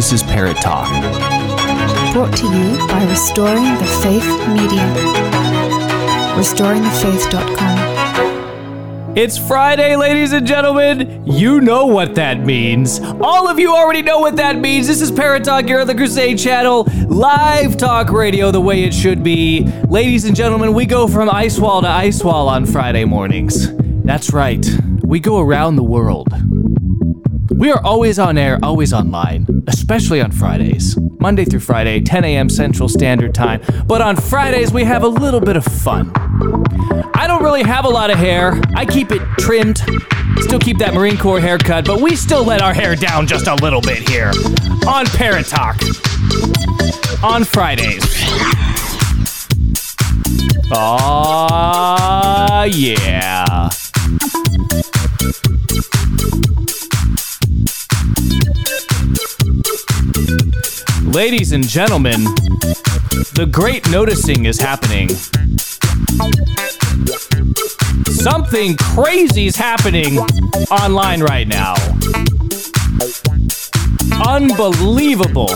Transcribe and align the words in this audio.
This 0.00 0.14
is 0.14 0.22
Parrott 0.22 0.56
Talk. 0.56 0.88
Brought 2.14 2.34
to 2.38 2.46
you 2.46 2.78
by 2.88 3.04
Restoring 3.04 3.74
the 3.74 3.84
Faith 4.02 4.24
Media. 4.48 4.86
RestoringTheFaith.com. 6.38 9.14
It's 9.14 9.36
Friday, 9.36 9.96
ladies 9.96 10.32
and 10.32 10.46
gentlemen. 10.46 11.22
You 11.26 11.60
know 11.60 11.84
what 11.84 12.14
that 12.14 12.40
means. 12.40 12.98
All 13.20 13.46
of 13.46 13.58
you 13.58 13.74
already 13.74 14.00
know 14.00 14.20
what 14.20 14.36
that 14.36 14.56
means. 14.56 14.86
This 14.86 15.02
is 15.02 15.12
Parrott 15.12 15.44
Talk 15.44 15.66
here 15.66 15.80
on 15.80 15.86
the 15.86 15.94
Crusade 15.94 16.38
Channel, 16.38 16.88
live 17.06 17.76
talk 17.76 18.10
radio 18.10 18.50
the 18.50 18.58
way 18.58 18.84
it 18.84 18.94
should 18.94 19.22
be. 19.22 19.66
Ladies 19.86 20.24
and 20.24 20.34
gentlemen, 20.34 20.72
we 20.72 20.86
go 20.86 21.08
from 21.08 21.28
ice 21.28 21.58
wall 21.58 21.82
to 21.82 21.88
ice 21.88 22.24
wall 22.24 22.48
on 22.48 22.64
Friday 22.64 23.04
mornings. 23.04 23.70
That's 24.02 24.32
right, 24.32 24.66
we 25.02 25.20
go 25.20 25.40
around 25.40 25.76
the 25.76 25.84
world. 25.84 26.39
We 27.50 27.70
are 27.70 27.80
always 27.84 28.18
on 28.18 28.38
air, 28.38 28.58
always 28.62 28.92
online, 28.92 29.64
especially 29.66 30.20
on 30.20 30.30
Fridays. 30.30 30.96
Monday 31.20 31.44
through 31.44 31.60
Friday, 31.60 32.00
10 32.00 32.24
a.m. 32.24 32.48
Central 32.48 32.88
Standard 32.88 33.34
Time. 33.34 33.60
But 33.86 34.00
on 34.00 34.16
Fridays, 34.16 34.72
we 34.72 34.84
have 34.84 35.02
a 35.02 35.08
little 35.08 35.40
bit 35.40 35.56
of 35.56 35.64
fun. 35.64 36.10
I 37.14 37.26
don't 37.26 37.42
really 37.42 37.62
have 37.62 37.84
a 37.84 37.88
lot 37.88 38.10
of 38.10 38.18
hair. 38.18 38.58
I 38.74 38.86
keep 38.86 39.10
it 39.10 39.20
trimmed. 39.38 39.78
Still 40.38 40.58
keep 40.58 40.78
that 40.78 40.94
Marine 40.94 41.18
Corps 41.18 41.40
haircut, 41.40 41.84
but 41.84 42.00
we 42.00 42.16
still 42.16 42.44
let 42.44 42.62
our 42.62 42.72
hair 42.72 42.96
down 42.96 43.26
just 43.26 43.46
a 43.46 43.54
little 43.56 43.82
bit 43.82 44.08
here 44.08 44.32
on 44.86 45.04
Parrott 45.06 45.46
Talk 45.46 45.76
on 47.22 47.44
Fridays. 47.44 48.04
Aw, 50.72 52.64
yeah. 52.64 53.68
Ladies 61.12 61.50
and 61.50 61.66
gentlemen, 61.66 62.22
the 63.34 63.48
great 63.50 63.90
noticing 63.90 64.44
is 64.44 64.60
happening. 64.60 65.08
Something 68.06 68.76
crazy 68.76 69.46
is 69.46 69.56
happening 69.56 70.18
online 70.70 71.20
right 71.20 71.48
now. 71.48 71.74
Unbelievable. 74.24 75.50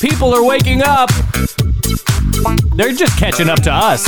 People 0.00 0.32
are 0.32 0.44
waking 0.44 0.82
up. 0.82 1.10
They're 2.76 2.92
just 2.92 3.18
catching 3.18 3.48
up 3.48 3.60
to 3.62 3.72
us. 3.72 4.06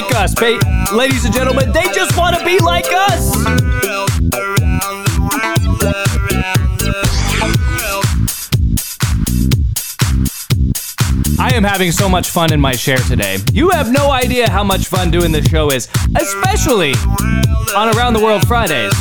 Like 0.00 0.14
us, 0.14 0.34
ba- 0.34 0.58
ladies 0.94 1.24
and 1.24 1.34
gentlemen. 1.34 1.72
They 1.72 1.84
just 1.92 2.16
want 2.16 2.36
to 2.36 2.44
be 2.44 2.58
like 2.58 2.86
us. 2.92 3.36
I 11.38 11.54
am 11.54 11.64
having 11.64 11.92
so 11.92 12.08
much 12.08 12.30
fun 12.30 12.52
in 12.52 12.60
my 12.60 12.72
chair 12.72 12.98
today. 12.98 13.38
You 13.52 13.70
have 13.70 13.90
no 13.90 14.10
idea 14.10 14.48
how 14.50 14.62
much 14.64 14.86
fun 14.86 15.10
doing 15.10 15.32
this 15.32 15.46
show 15.48 15.70
is, 15.70 15.88
especially 16.16 16.92
on 17.76 17.94
Around 17.96 18.14
the 18.14 18.20
World 18.22 18.46
Fridays. 18.46 18.92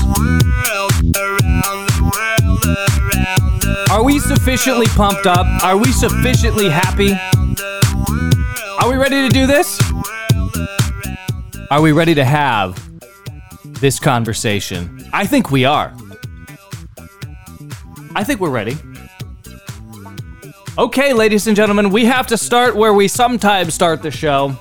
Are 3.92 4.04
we 4.04 4.20
sufficiently 4.20 4.88
pumped 4.88 5.26
up? 5.28 5.46
Are 5.64 5.78
we 5.78 5.92
sufficiently 5.92 6.70
happy? 6.70 7.14
Are 8.81 8.90
we 8.90 8.96
ready 8.96 9.22
to 9.22 9.30
do 9.30 9.46
this? 9.46 9.80
Are 11.72 11.81
we 11.81 11.91
ready 11.91 12.16
to 12.16 12.25
have 12.25 12.90
this 13.63 14.00
conversation? 14.00 15.07
I 15.13 15.28
think 15.28 15.52
we 15.52 15.66
are. 15.66 15.94
I 18.16 18.24
think 18.24 18.40
we're 18.40 18.50
ready. 18.50 18.75
Okay, 20.80 21.13
ladies 21.13 21.46
and 21.46 21.56
gentlemen, 21.56 21.91
we 21.91 22.06
have 22.06 22.25
to 22.28 22.38
start 22.38 22.75
where 22.75 22.94
we 22.94 23.07
sometimes 23.07 23.75
start 23.75 24.02
the 24.02 24.09
show. 24.09 24.57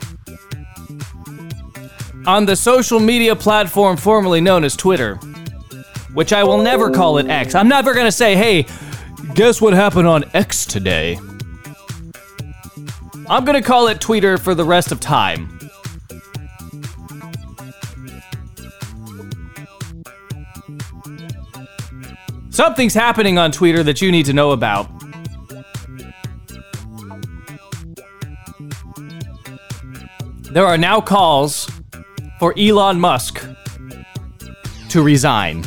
On 2.27 2.45
the 2.45 2.57
social 2.57 3.01
media 3.01 3.35
platform 3.35 3.97
formerly 3.97 4.43
known 4.43 4.63
as 4.63 4.77
Twitter, 4.77 5.15
which 6.13 6.35
I 6.35 6.45
will 6.45 6.59
never 6.59 6.91
call 6.91 7.17
it 7.17 7.29
X. 7.29 7.55
I'm 7.55 7.69
never 7.69 7.95
gonna 7.95 8.13
say, 8.13 8.37
hey, 8.37 8.67
guess 9.35 9.63
what 9.63 9.73
happened 9.73 10.09
on 10.09 10.25
X 10.35 10.67
today? 10.67 11.19
I'm 13.31 13.47
gonna 13.47 13.63
call 13.63 13.89
it 13.89 13.99
Twitter 13.99 14.37
for 14.37 14.55
the 14.55 14.65
rest 14.65 14.93
of 14.93 15.01
time. 15.01 15.58
Something's 22.59 22.93
happening 22.93 23.39
on 23.39 23.53
Twitter 23.53 23.85
that 23.85 24.03
you 24.03 24.11
need 24.11 24.27
to 24.27 24.33
know 24.33 24.51
about. 24.51 24.91
There 30.51 30.67
are 30.67 30.77
now 30.77 31.01
calls 31.01 31.71
for 32.41 32.53
Elon 32.59 32.99
Musk 32.99 33.47
to 34.89 35.03
resign. 35.05 35.65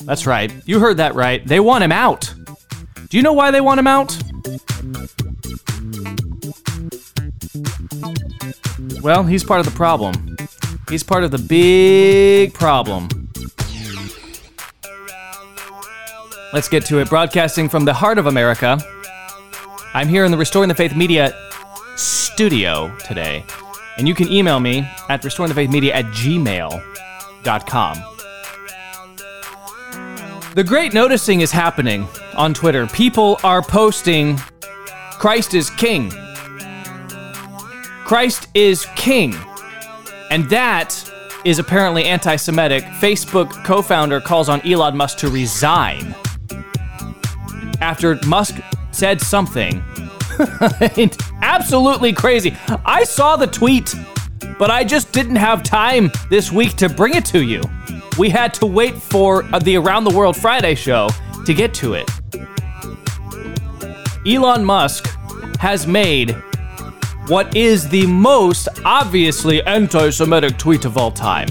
That's 0.00 0.26
right. 0.26 0.52
You 0.66 0.80
heard 0.80 0.96
that 0.96 1.14
right. 1.14 1.46
They 1.46 1.60
want 1.60 1.84
him 1.84 1.92
out. 1.92 2.34
Do 3.08 3.16
you 3.16 3.22
know 3.22 3.32
why 3.32 3.52
they 3.52 3.60
want 3.60 3.78
him 3.78 3.86
out? 3.86 4.20
Well, 9.02 9.22
he's 9.22 9.44
part 9.44 9.60
of 9.60 9.66
the 9.66 9.76
problem. 9.76 10.36
He's 10.88 11.04
part 11.04 11.22
of 11.22 11.30
the 11.30 11.38
big 11.38 12.54
problem. 12.54 13.19
Let's 16.52 16.68
get 16.68 16.84
to 16.86 16.98
it. 16.98 17.08
Broadcasting 17.08 17.68
from 17.68 17.84
the 17.84 17.94
heart 17.94 18.18
of 18.18 18.26
America. 18.26 18.78
I'm 19.94 20.08
here 20.08 20.24
in 20.24 20.32
the 20.32 20.36
Restoring 20.36 20.68
the 20.68 20.74
Faith 20.74 20.96
Media 20.96 21.32
studio 21.96 22.92
today. 23.06 23.44
And 23.98 24.08
you 24.08 24.14
can 24.14 24.28
email 24.32 24.58
me 24.58 24.80
at 25.08 25.22
restoringthefaithmedia 25.22 25.92
at 25.92 26.06
gmail.com. 26.06 27.98
The 30.54 30.64
great 30.64 30.92
noticing 30.92 31.40
is 31.40 31.52
happening 31.52 32.08
on 32.36 32.52
Twitter. 32.52 32.86
People 32.88 33.38
are 33.44 33.62
posting 33.62 34.36
Christ 35.12 35.54
is 35.54 35.70
King. 35.70 36.10
Christ 38.04 38.48
is 38.54 38.86
King. 38.96 39.36
And 40.30 40.50
that 40.50 41.08
is 41.44 41.60
apparently 41.60 42.06
anti 42.06 42.34
Semitic. 42.34 42.82
Facebook 42.84 43.64
co 43.64 43.82
founder 43.82 44.20
calls 44.20 44.48
on 44.48 44.60
Elon 44.66 44.96
Musk 44.96 45.18
to 45.18 45.28
resign 45.28 46.14
after 47.80 48.18
Musk 48.26 48.60
said 48.92 49.20
something 49.20 49.82
absolutely 51.42 52.12
crazy. 52.12 52.56
I 52.84 53.04
saw 53.04 53.36
the 53.36 53.46
tweet, 53.46 53.94
but 54.58 54.70
I 54.70 54.84
just 54.84 55.12
didn't 55.12 55.36
have 55.36 55.62
time 55.62 56.10
this 56.30 56.50
week 56.50 56.76
to 56.76 56.88
bring 56.88 57.14
it 57.14 57.24
to 57.26 57.42
you. 57.42 57.62
We 58.18 58.30
had 58.30 58.54
to 58.54 58.66
wait 58.66 58.96
for 58.96 59.44
uh, 59.54 59.58
the 59.58 59.76
Around 59.76 60.04
the 60.04 60.16
World 60.16 60.36
Friday 60.36 60.74
show 60.74 61.08
to 61.46 61.54
get 61.54 61.74
to 61.74 61.94
it. 61.94 62.10
Elon 64.26 64.64
Musk 64.64 65.08
has 65.58 65.86
made 65.86 66.36
what 67.26 67.54
is 67.56 67.88
the 67.88 68.06
most 68.06 68.68
obviously 68.84 69.62
anti 69.64 70.10
Semitic 70.10 70.58
tweet 70.58 70.84
of 70.84 70.96
all 70.96 71.10
time. 71.10 71.48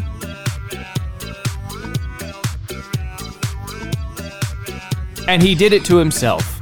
And 5.30 5.44
he 5.44 5.54
did 5.54 5.74
it 5.74 5.86
to 5.86 5.98
himself. 5.98 6.60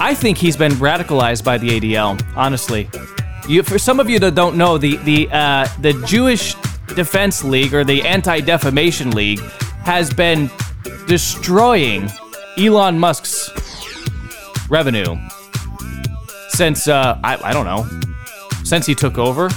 I 0.00 0.16
think 0.16 0.36
he's 0.36 0.56
been 0.56 0.72
radicalized 0.72 1.44
by 1.44 1.58
the 1.58 1.68
ADL, 1.68 2.20
honestly. 2.34 2.90
You, 3.48 3.62
for 3.62 3.78
some 3.78 4.00
of 4.00 4.10
you 4.10 4.18
that 4.18 4.34
don't 4.34 4.56
know, 4.56 4.78
the, 4.78 4.96
the, 4.96 5.28
uh, 5.30 5.68
the 5.80 5.92
Jewish 6.04 6.56
Defense 6.96 7.44
League 7.44 7.72
or 7.72 7.84
the 7.84 8.02
Anti 8.02 8.40
Defamation 8.40 9.12
League 9.12 9.38
has 9.84 10.12
been 10.12 10.50
destroying 11.06 12.10
Elon 12.58 12.98
Musk's 12.98 13.52
revenue 14.68 15.16
since, 16.48 16.88
uh, 16.88 17.16
I, 17.22 17.38
I 17.44 17.52
don't 17.52 17.64
know, 17.64 17.86
since 18.64 18.86
he 18.86 18.96
took 18.96 19.18
over. 19.18 19.48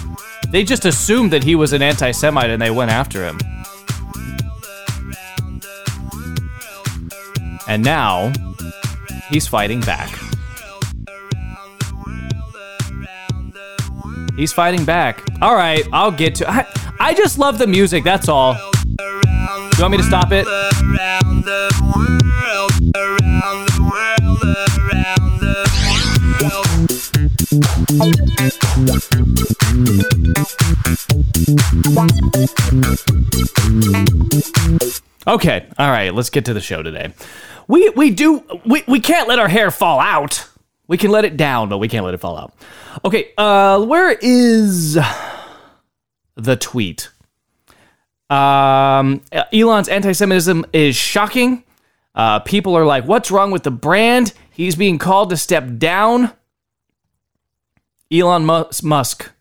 They 0.49 0.63
just 0.63 0.85
assumed 0.85 1.33
that 1.33 1.43
he 1.43 1.55
was 1.55 1.73
an 1.73 1.81
anti 1.81 2.11
Semite 2.11 2.51
and 2.51 2.61
they 2.61 2.69
went 2.69 2.91
after 2.91 3.25
him. 3.25 3.39
And 7.67 7.83
now, 7.83 8.31
he's 9.29 9.47
fighting 9.47 9.81
back. 9.81 10.09
He's 14.35 14.53
fighting 14.53 14.85
back. 14.85 15.23
All 15.41 15.55
right, 15.55 15.87
I'll 15.93 16.11
get 16.11 16.35
to. 16.35 16.49
I, 16.49 16.65
I 16.99 17.13
just 17.13 17.37
love 17.37 17.57
the 17.57 17.67
music. 17.67 18.03
That's 18.03 18.29
all. 18.29 18.55
You 18.99 19.81
want 19.81 19.91
me 19.91 19.97
to 19.97 20.03
stop 20.03 20.31
it? 20.31 20.45
Okay, 35.27 35.65
all 35.77 35.89
right, 35.89 36.13
let's 36.13 36.29
get 36.29 36.45
to 36.45 36.53
the 36.53 36.61
show 36.61 36.83
today. 36.83 37.13
We 37.67 37.89
we 37.89 38.11
do 38.11 38.43
we, 38.65 38.83
we 38.87 38.99
can't 38.99 39.27
let 39.27 39.39
our 39.39 39.47
hair 39.47 39.71
fall 39.71 39.99
out. 39.99 40.47
We 40.87 40.97
can 40.97 41.09
let 41.11 41.25
it 41.25 41.35
down, 41.35 41.69
but 41.69 41.79
we 41.79 41.87
can't 41.87 42.05
let 42.05 42.13
it 42.13 42.19
fall 42.19 42.37
out. 42.37 42.53
Okay, 43.03 43.31
uh 43.37 43.83
where 43.83 44.11
is 44.11 44.97
the 46.35 46.55
tweet? 46.55 47.09
Um 48.29 49.21
Elon's 49.53 49.89
anti-Semitism 49.89 50.65
is 50.73 50.95
shocking. 50.95 51.63
Uh, 52.15 52.39
people 52.39 52.75
are 52.75 52.85
like, 52.85 53.05
what's 53.05 53.29
wrong 53.29 53.51
with 53.51 53.63
the 53.63 53.71
brand? 53.71 54.33
He's 54.49 54.75
being 54.77 54.97
called 54.97 55.29
to 55.31 55.37
step 55.37 55.77
down. 55.77 56.31
Elon 58.11 58.45
Musk. 58.45 59.31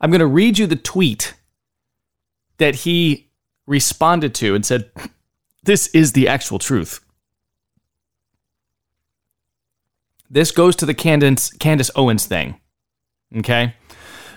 I'm 0.00 0.10
going 0.10 0.20
to 0.20 0.26
read 0.26 0.58
you 0.58 0.66
the 0.66 0.76
tweet 0.76 1.34
that 2.58 2.74
he 2.74 3.30
responded 3.66 4.34
to 4.36 4.54
and 4.54 4.66
said, 4.66 4.90
This 5.64 5.86
is 5.88 6.12
the 6.12 6.26
actual 6.26 6.58
truth. 6.58 7.01
This 10.32 10.50
goes 10.50 10.74
to 10.76 10.86
the 10.86 10.94
Candace, 10.94 11.50
Candace 11.52 11.90
Owens 11.94 12.24
thing. 12.24 12.58
Okay? 13.36 13.74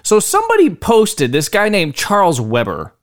So 0.04 0.20
somebody 0.20 0.70
posted, 0.70 1.32
this 1.32 1.50
guy 1.50 1.70
named 1.70 1.96
Charles 1.96 2.40
Weber, 2.40 2.94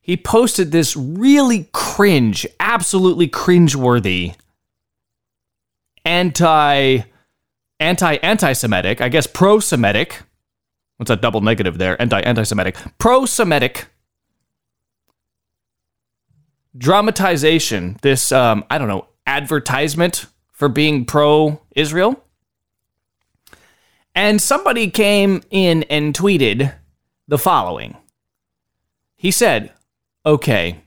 he 0.00 0.16
posted 0.16 0.72
this 0.72 0.96
really 0.96 1.70
cringe, 1.72 2.46
absolutely 2.60 3.28
cringeworthy 3.28 4.34
anti 6.04 7.00
anti 7.80 8.14
anti 8.16 8.52
Semitic, 8.52 9.00
I 9.00 9.08
guess 9.08 9.26
pro 9.26 9.60
Semitic. 9.60 10.20
What's 10.98 11.08
that 11.08 11.22
double 11.22 11.40
negative 11.40 11.78
there? 11.78 12.00
Anti 12.02 12.20
anti 12.20 12.42
Semitic. 12.42 12.76
Pro 12.98 13.24
Semitic 13.24 13.86
dramatization, 16.76 17.96
this, 18.02 18.32
um, 18.32 18.64
I 18.68 18.78
don't 18.78 18.88
know, 18.88 19.06
advertisement 19.26 20.26
for 20.54 20.68
being 20.70 21.04
pro 21.04 21.60
Israel. 21.76 22.24
And 24.14 24.40
somebody 24.40 24.88
came 24.88 25.42
in 25.50 25.82
and 25.90 26.14
tweeted 26.14 26.72
the 27.28 27.36
following. 27.36 27.96
He 29.16 29.30
said, 29.30 29.72
okay, 30.24 30.80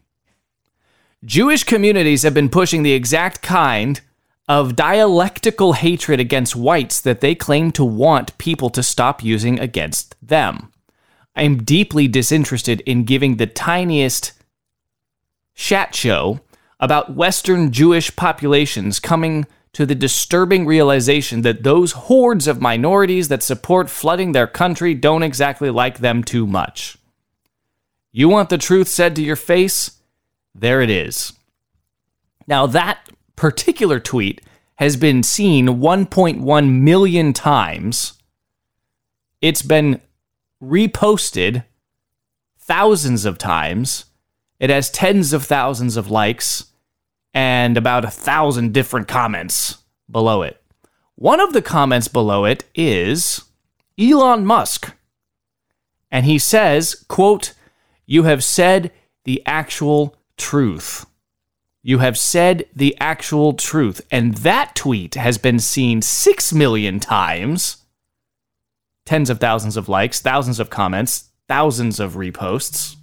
Jewish 1.25 1.64
communities 1.66 2.24
have 2.24 2.34
been 2.34 2.50
pushing 2.50 2.84
the 2.84 2.94
exact 2.94 3.42
kind 3.42 4.00
of 4.48 4.78
dialectical 4.78 5.74
hatred 5.74 6.22
against 6.22 6.56
whites 6.56 7.02
that 7.02 7.20
they 7.20 7.36
claim 7.36 7.72
to 7.72 7.84
want 7.84 8.38
people 8.38 8.70
to 8.70 8.81
stop 8.81 9.22
using 9.22 9.60
against 9.60 10.16
them. 10.25 10.72
I 11.36 11.44
am 11.44 11.63
deeply 11.63 12.08
disinterested 12.08 12.81
in 12.81 13.04
giving 13.04 13.36
the 13.36 13.46
tiniest 13.46 14.31
chat 15.54 15.94
show 15.94 16.40
about 16.80 17.16
Western 17.16 17.72
Jewish 17.72 18.16
populations 18.16 19.00
coming 19.00 19.46
to 19.77 19.85
the 19.85 19.94
disturbing 19.94 20.65
realization 20.65 21.44
that 21.44 21.62
those 21.62 21.91
hordes 21.91 22.47
of 22.47 22.59
minorities 22.59 23.27
that 23.27 23.44
support 23.44 23.91
flooding 23.91 24.31
their 24.31 24.47
country 24.47 24.95
don't 24.95 25.21
exactly 25.21 25.69
like 25.69 26.00
them 26.00 26.24
too 26.24 26.47
much. 26.47 26.97
You 28.12 28.27
want 28.27 28.50
the 28.50 28.57
truth 28.57 28.88
said 28.88 29.15
to 29.15 29.21
your 29.21 29.35
face? 29.35 30.00
There 30.56 30.81
it 30.81 30.89
is. 30.89 31.33
Now, 32.47 32.65
that 32.65 33.07
particular 33.35 34.00
tweet 34.00 34.41
has 34.77 34.97
been 34.97 35.21
seen 35.21 35.68
1.1 35.68 36.71
million 36.79 37.31
times. 37.31 38.13
It's 39.44 39.62
been 39.62 40.01
reposted 40.59 41.65
thousands 42.57 43.25
of 43.25 43.38
times. 43.38 44.06
It 44.59 44.71
has 44.71 44.89
tens 44.89 45.33
of 45.33 45.45
thousands 45.45 45.97
of 45.97 46.09
likes 46.09 46.65
and 47.38 47.78
about 47.78 48.04
a 48.04 48.10
thousand 48.10 48.74
different 48.74 49.07
comments 49.07 49.78
below 50.10 50.42
it. 50.42 50.60
One 51.13 51.39
of 51.39 51.54
the 51.54 51.62
comments 51.62 52.07
below 52.07 52.45
it 52.45 52.63
is 52.74 53.44
Elon 53.95 54.44
Musk. 54.44 54.92
And 56.10 56.25
he 56.25 56.39
says, 56.39 57.06
quote, 57.07 57.54
you 58.07 58.24
have 58.24 58.44
said 58.44 58.92
the 59.25 59.44
actual 59.45 60.16
truth. 60.36 61.06
You 61.84 62.00
have 62.00 62.18
said 62.18 62.66
the 62.75 62.98
actual 63.00 63.54
truth. 63.54 64.01
And 64.10 64.38
that 64.38 64.74
tweet 64.74 65.13
has 65.13 65.38
been 65.38 65.60
seen 65.60 66.01
six 66.01 66.51
million 66.51 67.00
times. 67.00 67.86
Tens 69.06 69.30
of 69.30 69.39
thousands 69.39 69.78
of 69.78 69.88
likes, 69.88 70.19
thousands 70.19 70.60
of 70.60 70.72
comments, 70.72 71.30
thousands 71.48 72.00
of 72.00 72.13
reposts. 72.13 72.95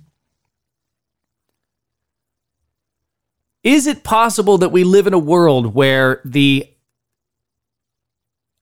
Is 3.64 3.86
it 3.86 4.04
possible 4.04 4.58
that 4.58 4.68
we 4.68 4.84
live 4.84 5.06
in 5.06 5.14
a 5.14 5.18
world 5.18 5.74
where 5.74 6.20
the 6.22 6.70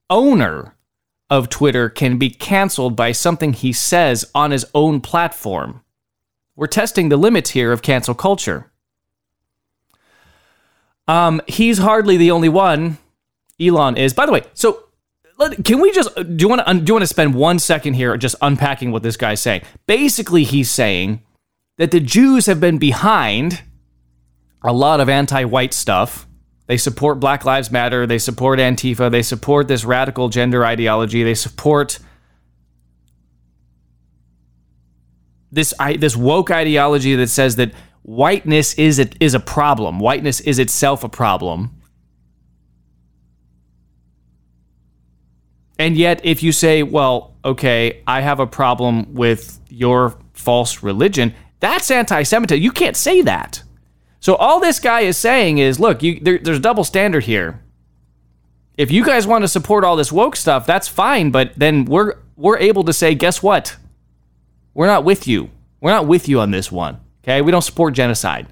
owner 0.08 0.76
of 1.28 1.48
Twitter 1.48 1.88
can 1.88 2.18
be 2.18 2.30
canceled 2.30 2.94
by 2.94 3.10
something 3.10 3.52
he 3.52 3.72
says 3.72 4.30
on 4.32 4.52
his 4.52 4.64
own 4.74 5.00
platform? 5.00 5.82
We're 6.54 6.68
testing 6.68 7.08
the 7.08 7.16
limits 7.16 7.50
here 7.50 7.72
of 7.72 7.82
cancel 7.82 8.14
culture. 8.14 8.70
Um, 11.08 11.42
he's 11.48 11.78
hardly 11.78 12.16
the 12.16 12.30
only 12.30 12.48
one. 12.48 12.98
Elon 13.60 13.96
is. 13.96 14.14
By 14.14 14.26
the 14.26 14.32
way, 14.32 14.42
so 14.54 14.84
can 15.64 15.80
we 15.80 15.90
just 15.92 16.14
do 16.14 16.36
you 16.38 16.48
want 16.48 16.64
to 16.64 16.74
do 16.74 16.84
you 16.90 16.94
want 16.94 17.02
to 17.02 17.08
spend 17.08 17.34
one 17.34 17.58
second 17.58 17.94
here 17.94 18.16
just 18.16 18.36
unpacking 18.40 18.92
what 18.92 19.02
this 19.02 19.16
guy's 19.16 19.40
saying? 19.40 19.62
Basically, 19.86 20.44
he's 20.44 20.70
saying 20.70 21.22
that 21.78 21.90
the 21.90 22.00
Jews 22.00 22.46
have 22.46 22.60
been 22.60 22.78
behind 22.78 23.62
a 24.64 24.72
lot 24.72 25.00
of 25.00 25.08
anti-white 25.08 25.74
stuff. 25.74 26.26
They 26.66 26.76
support 26.76 27.20
Black 27.20 27.44
Lives 27.44 27.70
Matter. 27.70 28.06
They 28.06 28.18
support 28.18 28.58
Antifa. 28.58 29.10
They 29.10 29.22
support 29.22 29.68
this 29.68 29.84
radical 29.84 30.28
gender 30.28 30.64
ideology. 30.64 31.22
They 31.22 31.34
support 31.34 31.98
this 35.50 35.74
this 35.98 36.16
woke 36.16 36.50
ideology 36.50 37.14
that 37.16 37.28
says 37.28 37.56
that 37.56 37.72
whiteness 38.02 38.74
is 38.74 38.98
a, 38.98 39.08
is 39.20 39.34
a 39.34 39.40
problem. 39.40 39.98
Whiteness 39.98 40.40
is 40.40 40.58
itself 40.58 41.04
a 41.04 41.08
problem. 41.08 41.82
And 45.78 45.96
yet, 45.96 46.24
if 46.24 46.42
you 46.42 46.52
say, 46.52 46.82
well, 46.82 47.34
okay, 47.44 48.02
I 48.06 48.20
have 48.20 48.38
a 48.38 48.46
problem 48.46 49.14
with 49.14 49.58
your 49.68 50.16
false 50.32 50.82
religion, 50.82 51.34
that's 51.60 51.90
anti 51.90 52.22
Semitism. 52.22 52.62
You 52.62 52.70
can't 52.70 52.96
say 52.96 53.22
that. 53.22 53.62
So 54.22 54.36
all 54.36 54.60
this 54.60 54.78
guy 54.78 55.00
is 55.00 55.16
saying 55.16 55.58
is, 55.58 55.80
look, 55.80 56.00
you, 56.00 56.20
there, 56.20 56.38
there's 56.38 56.58
a 56.58 56.60
double 56.60 56.84
standard 56.84 57.24
here. 57.24 57.60
If 58.78 58.92
you 58.92 59.04
guys 59.04 59.26
want 59.26 59.42
to 59.42 59.48
support 59.48 59.82
all 59.82 59.96
this 59.96 60.12
woke 60.12 60.36
stuff, 60.36 60.64
that's 60.64 60.86
fine, 60.86 61.32
but 61.32 61.52
then 61.56 61.84
we're 61.84 62.14
we're 62.36 62.58
able 62.58 62.84
to 62.84 62.92
say, 62.92 63.16
guess 63.16 63.42
what? 63.42 63.76
We're 64.74 64.86
not 64.86 65.02
with 65.02 65.26
you. 65.26 65.50
We're 65.80 65.90
not 65.90 66.06
with 66.06 66.28
you 66.28 66.38
on 66.38 66.52
this 66.52 66.70
one. 66.70 67.00
Okay? 67.24 67.42
We 67.42 67.50
don't 67.50 67.62
support 67.62 67.94
genocide. 67.94 68.46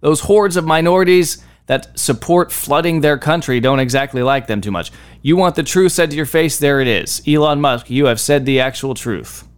Those 0.00 0.20
hordes 0.20 0.56
of 0.56 0.64
minorities 0.64 1.42
that 1.66 1.96
support 1.98 2.50
flooding 2.50 3.00
their 3.00 3.16
country 3.16 3.60
don't 3.60 3.78
exactly 3.78 4.22
like 4.22 4.48
them 4.48 4.60
too 4.60 4.72
much. 4.72 4.90
You 5.22 5.36
want 5.36 5.54
the 5.54 5.62
truth 5.62 5.92
said 5.92 6.10
to 6.10 6.16
your 6.16 6.26
face? 6.26 6.58
There 6.58 6.80
it 6.80 6.88
is. 6.88 7.22
Elon 7.26 7.60
Musk, 7.60 7.88
you 7.88 8.06
have 8.06 8.20
said 8.20 8.44
the 8.44 8.60
actual 8.60 8.94
truth. 8.94 9.48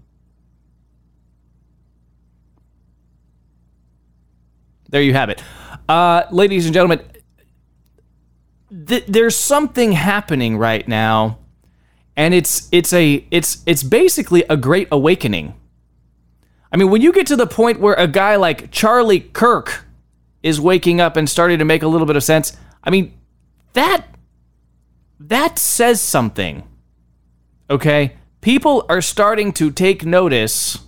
There 4.88 5.02
you 5.02 5.12
have 5.12 5.28
it. 5.28 5.42
Uh, 5.88 6.24
ladies 6.30 6.66
and 6.66 6.74
gentlemen, 6.74 7.00
th- 8.86 9.04
there's 9.06 9.36
something 9.36 9.92
happening 9.92 10.56
right 10.56 10.86
now, 10.86 11.38
and 12.16 12.34
it's 12.34 12.68
it's 12.72 12.92
a 12.92 13.26
it's 13.30 13.62
it's 13.66 13.82
basically 13.82 14.44
a 14.48 14.56
great 14.56 14.88
awakening. 14.90 15.54
I 16.72 16.76
mean, 16.76 16.90
when 16.90 17.02
you 17.02 17.12
get 17.12 17.26
to 17.28 17.36
the 17.36 17.46
point 17.46 17.80
where 17.80 17.94
a 17.94 18.08
guy 18.08 18.36
like 18.36 18.70
Charlie 18.70 19.20
Kirk 19.20 19.84
is 20.42 20.60
waking 20.60 21.00
up 21.00 21.16
and 21.16 21.28
starting 21.28 21.58
to 21.58 21.64
make 21.64 21.82
a 21.82 21.88
little 21.88 22.06
bit 22.06 22.16
of 22.16 22.24
sense, 22.24 22.56
I 22.82 22.90
mean, 22.90 23.14
that 23.72 24.06
that 25.20 25.58
says 25.58 26.00
something. 26.00 26.64
Okay? 27.70 28.16
People 28.40 28.86
are 28.88 29.00
starting 29.00 29.52
to 29.54 29.70
take 29.70 30.04
notice 30.04 30.78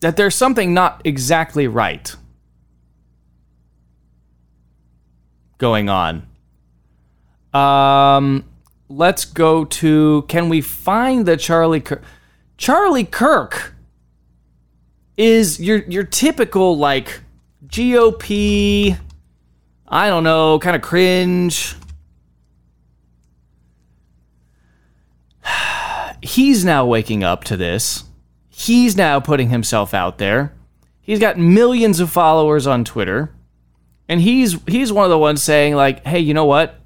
that 0.00 0.16
there's 0.16 0.34
something 0.34 0.74
not 0.74 1.00
exactly 1.04 1.66
right. 1.66 2.14
going 5.58 5.88
on. 5.88 6.26
Um, 7.54 8.44
let's 8.88 9.24
go 9.24 9.64
to 9.64 10.24
can 10.28 10.48
we 10.48 10.60
find 10.60 11.26
the 11.26 11.36
Charlie 11.36 11.80
Kirk? 11.80 12.02
Charlie 12.56 13.04
Kirk 13.04 13.74
is 15.16 15.60
your 15.60 15.78
your 15.84 16.04
typical 16.04 16.76
like 16.76 17.20
GOP 17.66 18.98
I 19.88 20.08
don't 20.08 20.24
know, 20.24 20.58
kind 20.58 20.74
of 20.74 20.82
cringe. 20.82 21.76
He's 26.22 26.64
now 26.64 26.84
waking 26.84 27.22
up 27.22 27.44
to 27.44 27.56
this. 27.56 28.02
He's 28.58 28.96
now 28.96 29.20
putting 29.20 29.50
himself 29.50 29.92
out 29.92 30.16
there. 30.16 30.54
He's 31.02 31.18
got 31.18 31.36
millions 31.36 32.00
of 32.00 32.10
followers 32.10 32.66
on 32.66 32.84
Twitter. 32.84 33.30
And 34.08 34.18
he's 34.18 34.56
he's 34.66 34.90
one 34.90 35.04
of 35.04 35.10
the 35.10 35.18
ones 35.18 35.42
saying 35.42 35.74
like, 35.74 36.02
"Hey, 36.06 36.20
you 36.20 36.32
know 36.32 36.46
what? 36.46 36.80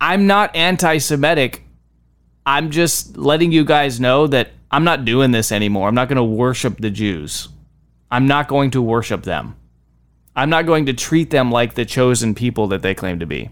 I'm 0.00 0.26
not 0.26 0.56
anti-Semitic. 0.56 1.64
I'm 2.46 2.70
just 2.70 3.18
letting 3.18 3.52
you 3.52 3.66
guys 3.66 4.00
know 4.00 4.26
that 4.28 4.52
I'm 4.70 4.84
not 4.84 5.04
doing 5.04 5.32
this 5.32 5.52
anymore. 5.52 5.88
I'm 5.88 5.94
not 5.94 6.08
going 6.08 6.16
to 6.16 6.24
worship 6.24 6.78
the 6.78 6.90
Jews." 6.90 7.50
I'm 8.10 8.26
not 8.26 8.48
going 8.48 8.70
to 8.70 8.80
worship 8.80 9.24
them. 9.24 9.56
I'm 10.34 10.48
not 10.48 10.64
going 10.64 10.86
to 10.86 10.92
treat 10.94 11.30
them 11.30 11.50
like 11.50 11.74
the 11.74 11.84
chosen 11.84 12.34
people 12.36 12.68
that 12.68 12.80
they 12.80 12.94
claim 12.94 13.18
to 13.18 13.26
be. 13.26 13.50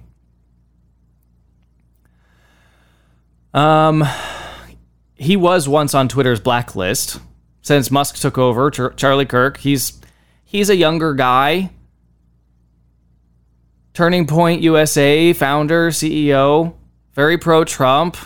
Um, 3.54 4.04
he 5.14 5.36
was 5.36 5.68
once 5.68 5.94
on 5.94 6.08
Twitter's 6.08 6.40
blacklist 6.40 7.20
since 7.62 7.90
Musk 7.90 8.16
took 8.16 8.36
over. 8.36 8.70
Char- 8.70 8.92
Charlie 8.94 9.26
Kirk, 9.26 9.58
he's 9.58 10.00
he's 10.44 10.68
a 10.68 10.76
younger 10.76 11.14
guy. 11.14 11.70
Turning 13.94 14.26
Point 14.26 14.60
USA 14.60 15.32
founder, 15.32 15.90
CEO, 15.90 16.74
very 17.12 17.38
pro 17.38 17.62
Trump, 17.64 18.16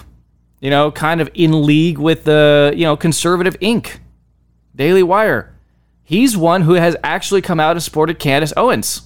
you 0.60 0.70
know, 0.70 0.90
kind 0.90 1.20
of 1.20 1.30
in 1.34 1.66
league 1.66 1.98
with 1.98 2.24
the, 2.24 2.72
you 2.74 2.84
know, 2.84 2.96
conservative 2.96 3.58
Inc. 3.60 3.98
Daily 4.74 5.02
Wire. 5.02 5.54
He's 6.02 6.38
one 6.38 6.62
who 6.62 6.72
has 6.74 6.96
actually 7.04 7.42
come 7.42 7.60
out 7.60 7.72
and 7.72 7.82
supported 7.82 8.18
Candace 8.18 8.54
Owens. 8.56 9.02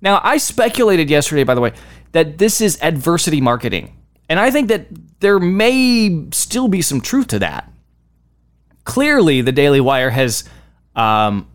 Now, 0.00 0.18
I 0.24 0.38
speculated 0.38 1.10
yesterday, 1.10 1.44
by 1.44 1.54
the 1.54 1.60
way, 1.60 1.74
that 2.12 2.38
this 2.38 2.62
is 2.62 2.78
adversity 2.80 3.42
marketing. 3.42 3.94
And 4.28 4.40
I 4.40 4.50
think 4.50 4.68
that 4.68 4.86
there 5.20 5.38
may 5.38 6.26
still 6.32 6.68
be 6.68 6.82
some 6.82 7.00
truth 7.00 7.28
to 7.28 7.38
that. 7.38 7.70
Clearly, 8.84 9.40
the 9.40 9.52
Daily 9.52 9.80
Wire 9.80 10.10
has 10.10 10.44
um, 10.94 11.46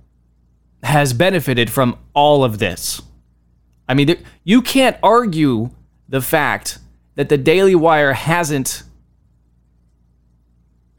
has 0.84 1.14
benefited 1.14 1.70
from 1.70 1.98
all 2.14 2.44
of 2.44 2.60
this. 2.60 3.02
I 3.88 3.94
mean, 3.94 4.24
you 4.44 4.62
can't 4.62 4.98
argue 5.04 5.72
the 6.08 6.22
fact 6.22 6.80
that 7.16 7.30
the 7.30 7.38
Daily 7.38 7.76
Wire 7.76 8.14
hasn't 8.14 8.84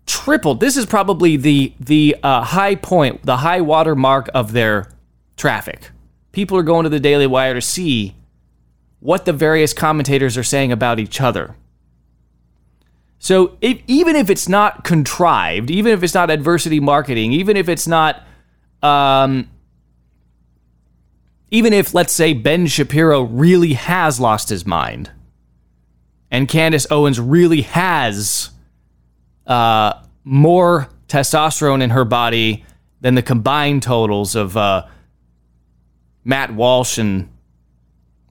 tripled. 0.07 0.61
This 0.61 0.76
is 0.76 0.87
probably 0.87 1.37
the 1.37 1.73
the 1.81 2.17
uh, 2.23 2.43
high 2.43 2.75
point, 2.75 3.25
the 3.25 3.38
high 3.38 3.61
water 3.61 3.95
mark 3.95 4.29
of 4.35 4.52
their 4.52 4.93
traffic. 5.37 5.91
People 6.33 6.57
are 6.57 6.62
going 6.62 6.85
to 6.85 6.91
the 6.91 7.00
Daily 7.00 7.26
Wire 7.26 7.55
to 7.55 7.61
see 7.61 8.14
what 9.00 9.25
the 9.25 9.33
various 9.33 9.73
commentators 9.73 10.38
are 10.38 10.45
saying 10.45 10.71
about 10.71 10.99
each 10.99 11.21
other. 11.21 11.57
So 13.23 13.57
if, 13.61 13.81
even 13.87 14.17
if 14.17 14.31
it's 14.31 14.49
not 14.49 14.83
contrived, 14.83 15.71
even 15.71 15.93
if 15.93 16.02
it's 16.02 16.12
not 16.12 16.29
adversity 16.29 16.81
marketing, 16.81 17.31
even 17.33 17.57
if 17.57 17.69
it's 17.69 17.87
not, 17.87 18.21
um, 18.83 19.49
even 21.49 21.73
if 21.73 21.95
let's 21.95 22.12
say 22.12 22.33
Ben 22.33 22.67
Shapiro 22.67 23.23
really 23.23 23.75
has 23.75 24.19
lost 24.19 24.49
his 24.49 24.67
mind, 24.67 25.12
and 26.33 26.49
Candace 26.49 26.85
Owens 26.91 27.21
really 27.21 27.61
has 27.61 28.50
uh, 29.47 30.02
more 30.25 30.88
testosterone 31.07 31.81
in 31.81 31.91
her 31.91 32.05
body 32.05 32.64
than 33.02 33.14
the 33.14 33.23
combined 33.23 33.85
totals 33.85 34.35
of 34.35 34.57
uh, 34.57 34.85
Matt 36.25 36.52
Walsh 36.52 36.99
and 36.99 37.29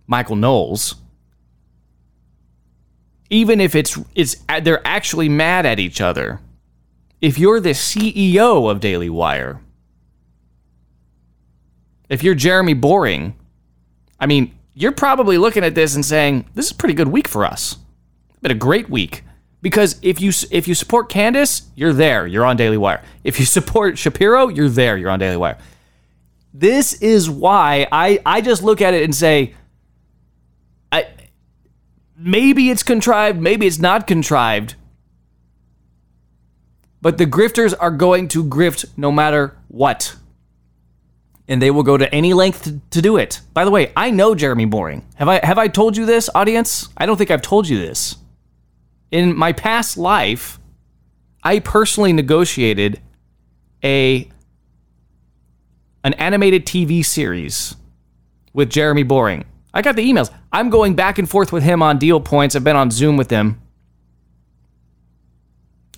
Michael 0.06 0.36
Knowles. 0.36 0.96
Even 3.32 3.60
if 3.60 3.74
it's 3.74 3.98
it's 4.14 4.36
they're 4.62 4.86
actually 4.86 5.30
mad 5.30 5.66
at 5.66 5.80
each 5.80 6.00
other. 6.02 6.40
If 7.22 7.40
you're 7.40 7.60
the 7.60 7.70
CEO 7.70 8.70
of 8.70 8.80
Daily 8.80 9.10
Wire, 9.10 9.62
if 12.10 12.24
you're 12.24 12.36
Jeremy 12.36 12.74
Boring, 12.74 13.36
I 14.20 14.26
mean, 14.26 14.54
you're 14.74 14.92
probably 14.92 15.38
looking 15.38 15.64
at 15.64 15.76
this 15.76 15.96
and 15.96 16.06
saying, 16.06 16.46
"This 16.56 16.66
is 16.66 16.72
a 16.74 16.76
pretty 16.76 16.94
good 16.94 17.08
week 17.08 17.28
for 17.28 17.46
us. 17.46 17.78
Been 18.42 18.52
a 18.52 18.56
great 18.56 18.90
week." 18.90 19.24
Because 19.62 19.98
if 20.02 20.20
you 20.20 20.32
if 20.50 20.68
you 20.68 20.76
support 20.76 21.08
Candace, 21.08 21.70
you're 21.76 21.94
there. 21.94 22.26
You're 22.28 22.46
on 22.46 22.58
Daily 22.58 22.78
Wire. 22.78 23.02
If 23.24 23.40
you 23.40 23.46
support 23.46 23.98
Shapiro, 23.98 24.48
you're 24.50 24.70
there. 24.70 24.98
You're 24.98 25.12
on 25.12 25.20
Daily 25.20 25.38
Wire. 25.38 25.58
This 26.54 26.94
is 26.94 27.30
why 27.30 27.88
I 27.92 28.20
I 28.26 28.42
just 28.42 28.64
look 28.64 28.82
at 28.82 28.94
it 28.94 29.04
and 29.04 29.16
say, 29.16 29.54
I 30.92 31.06
maybe 32.18 32.70
it's 32.70 32.84
contrived, 32.84 33.40
maybe 33.40 33.68
it's 33.68 33.80
not 33.80 34.08
contrived. 34.08 34.76
But 37.02 37.18
the 37.18 37.26
grifters 37.26 37.74
are 37.80 37.92
going 37.92 38.28
to 38.30 38.44
grift 38.44 38.86
no 38.96 39.12
matter 39.12 39.58
what. 39.68 40.16
And 41.48 41.62
they 41.62 41.72
will 41.72 41.84
go 41.84 41.98
to 41.98 42.14
any 42.14 42.34
length 42.34 42.64
to, 42.64 42.80
to 42.92 43.02
do 43.02 43.18
it. 43.18 43.42
By 43.54 43.66
the 43.66 43.72
way, 43.72 43.92
I 43.96 44.12
know 44.12 44.36
Jeremy 44.36 44.66
Boring. 44.66 45.06
Have 45.16 45.28
I 45.28 45.46
have 45.46 45.58
I 45.58 45.68
told 45.68 45.98
you 45.98 46.06
this, 46.06 46.30
audience? 46.36 46.88
I 46.96 47.06
don't 47.06 47.18
think 47.18 47.32
I've 47.32 47.42
told 47.42 47.68
you 47.68 47.80
this 47.80 48.18
in 49.12 49.38
my 49.38 49.52
past 49.52 49.98
life, 49.98 50.60
I 51.44 51.60
personally 51.60 52.14
negotiated 52.14 53.02
a 53.84 54.30
an 56.04 56.14
animated 56.14 56.66
TV 56.66 57.06
series 57.06 57.76
with 58.54 58.70
Jeremy 58.70 59.04
Boring. 59.04 59.46
I 59.74 59.82
got 59.82 59.96
the 59.96 60.10
emails. 60.10 60.34
I'm 60.52 60.70
going 60.70 60.96
back 60.96 61.18
and 61.18 61.30
forth 61.30 61.52
with 61.52 61.64
him 61.64 61.82
on 61.82 61.98
deal 61.98 62.20
points. 62.20 62.56
I've 62.56 62.64
been 62.64 62.76
on 62.76 62.92
Zoom 62.92 63.18
with 63.18 63.30
him. 63.30 63.62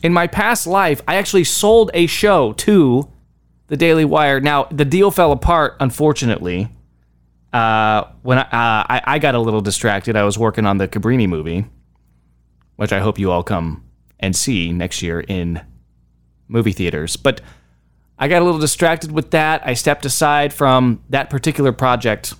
In 0.01 0.13
my 0.13 0.27
past 0.27 0.68
life, 0.68 1.01
I 1.08 1.15
actually 1.15 1.46
sold 1.46 1.89
a 1.94 2.06
show 2.08 2.53
to 2.53 3.10
the 3.68 3.77
Daily 3.77 4.06
Wire. 4.06 4.39
Now, 4.39 4.65
the 4.65 4.86
deal 4.86 5.12
fell 5.12 5.32
apart, 5.32 5.77
unfortunately. 5.80 6.70
Uh, 7.51 8.06
when 8.22 8.38
I, 8.38 8.42
uh, 8.42 8.48
I, 8.51 9.01
I 9.06 9.20
got 9.20 9.36
a 9.36 9.39
little 9.39 9.62
distracted, 9.62 10.15
I 10.15 10.24
was 10.24 10.38
working 10.38 10.65
on 10.65 10.77
the 10.77 10.88
Cabrini 10.88 11.27
movie 11.27 11.65
which 12.75 12.94
I 12.94 13.00
hope 13.00 13.20
you 13.20 13.32
all 13.32 13.44
come 13.44 13.84
and 14.20 14.36
see 14.36 14.72
next 14.72 15.01
year 15.01 15.20
in 15.22 15.62
movie 16.48 16.72
theaters. 16.72 17.15
But 17.15 17.42
I 18.18 18.27
got 18.27 18.42
a 18.42 18.46
little 18.46 18.60
distracted 18.60 19.12
with 19.12 19.32
that. 19.32 19.65
I 19.65 19.74
stepped 19.74 20.06
aside 20.06 20.53
from 20.53 21.03
that 21.10 21.30
particular 21.30 21.72
project. 21.72 22.34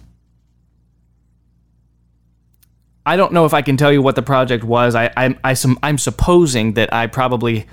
I 3.06 3.18
don't 3.18 3.34
know 3.34 3.46
if 3.46 3.54
I 3.54 3.62
can 3.62 3.78
tell 3.78 3.92
you 3.92 4.02
what 4.02 4.16
the 4.16 4.22
project 4.22 4.64
was. 4.64 4.96
I, 4.96 5.12
I, 5.18 5.36
I, 5.44 5.56
I'm 5.84 5.98
supposing 5.98 6.74
that 6.74 6.94
I 6.94 7.08
probably 7.08 7.66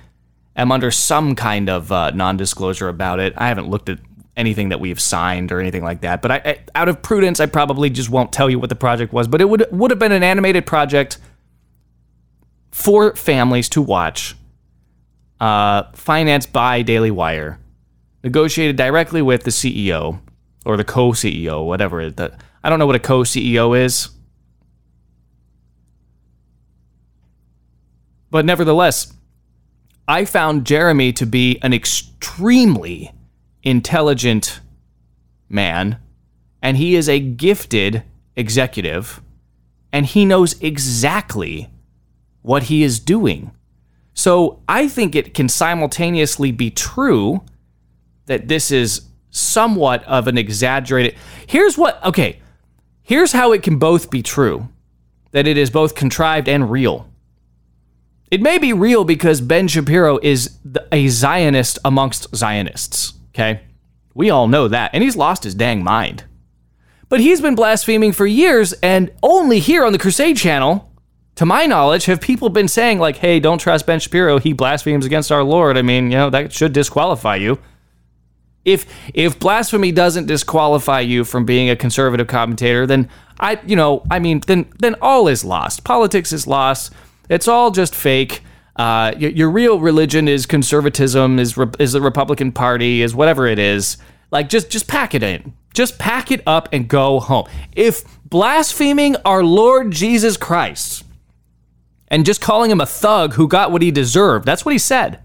am 0.56 0.72
under 0.72 0.90
some 0.90 1.36
kind 1.36 1.70
of 1.70 1.92
uh, 1.92 2.10
non 2.10 2.36
disclosure 2.36 2.88
about 2.88 3.20
it. 3.20 3.34
I 3.36 3.48
haven't 3.48 3.68
looked 3.68 3.88
at 3.88 4.00
anything 4.36 4.70
that 4.70 4.80
we've 4.80 5.00
signed 5.00 5.52
or 5.52 5.60
anything 5.60 5.84
like 5.84 6.00
that. 6.00 6.22
But 6.22 6.30
I, 6.30 6.36
I, 6.44 6.58
out 6.74 6.88
of 6.88 7.02
prudence, 7.02 7.38
I 7.40 7.46
probably 7.46 7.90
just 7.90 8.10
won't 8.10 8.32
tell 8.32 8.50
you 8.50 8.58
what 8.58 8.70
the 8.70 8.76
project 8.76 9.12
was. 9.12 9.28
But 9.28 9.40
it 9.40 9.48
would 9.48 9.66
would 9.70 9.90
have 9.90 9.98
been 9.98 10.12
an 10.12 10.22
animated 10.22 10.66
project 10.66 11.18
for 12.70 13.14
families 13.14 13.68
to 13.70 13.82
watch, 13.82 14.36
uh, 15.40 15.84
financed 15.94 16.52
by 16.52 16.82
Daily 16.82 17.10
Wire, 17.10 17.58
negotiated 18.24 18.76
directly 18.76 19.22
with 19.22 19.44
the 19.44 19.50
CEO 19.50 20.20
or 20.64 20.76
the 20.76 20.84
co-CEO, 20.84 21.64
whatever 21.64 22.00
it. 22.00 22.16
The, 22.16 22.36
I 22.62 22.68
don't 22.68 22.78
know 22.78 22.86
what 22.86 22.96
a 22.96 23.00
co-CEO 23.00 23.78
is, 23.78 24.10
but 28.30 28.44
nevertheless, 28.44 29.12
I 30.06 30.24
found 30.24 30.66
Jeremy 30.66 31.12
to 31.14 31.26
be 31.26 31.58
an 31.62 31.72
extremely 31.72 33.12
intelligent 33.62 34.60
man, 35.48 35.98
and 36.62 36.76
he 36.76 36.94
is 36.94 37.08
a 37.08 37.20
gifted 37.20 38.02
executive, 38.36 39.20
and 39.92 40.06
he 40.06 40.24
knows 40.24 40.60
exactly 40.60 41.70
what 42.42 42.64
he 42.64 42.82
is 42.82 43.00
doing. 43.00 43.50
So 44.14 44.62
I 44.68 44.88
think 44.88 45.14
it 45.14 45.34
can 45.34 45.48
simultaneously 45.48 46.52
be 46.52 46.70
true 46.70 47.42
that 48.26 48.48
this 48.48 48.70
is 48.70 49.02
somewhat 49.30 50.04
of 50.04 50.26
an 50.26 50.38
exaggerated. 50.38 51.16
Here's 51.46 51.78
what, 51.78 52.02
okay, 52.04 52.40
here's 53.02 53.32
how 53.32 53.52
it 53.52 53.62
can 53.62 53.78
both 53.78 54.10
be 54.10 54.22
true 54.22 54.68
that 55.32 55.46
it 55.46 55.56
is 55.56 55.70
both 55.70 55.94
contrived 55.94 56.48
and 56.48 56.70
real. 56.70 57.09
It 58.30 58.40
may 58.40 58.58
be 58.58 58.72
real 58.72 59.04
because 59.04 59.40
Ben 59.40 59.66
Shapiro 59.66 60.18
is 60.22 60.58
a 60.92 61.08
Zionist 61.08 61.78
amongst 61.84 62.34
Zionists, 62.34 63.14
okay? 63.30 63.62
We 64.14 64.30
all 64.30 64.46
know 64.46 64.68
that. 64.68 64.90
And 64.94 65.02
he's 65.02 65.16
lost 65.16 65.42
his 65.42 65.54
dang 65.54 65.82
mind. 65.82 66.24
But 67.08 67.20
he's 67.20 67.40
been 67.40 67.56
blaspheming 67.56 68.12
for 68.12 68.26
years, 68.26 68.72
and 68.74 69.10
only 69.20 69.58
here 69.58 69.84
on 69.84 69.92
the 69.92 69.98
Crusade 69.98 70.36
channel, 70.36 70.92
to 71.34 71.44
my 71.44 71.66
knowledge, 71.66 72.04
have 72.04 72.20
people 72.20 72.50
been 72.50 72.68
saying, 72.68 73.00
like, 73.00 73.16
hey, 73.16 73.40
don't 73.40 73.58
trust 73.58 73.86
Ben 73.86 73.98
Shapiro. 73.98 74.38
He 74.38 74.52
blasphemes 74.52 75.06
against 75.06 75.32
our 75.32 75.42
Lord. 75.42 75.76
I 75.76 75.82
mean, 75.82 76.12
you 76.12 76.18
know, 76.18 76.30
that 76.30 76.52
should 76.52 76.72
disqualify 76.72 77.36
you. 77.36 77.58
If 78.64 78.86
if 79.14 79.40
blasphemy 79.40 79.90
doesn't 79.90 80.26
disqualify 80.26 81.00
you 81.00 81.24
from 81.24 81.46
being 81.46 81.70
a 81.70 81.76
conservative 81.76 82.26
commentator, 82.26 82.86
then 82.86 83.08
I, 83.40 83.58
you 83.66 83.74
know, 83.74 84.04
I 84.10 84.18
mean, 84.18 84.40
then 84.46 84.70
then 84.80 84.96
all 85.00 85.28
is 85.28 85.44
lost. 85.44 85.82
Politics 85.82 86.30
is 86.30 86.46
lost. 86.46 86.92
It's 87.30 87.48
all 87.48 87.70
just 87.70 87.94
fake. 87.94 88.42
Uh, 88.76 89.12
your, 89.16 89.30
your 89.30 89.50
real 89.50 89.80
religion 89.80 90.28
is 90.28 90.44
conservatism, 90.46 91.38
is 91.38 91.56
is 91.78 91.92
the 91.92 92.00
Republican 92.00 92.52
Party, 92.52 93.00
is 93.00 93.14
whatever 93.14 93.46
it 93.46 93.58
is. 93.58 93.96
Like 94.30 94.48
just 94.48 94.68
just 94.68 94.88
pack 94.88 95.14
it 95.14 95.22
in. 95.22 95.54
Just 95.72 95.98
pack 95.98 96.30
it 96.30 96.42
up 96.46 96.68
and 96.72 96.88
go 96.88 97.20
home. 97.20 97.46
If 97.72 98.02
blaspheming 98.24 99.16
our 99.24 99.44
Lord 99.44 99.92
Jesus 99.92 100.36
Christ 100.36 101.04
and 102.08 102.26
just 102.26 102.40
calling 102.40 102.70
him 102.70 102.80
a 102.80 102.86
thug 102.86 103.34
who 103.34 103.46
got 103.46 103.70
what 103.70 103.82
he 103.82 103.92
deserved, 103.92 104.44
that's 104.44 104.64
what 104.64 104.72
he 104.72 104.78
said. 104.78 105.20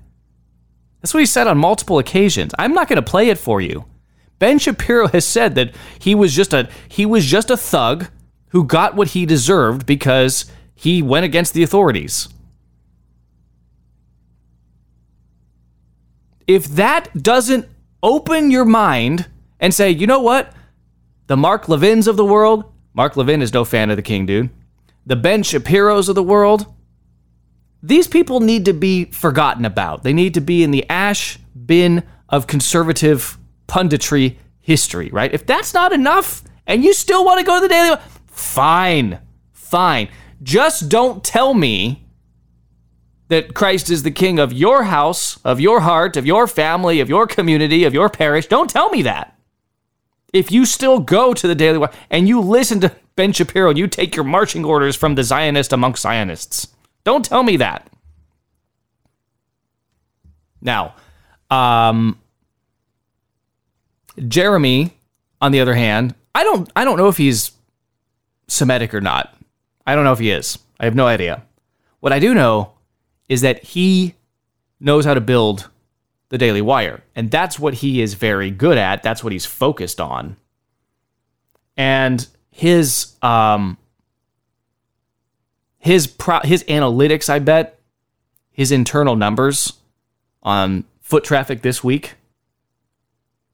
That's 1.02 1.14
what 1.14 1.20
he 1.20 1.26
said 1.26 1.48
on 1.48 1.58
multiple 1.58 1.98
occasions. 1.98 2.54
I'm 2.60 2.74
not 2.74 2.88
going 2.88 2.98
to 2.98 3.02
play 3.02 3.30
it 3.30 3.38
for 3.40 3.62
you. 3.62 3.86
Ben 4.38 4.60
Shapiro 4.60 5.08
has 5.08 5.26
said 5.26 5.56
that 5.56 5.74
he 5.98 6.14
was 6.14 6.36
just 6.36 6.54
a 6.54 6.70
he 6.88 7.06
was 7.06 7.26
just 7.26 7.50
a 7.50 7.58
thug 7.58 8.08
who 8.50 8.64
got 8.64 8.96
what 8.96 9.10
he 9.10 9.26
deserved 9.26 9.86
because 9.86 10.46
he 10.76 11.02
went 11.02 11.26
against 11.26 11.54
the 11.54 11.64
authorities. 11.64 12.28
If 16.48 16.68
that 16.68 17.24
doesn't 17.24 17.68
open 18.04 18.52
your 18.52 18.66
mind 18.66 19.28
and 19.60 19.74
say, 19.74 19.90
you 19.90 20.06
know 20.06 20.20
what? 20.20 20.54
The 21.28 21.38
Mark 21.38 21.68
Levins 21.68 22.08
of 22.08 22.18
the 22.18 22.26
world, 22.26 22.72
Mark 22.94 23.18
Levin 23.18 23.42
is 23.42 23.54
no 23.54 23.66
fan 23.66 23.90
of 23.90 23.96
the 23.96 24.04
king, 24.04 24.26
dude. 24.26 24.52
The 25.08 25.16
Ben 25.16 25.42
Shapiros 25.42 26.08
of 26.08 26.16
the 26.16 26.24
world, 26.24 26.72
these 27.82 28.08
people 28.08 28.40
need 28.40 28.66
to 28.66 28.74
be 28.74 29.06
forgotten 29.06 29.66
about. 29.66 30.04
They 30.04 30.14
need 30.14 30.34
to 30.36 30.42
be 30.42 30.64
in 30.64 30.72
the 30.72 30.88
ash 30.90 31.40
bin 31.66 32.04
of 32.30 32.48
conservative 32.48 33.38
punditry 33.68 34.38
history, 34.60 35.10
right? 35.10 35.34
If 35.34 35.46
that's 35.46 35.74
not 35.74 35.94
enough 35.94 36.44
and 36.68 36.84
you 36.84 36.94
still 36.94 37.26
want 37.26 37.40
to 37.40 37.46
go 37.46 37.56
to 37.56 37.62
the 37.62 37.68
Daily, 37.68 37.98
fine, 38.26 39.20
fine. 39.52 40.10
Just 40.44 40.90
don't 40.90 41.24
tell 41.24 41.54
me 41.54 42.06
that 43.28 43.54
Christ 43.54 43.90
is 43.90 44.04
the 44.04 44.12
king 44.12 44.38
of 44.38 44.54
your 44.54 44.84
house, 44.84 45.40
of 45.44 45.60
your 45.60 45.80
heart, 45.82 46.16
of 46.16 46.26
your 46.26 46.48
family, 46.48 47.00
of 47.00 47.10
your 47.10 47.26
community, 47.26 47.84
of 47.84 47.94
your 47.94 48.10
parish. 48.10 48.48
Don't 48.48 48.70
tell 48.70 48.90
me 48.90 49.02
that. 49.04 49.38
If 50.32 50.52
you 50.52 50.66
still 50.66 51.00
go 51.00 51.34
to 51.34 51.48
the 51.48 51.56
Daily 51.56 51.78
Wire 51.78 51.92
and 52.10 52.28
you 52.28 52.42
listen 52.42 52.80
to 52.82 52.96
Ben 53.16 53.32
Shapiro 53.32 53.70
and 53.70 53.80
you 53.80 53.88
take 53.88 54.16
your 54.16 54.26
marching 54.26 54.66
orders 54.66 54.96
from 54.96 55.16
the 55.16 55.24
Zionist 55.24 55.74
amongst 55.74 56.02
Zionists, 56.02 56.68
don't 57.04 57.26
tell 57.26 57.42
me 57.42 57.58
that. 57.58 57.90
Now, 60.62 60.96
um, 61.50 62.20
Jeremy, 64.28 64.98
on 65.42 65.52
the 65.52 65.62
other 65.62 65.76
hand, 65.76 66.16
I 66.34 66.44
don't 66.44 66.70
I 66.76 66.84
don't 66.84 66.98
know 66.98 67.08
if 67.08 67.18
he's 67.18 67.52
Semitic 68.48 68.94
or 68.94 69.02
not. 69.02 69.36
I 69.86 69.96
don't 69.96 70.04
know 70.04 70.14
if 70.14 70.20
he 70.20 70.32
is. 70.32 70.58
I 70.80 70.86
have 70.86 70.96
no 70.96 71.08
idea. 71.08 71.44
What 72.00 72.14
I 72.14 72.20
do 72.20 72.34
know 72.34 72.74
is 73.30 73.42
that 73.42 73.64
he 73.64 74.16
knows 74.80 75.06
how 75.06 75.14
to 75.14 75.22
build 75.22 75.70
the 76.30 76.38
Daily 76.38 76.62
Wire, 76.62 77.04
and 77.16 77.30
that's 77.30 77.60
what 77.60 77.76
he 77.76 78.02
is 78.02 78.16
very 78.16 78.52
good 78.52 78.78
at. 78.78 79.04
That's 79.04 79.24
what 79.24 79.34
he's 79.34 79.46
focused 79.46 80.02
on. 80.02 80.38
And 81.78 82.28
his 82.52 83.16
um 83.22 83.78
his 85.78 86.08
pro- 86.08 86.40
his 86.40 86.64
analytics, 86.64 87.30
I 87.30 87.40
bet, 87.40 87.80
his 88.52 88.72
internal 88.72 89.16
numbers 89.16 89.74
on 90.42 90.86
foot 91.02 91.24
traffic 91.24 91.62
this 91.62 91.84
week 91.84 92.16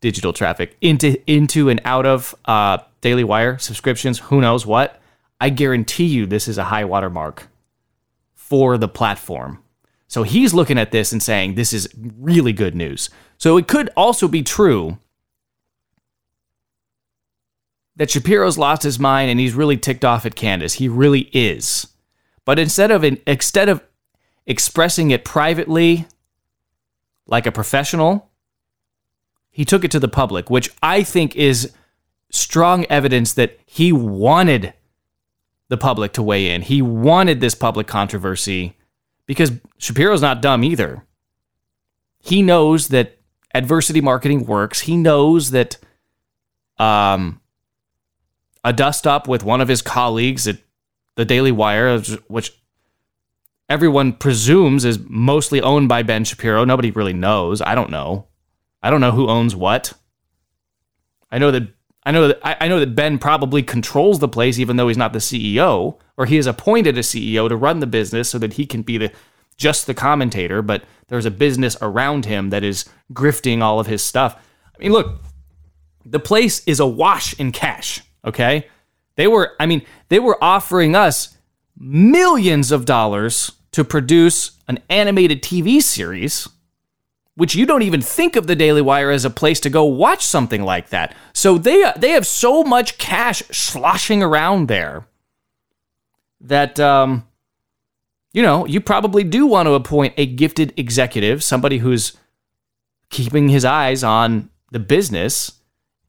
digital 0.02 0.34
traffic 0.34 0.76
into 0.82 1.22
into 1.32 1.70
and 1.70 1.80
out 1.86 2.06
of 2.06 2.36
uh, 2.46 2.80
Daily 3.02 3.24
Wire 3.24 3.58
subscriptions. 3.58 4.20
Who 4.20 4.42
knows 4.42 4.66
what? 4.66 5.01
I 5.42 5.50
guarantee 5.50 6.06
you, 6.06 6.28
this 6.28 6.48
is 6.48 6.60
a 6.60 6.66
high 6.66 6.86
watermark 6.86 7.48
for 8.36 8.78
the 8.78 8.88
platform. 8.88 9.64
So 10.08 10.22
he's 10.22 10.54
looking 10.54 10.78
at 10.78 10.92
this 10.92 11.12
and 11.12 11.22
saying 11.22 11.56
this 11.56 11.74
is 11.74 11.90
really 11.96 12.54
good 12.54 12.76
news. 12.76 13.10
So 13.40 13.58
it 13.58 13.68
could 13.68 13.90
also 13.98 14.28
be 14.28 14.44
true 14.44 15.00
that 17.96 18.12
Shapiro's 18.12 18.60
lost 18.60 18.84
his 18.84 19.00
mind 19.00 19.32
and 19.32 19.40
he's 19.40 19.56
really 19.56 19.78
ticked 19.78 20.06
off 20.06 20.28
at 20.28 20.36
Candace. 20.36 20.76
He 20.76 20.88
really 20.88 21.22
is. 21.34 21.88
But 22.46 22.60
instead 22.60 22.92
of 22.92 23.04
instead 23.04 23.68
of 23.68 23.84
expressing 24.46 25.10
it 25.10 25.26
privately 25.26 26.06
like 27.26 27.48
a 27.48 27.52
professional, 27.52 28.30
he 29.50 29.66
took 29.66 29.84
it 29.84 29.92
to 29.92 30.00
the 30.00 30.08
public, 30.08 30.52
which 30.52 30.70
I 30.84 31.02
think 31.02 31.36
is 31.36 31.74
strong 32.30 32.86
evidence 32.92 33.34
that 33.34 33.60
he 33.66 33.92
wanted 33.92 34.74
the 35.72 35.78
public 35.78 36.12
to 36.12 36.22
weigh 36.22 36.54
in. 36.54 36.62
He 36.62 36.82
wanted 36.82 37.40
this 37.40 37.56
public 37.56 37.88
controversy 37.88 38.76
because 39.26 39.54
Shapiro's 39.78 40.22
not 40.22 40.42
dumb 40.42 40.66
either. 40.66 41.06
He 42.20 42.42
knows 42.42 42.90
that 42.90 43.18
adversity 43.56 44.02
marketing 44.02 44.46
works. 44.46 44.82
He 44.82 44.98
knows 44.98 45.52
that 45.52 45.78
um, 46.78 47.40
a 48.66 48.74
dust 48.74 49.08
up 49.08 49.30
with 49.30 49.46
one 49.46 49.62
of 49.62 49.70
his 49.70 49.82
colleagues 49.82 50.46
at 50.46 50.58
the 51.16 51.24
Daily 51.24 51.54
Wire, 51.54 51.98
which 52.28 52.52
everyone 53.70 54.12
presumes 54.12 54.84
is 54.84 55.00
mostly 55.08 55.62
owned 55.62 55.88
by 55.88 56.04
Ben 56.04 56.26
Shapiro. 56.26 56.66
Nobody 56.66 56.92
really 56.92 57.14
knows. 57.14 57.62
I 57.62 57.76
don't 57.76 57.92
know. 57.92 58.28
I 58.84 58.90
don't 58.90 59.00
know 59.00 59.12
who 59.12 59.30
owns 59.30 59.56
what. 59.56 59.94
I 61.32 61.38
know 61.38 61.50
that 61.52 61.70
I 62.04 62.12
know 62.12 62.30
that 62.30 62.40
I 62.44 62.68
know 62.68 62.80
that 62.80 62.96
Ben 62.96 63.20
probably 63.20 63.62
controls 63.62 64.20
the 64.20 64.28
place, 64.28 64.58
even 64.58 64.76
though 64.76 64.88
he's 64.88 64.98
not 64.98 65.14
the 65.14 65.20
CEO, 65.20 66.00
or 66.18 66.26
he 66.26 66.38
has 66.38 66.48
appointed 66.48 66.98
a 66.98 67.02
CEO 67.02 67.48
to 67.48 67.56
run 67.56 67.80
the 67.80 67.88
business 67.88 68.30
so 68.30 68.40
that 68.40 68.54
he 68.54 68.66
can 68.66 68.82
be 68.82 68.98
the 68.98 69.12
just 69.56 69.86
the 69.86 69.94
commentator. 69.94 70.64
But 70.64 70.84
there's 71.08 71.28
a 71.28 71.32
business 71.32 71.78
around 71.80 72.26
him 72.26 72.50
that 72.50 72.64
is 72.64 72.86
grifting 73.14 73.62
all 73.62 73.80
of 73.80 73.86
his 73.86 74.04
stuff. 74.04 74.36
I 74.76 74.82
mean, 74.82 74.92
look, 74.92 75.22
the 76.04 76.20
place 76.20 76.66
is 76.66 76.80
awash 76.80 77.40
in 77.40 77.52
cash. 77.52 78.02
Okay, 78.26 78.68
they 79.16 79.28
were. 79.28 79.56
I 79.60 79.68
mean, 79.68 79.84
they 80.10 80.20
were 80.20 80.44
offering 80.44 80.96
us 80.96 81.38
millions 81.78 82.72
of 82.72 82.86
dollars 82.86 83.52
to 83.74 83.84
produce 83.84 84.52
an 84.68 84.80
animated 84.90 85.44
TV 85.44 85.82
series 85.82 86.48
which 87.42 87.56
you 87.56 87.66
don't 87.66 87.82
even 87.82 88.04
think 88.04 88.36
of 88.36 88.46
the 88.46 88.56
Daily 88.56 88.84
Wire 88.84 89.10
as 89.10 89.26
a 89.26 89.30
place 89.32 89.60
to 89.62 89.70
go 89.72 89.84
watch 89.84 90.24
something 90.24 90.62
like 90.62 90.90
that. 90.90 91.16
So 91.34 91.58
they 91.58 91.92
they 91.98 92.12
have 92.12 92.28
so 92.28 92.64
much 92.64 93.00
cash 93.00 93.42
sloshing 93.52 94.22
around 94.22 94.68
there 94.68 95.08
that 96.40 96.80
um, 96.80 97.28
you 98.32 98.44
know 98.44 98.68
you 98.68 98.80
probably 98.80 99.24
do 99.24 99.48
want 99.48 99.66
to 99.66 99.74
appoint 99.74 100.14
a 100.18 100.28
gifted 100.28 100.72
executive, 100.78 101.44
somebody 101.44 101.80
who's 101.80 102.16
keeping 103.10 103.50
his 103.50 103.66
eyes 103.66 104.04
on 104.04 104.52
the 104.72 104.80
business. 104.80 105.54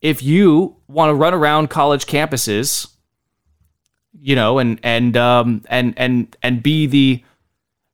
If 0.02 0.22
you 0.22 0.76
want 0.86 1.08
to 1.08 1.14
run 1.14 1.32
around 1.32 1.70
college 1.70 2.04
campuses, 2.04 2.92
you 4.20 4.36
know, 4.36 4.58
and 4.58 4.78
and 4.82 5.16
um, 5.16 5.64
and 5.70 5.94
and 5.96 6.36
and 6.42 6.62
be 6.62 6.86
the 6.86 7.24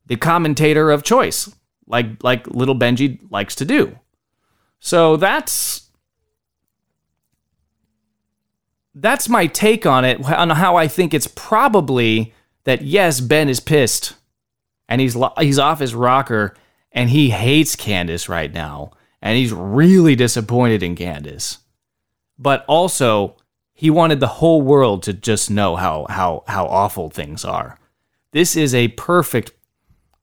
the 0.07 0.17
commentator 0.17 0.91
of 0.91 1.03
choice 1.03 1.49
like 1.89 2.23
like 2.23 2.47
little 2.47 2.75
Benji 2.75 3.19
likes 3.29 3.55
to 3.55 3.65
do. 3.65 3.99
So 4.79 5.17
that's 5.17 5.89
that's 8.95 9.27
my 9.27 9.47
take 9.47 9.85
on 9.85 10.05
it 10.05 10.23
on 10.23 10.51
how 10.51 10.77
I 10.77 10.87
think 10.87 11.13
it's 11.13 11.27
probably 11.27 12.33
that 12.63 12.83
yes, 12.83 13.19
Ben 13.19 13.49
is 13.49 13.59
pissed 13.59 14.15
and 14.87 15.01
he's 15.01 15.17
he's 15.39 15.59
off 15.59 15.79
his 15.79 15.95
rocker 15.95 16.55
and 16.91 17.09
he 17.09 17.31
hates 17.31 17.75
Candace 17.75 18.29
right 18.29 18.53
now 18.53 18.91
and 19.21 19.37
he's 19.37 19.51
really 19.51 20.15
disappointed 20.15 20.81
in 20.81 20.95
Candace. 20.95 21.57
But 22.37 22.63
also 22.67 23.35
he 23.73 23.89
wanted 23.89 24.19
the 24.19 24.27
whole 24.27 24.61
world 24.61 25.03
to 25.03 25.13
just 25.13 25.49
know 25.49 25.75
how 25.75 26.05
how 26.09 26.43
how 26.47 26.67
awful 26.67 27.09
things 27.09 27.43
are. 27.43 27.77
This 28.31 28.55
is 28.55 28.75
a 28.75 28.89
perfect 28.89 29.53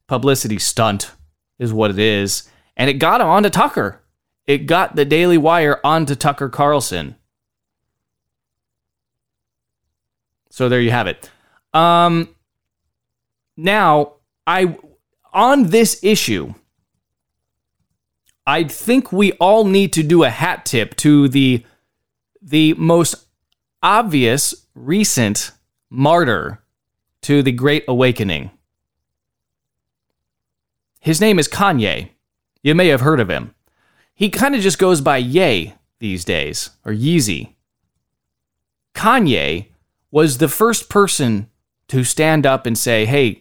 publicity 0.07 0.59
stunt 0.59 1.11
is 1.59 1.73
what 1.73 1.90
it 1.90 1.99
is. 1.99 2.49
And 2.77 2.90
it 2.90 2.95
got 2.95 3.21
him 3.21 3.27
onto 3.29 3.51
Tucker. 3.51 4.01
It 4.47 4.66
got 4.66 4.97
the 4.97 5.05
Daily 5.05 5.38
Wire 5.38 5.81
onto 5.83 6.14
Tucker 6.14 6.49
Carlson. 6.49 7.16
So 10.51 10.69
there 10.69 10.81
you 10.81 10.90
have 10.90 11.07
it. 11.07 11.31
Um, 11.75 12.35
now, 13.57 14.14
I 14.47 14.77
on 15.33 15.64
this 15.64 15.99
issue, 16.03 16.55
I 18.47 18.64
think 18.64 19.12
we 19.12 19.33
all 19.33 19.64
need 19.64 19.92
to 19.95 20.03
do 20.03 20.25
a 20.25 20.31
hat 20.31 20.64
tip 20.64 20.97
to 20.97 21.29
the 21.29 21.64
the 22.40 22.75
most 22.75 23.27
obvious 23.83 24.66
recent 24.75 25.51
martyr 25.90 26.62
to 27.23 27.42
the 27.42 27.53
Great 27.53 27.85
Awakening. 27.88 28.51
His 31.07 31.21
name 31.21 31.38
is 31.38 31.47
Kanye. 31.47 32.09
You 32.64 32.75
may 32.75 32.88
have 32.88 33.03
heard 33.03 33.21
of 33.21 33.31
him. 33.31 33.55
He 34.12 34.29
kind 34.29 34.57
of 34.57 34.61
just 34.61 34.81
goes 34.81 35.01
by 35.01 35.19
Ye 35.19 35.75
these 36.01 36.25
days, 36.25 36.71
or 36.85 36.90
Yeezy. 36.90 37.55
Kanye 38.92 39.69
was 40.11 40.38
the 40.38 40.49
first 40.49 40.88
person 40.88 41.49
to 41.87 42.03
stand 42.03 42.45
up 42.45 42.66
and 42.66 42.77
say, 42.77 43.07
hey, 43.07 43.40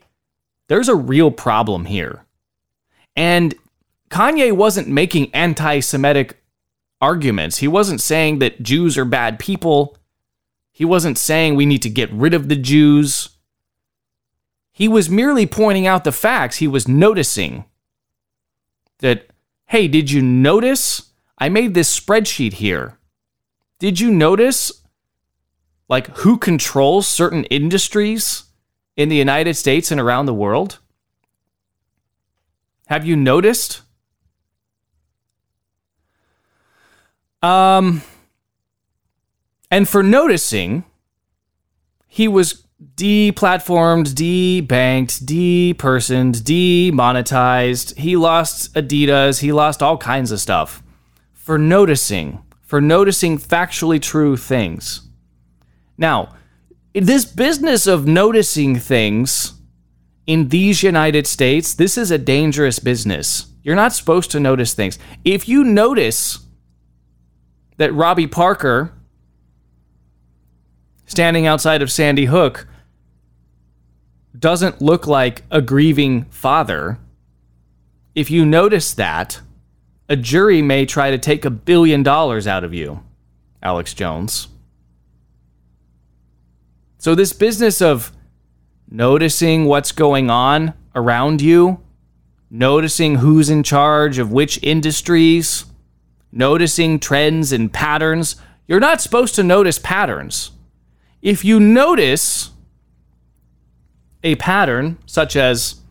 there's 0.67 0.87
a 0.87 0.93
real 0.93 1.31
problem 1.31 1.85
here. 1.85 2.27
And 3.15 3.55
Kanye 4.11 4.51
wasn't 4.51 4.87
making 4.87 5.33
anti 5.33 5.79
Semitic 5.79 6.37
arguments. 7.01 7.57
He 7.57 7.67
wasn't 7.67 7.99
saying 7.99 8.37
that 8.37 8.61
Jews 8.61 8.95
are 8.95 9.05
bad 9.05 9.39
people. 9.39 9.97
He 10.71 10.85
wasn't 10.85 11.17
saying 11.17 11.55
we 11.55 11.65
need 11.65 11.81
to 11.81 11.89
get 11.89 12.11
rid 12.11 12.35
of 12.35 12.47
the 12.47 12.57
Jews. 12.57 13.29
He 14.75 14.89
was 14.89 15.09
merely 15.09 15.45
pointing 15.45 15.87
out 15.87 16.03
the 16.03 16.11
facts. 16.11 16.57
He 16.57 16.67
was 16.67 16.85
noticing 16.85 17.63
that, 18.99 19.27
hey, 19.67 19.87
did 19.87 20.11
you 20.11 20.21
notice? 20.21 21.13
I 21.37 21.47
made 21.47 21.73
this 21.73 21.97
spreadsheet 21.97 22.55
here. 22.55 22.97
Did 23.79 24.01
you 24.01 24.11
notice, 24.11 24.81
like, 25.87 26.07
who 26.17 26.37
controls 26.37 27.07
certain 27.07 27.45
industries 27.45 28.43
in 28.97 29.07
the 29.07 29.15
United 29.15 29.53
States 29.53 29.91
and 29.91 30.01
around 30.01 30.25
the 30.25 30.33
world? 30.33 30.79
Have 32.87 33.05
you 33.05 33.15
noticed? 33.15 33.81
Um, 37.41 38.01
and 39.71 39.87
for 39.87 40.03
noticing, 40.03 40.83
he 42.09 42.27
was 42.27 42.64
deplatformed, 42.95 44.07
debanked, 44.13 45.23
depersoned, 45.23 46.43
demonetized. 46.43 47.97
He 47.97 48.15
lost 48.15 48.73
Adidas. 48.73 49.41
He 49.41 49.51
lost 49.51 49.81
all 49.81 49.97
kinds 49.97 50.31
of 50.31 50.39
stuff 50.39 50.83
for 51.33 51.57
noticing, 51.57 52.43
for 52.61 52.81
noticing 52.81 53.37
factually 53.37 54.01
true 54.01 54.35
things. 54.35 55.07
Now, 55.97 56.35
this 56.93 57.25
business 57.25 57.87
of 57.87 58.07
noticing 58.07 58.77
things 58.77 59.53
in 60.25 60.49
these 60.49 60.81
United 60.81 61.27
States, 61.27 61.73
this 61.73 61.97
is 61.97 62.11
a 62.11 62.17
dangerous 62.17 62.79
business. 62.79 63.47
You're 63.63 63.75
not 63.75 63.93
supposed 63.93 64.31
to 64.31 64.39
notice 64.39 64.73
things. 64.73 64.97
If 65.23 65.47
you 65.47 65.63
notice 65.63 66.39
that 67.77 67.93
Robbie 67.93 68.27
Parker 68.27 68.93
standing 71.05 71.45
outside 71.45 71.81
of 71.81 71.91
Sandy 71.91 72.25
Hook 72.25 72.67
doesn't 74.37 74.81
look 74.81 75.07
like 75.07 75.43
a 75.49 75.61
grieving 75.61 76.25
father, 76.25 76.99
if 78.13 78.31
you 78.31 78.45
notice 78.45 78.93
that, 78.93 79.41
a 80.07 80.15
jury 80.15 80.61
may 80.61 80.85
try 80.85 81.11
to 81.11 81.17
take 81.17 81.45
a 81.45 81.49
billion 81.49 82.03
dollars 82.03 82.47
out 82.47 82.63
of 82.63 82.73
you, 82.73 83.03
Alex 83.61 83.93
Jones. 83.93 84.47
So, 86.97 87.15
this 87.15 87.33
business 87.33 87.81
of 87.81 88.11
noticing 88.89 89.65
what's 89.65 89.91
going 89.91 90.29
on 90.29 90.73
around 90.95 91.41
you, 91.41 91.81
noticing 92.49 93.15
who's 93.15 93.49
in 93.49 93.63
charge 93.63 94.17
of 94.17 94.31
which 94.31 94.59
industries, 94.63 95.65
noticing 96.31 96.99
trends 96.99 97.51
and 97.51 97.71
patterns, 97.71 98.35
you're 98.67 98.79
not 98.79 99.01
supposed 99.01 99.35
to 99.35 99.43
notice 99.43 99.79
patterns. 99.79 100.51
If 101.25 101.43
you 101.43 101.59
notice 101.59 102.51
a 104.23 104.35
pattern, 104.35 104.99
such 105.07 105.35
as, 105.35 105.81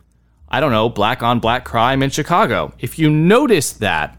I 0.49 0.61
don't 0.61 0.71
know, 0.71 0.89
black 0.89 1.25
on 1.25 1.41
black 1.41 1.65
crime 1.65 2.05
in 2.05 2.11
Chicago, 2.11 2.73
if 2.79 3.01
you 3.01 3.11
notice 3.11 3.73
that, 3.73 4.17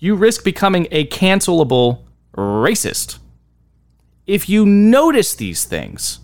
you 0.00 0.16
risk 0.16 0.42
becoming 0.42 0.88
a 0.90 1.06
cancelable 1.06 2.02
racist. 2.36 3.20
If 4.26 4.48
you 4.48 4.66
notice 4.66 5.36
these 5.36 5.64
things, 5.64 6.18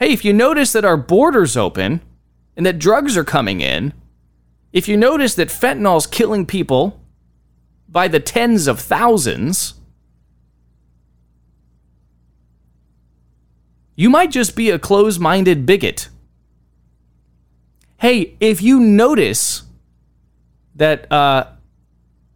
hey, 0.00 0.12
if 0.12 0.24
you 0.24 0.32
notice 0.32 0.72
that 0.72 0.84
our 0.84 0.96
borders 0.96 1.56
open 1.56 2.00
and 2.56 2.66
that 2.66 2.80
drugs 2.80 3.16
are 3.16 3.22
coming 3.22 3.60
in, 3.60 3.92
if 4.72 4.88
you 4.88 4.96
notice 4.96 5.36
that 5.36 5.50
fentanyl's 5.50 6.08
killing 6.08 6.46
people 6.46 7.00
by 7.88 8.08
the 8.08 8.18
tens 8.18 8.66
of 8.66 8.80
thousands, 8.80 9.74
you 13.94 14.10
might 14.10 14.30
just 14.30 14.56
be 14.56 14.70
a 14.70 14.78
close 14.78 15.18
minded 15.18 15.66
bigot. 15.66 16.08
Hey, 17.98 18.36
if 18.40 18.62
you 18.62 18.80
notice 18.80 19.62
that 20.74 21.10
uh, 21.12 21.46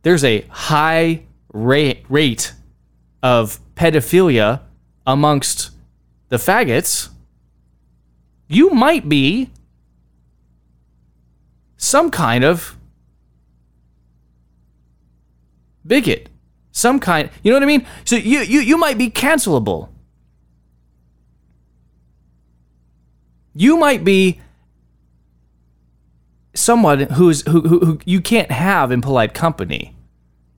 there's 0.03 0.23
a 0.23 0.43
high 0.49 1.23
rate 1.53 2.53
of 3.23 3.59
pedophilia 3.75 4.61
amongst 5.07 5.71
the 6.29 6.37
faggots, 6.37 7.09
you 8.49 8.71
might 8.71 9.09
be 9.09 9.51
some 11.77 12.11
kind 12.11 12.45
of 12.45 12.77
bigot. 15.87 16.29
Some 16.73 17.01
kind, 17.01 17.31
you 17.43 17.51
know 17.51 17.57
what 17.57 17.63
I 17.63 17.67
mean? 17.67 17.87
So 18.05 18.17
you 18.17 18.41
you 18.41 18.61
you 18.61 18.77
might 18.77 18.99
be 18.99 19.09
cancelable. 19.09 19.89
You 23.57 23.79
might 23.79 24.05
be 24.05 24.41
someone 26.53 27.01
who's 27.01 27.41
who, 27.43 27.63
who, 27.63 27.79
who 27.81 27.99
you 28.05 28.21
can't 28.21 28.51
have 28.51 28.93
in 28.93 29.01
polite 29.01 29.33
company 29.33 29.97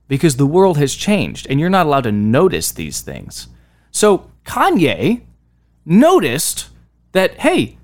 because 0.09 0.37
the 0.37 0.47
world 0.47 0.79
has 0.79 0.95
changed 0.95 1.47
and 1.49 1.61
you're 1.61 1.71
not 1.71 1.87
allowed 1.87 2.05
to 2.05 2.13
notice 2.13 2.73
these 2.73 3.01
things. 3.01 3.49
So 3.93 4.31
Kanye 4.45 5.23
noticed 5.85 6.71
that 7.13 7.39
hey, 7.41 7.79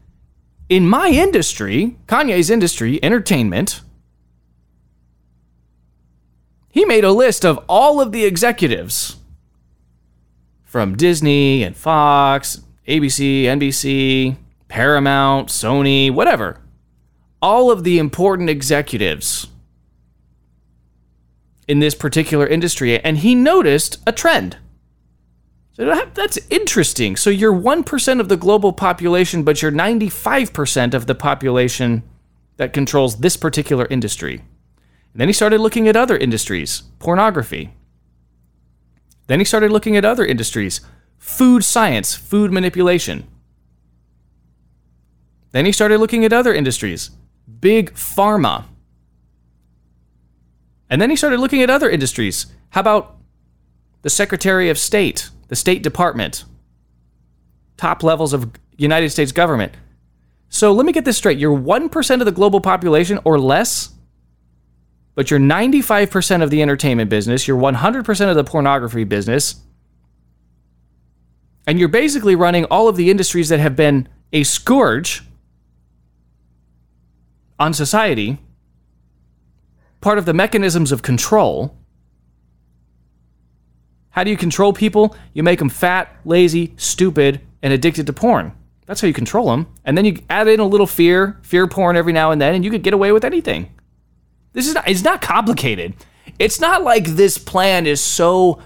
in 0.69 0.89
my 0.89 1.09
industry, 1.09 1.97
Kanye's 2.07 2.51
industry, 2.51 2.99
entertainment, 3.03 3.83
he 6.71 6.85
made 6.85 7.05
a 7.05 7.13
list 7.13 7.45
of 7.45 7.65
all 7.69 8.01
of 8.01 8.11
the 8.11 8.25
executives 8.25 9.17
from 10.65 10.97
Disney 10.97 11.63
and 11.63 11.77
Fox, 11.77 12.63
ABC, 12.89 13.45
NBC, 13.45 14.37
Paramount, 14.69 15.49
Sony, 15.49 16.11
whatever. 16.11 16.61
All 17.41 17.71
of 17.71 17.85
the 17.85 17.99
important 17.99 18.49
executives 18.51 19.49
in 21.67 21.79
this 21.79 21.95
particular 21.95 22.47
industry, 22.47 22.99
and 22.99 23.19
he 23.19 23.35
noticed 23.35 23.99
a 24.07 24.13
trend. 24.13 24.59
So 25.73 26.07
that's 26.15 26.39
interesting. 26.51 27.17
So 27.17 27.31
you're 27.31 27.53
1% 27.53 28.21
of 28.21 28.29
the 28.29 28.37
global 28.37 28.73
population, 28.73 29.43
but 29.43 29.61
you're 29.61 29.73
95% 29.73 30.95
of 30.95 31.07
the 31.07 31.15
population 31.15 32.03
that 32.59 32.73
controls 32.73 33.17
this 33.17 33.37
particular 33.37 33.87
industry. 33.91 34.35
And 35.13 35.21
then 35.21 35.29
he 35.29 35.33
started 35.33 35.61
looking 35.61 35.89
at 35.89 35.97
other 35.97 36.17
industries, 36.17 36.83
pornography. 37.01 37.75
Then 39.27 39.41
he 39.41 39.45
started 39.45 39.73
looking 39.73 39.97
at 39.97 40.05
other 40.05 40.25
industries, 40.25 40.81
food 41.19 41.65
science, 41.65 42.15
food 42.15 42.53
manipulation. 42.53 43.27
Then 45.55 45.67
he 45.67 45.71
started 45.71 45.99
looking 45.99 46.25
at 46.25 46.33
other 46.33 46.53
industries, 46.53 47.13
big 47.61 47.95
pharma. 47.95 48.65
And 50.91 51.01
then 51.01 51.11
he 51.11 51.15
started 51.15 51.39
looking 51.39 51.63
at 51.63 51.71
other 51.71 51.89
industries. 51.89 52.47
How 52.71 52.81
about 52.81 53.17
the 54.03 54.11
Secretary 54.11 54.69
of 54.69 54.79
State, 54.79 55.31
the 55.47 55.55
State 55.55 55.85
Department, 55.85 56.45
top 57.77 58.03
levels 58.03 58.33
of 58.33 58.51
United 58.77 59.11
States 59.11 59.31
government? 59.31 59.73
So 60.49 60.73
let 60.73 60.85
me 60.85 60.91
get 60.91 61.05
this 61.05 61.17
straight. 61.17 61.39
You're 61.39 61.57
1% 61.57 62.21
of 62.21 62.27
the 62.27 62.33
global 62.33 62.61
population 62.61 63.21
or 63.25 63.39
less 63.39 63.95
but 65.15 65.31
you're 65.31 65.39
95% 65.39 66.43
of 66.43 66.51
the 66.51 66.61
entertainment 66.61 67.09
business, 67.09 67.47
you're 67.47 67.57
100% 67.57 68.29
of 68.29 68.35
the 68.35 68.43
pornography 68.43 69.05
business, 69.05 69.63
and 71.69 71.79
you're 71.79 71.89
basically 71.89 72.35
running 72.35 72.65
all 72.65 72.89
of 72.89 72.97
the 72.97 73.11
industries 73.11 73.49
that 73.49 73.61
have 73.61 73.77
been 73.77 74.09
a 74.33 74.43
scourge 74.43 75.23
on 77.65 77.73
society, 77.73 78.37
part 80.03 80.19
of 80.19 80.27
the 80.27 80.35
mechanisms 80.35 80.93
of 80.93 81.01
control. 81.01 81.75
How 84.11 84.23
do 84.23 84.31
you 84.31 84.37
control 84.37 84.75
people? 84.75 85.17
You 85.33 85.43
make 85.43 85.61
them 85.61 85.71
fat, 85.71 86.15
lazy, 86.27 86.75
stupid, 86.77 87.41
and 87.63 87.73
addicted 87.73 88.07
to 88.07 88.13
porn. 88.13 88.53
That's 88.85 89.01
how 89.01 89.09
you 89.09 89.15
control 89.15 89.47
them. 89.47 89.67
And 89.83 89.97
then 89.97 90.05
you 90.05 90.19
add 90.29 90.47
in 90.47 90.61
a 90.61 90.67
little 90.67 90.87
fear, 90.87 91.41
fear 91.43 91.67
porn 91.67 91.97
every 91.97 92.13
now 92.13 92.33
and 92.33 92.41
then, 92.41 92.55
and 92.55 92.63
you 92.63 92.71
could 92.71 92.83
get 92.83 92.93
away 92.93 93.13
with 93.13 93.25
anything. 93.25 93.73
This 94.53 94.69
is 94.69 94.75
not, 94.75 94.87
it's 94.87 95.03
not 95.03 95.23
complicated. 95.23 95.95
It's 96.39 96.61
not 96.61 96.83
like 96.83 97.07
this 97.07 97.39
plan 97.39 97.87
is 97.87 98.03
so 98.03 98.61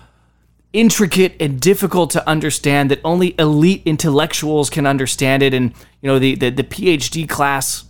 intricate 0.73 1.37
and 1.39 1.61
difficult 1.61 2.11
to 2.11 2.29
understand 2.29 2.91
that 2.91 3.01
only 3.05 3.37
elite 3.39 3.83
intellectuals 3.87 4.69
can 4.69 4.87
understand 4.87 5.43
it 5.43 5.55
and 5.55 5.73
you 6.03 6.09
know 6.09 6.19
the, 6.19 6.35
the, 6.35 6.51
the 6.51 6.63
phd 6.63 7.27
class 7.27 7.88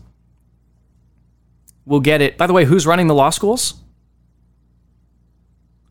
will 1.88 2.00
get 2.00 2.20
it 2.20 2.36
by 2.36 2.46
the 2.46 2.52
way 2.52 2.64
who's 2.64 2.86
running 2.86 3.06
the 3.06 3.14
law 3.14 3.30
schools 3.30 3.82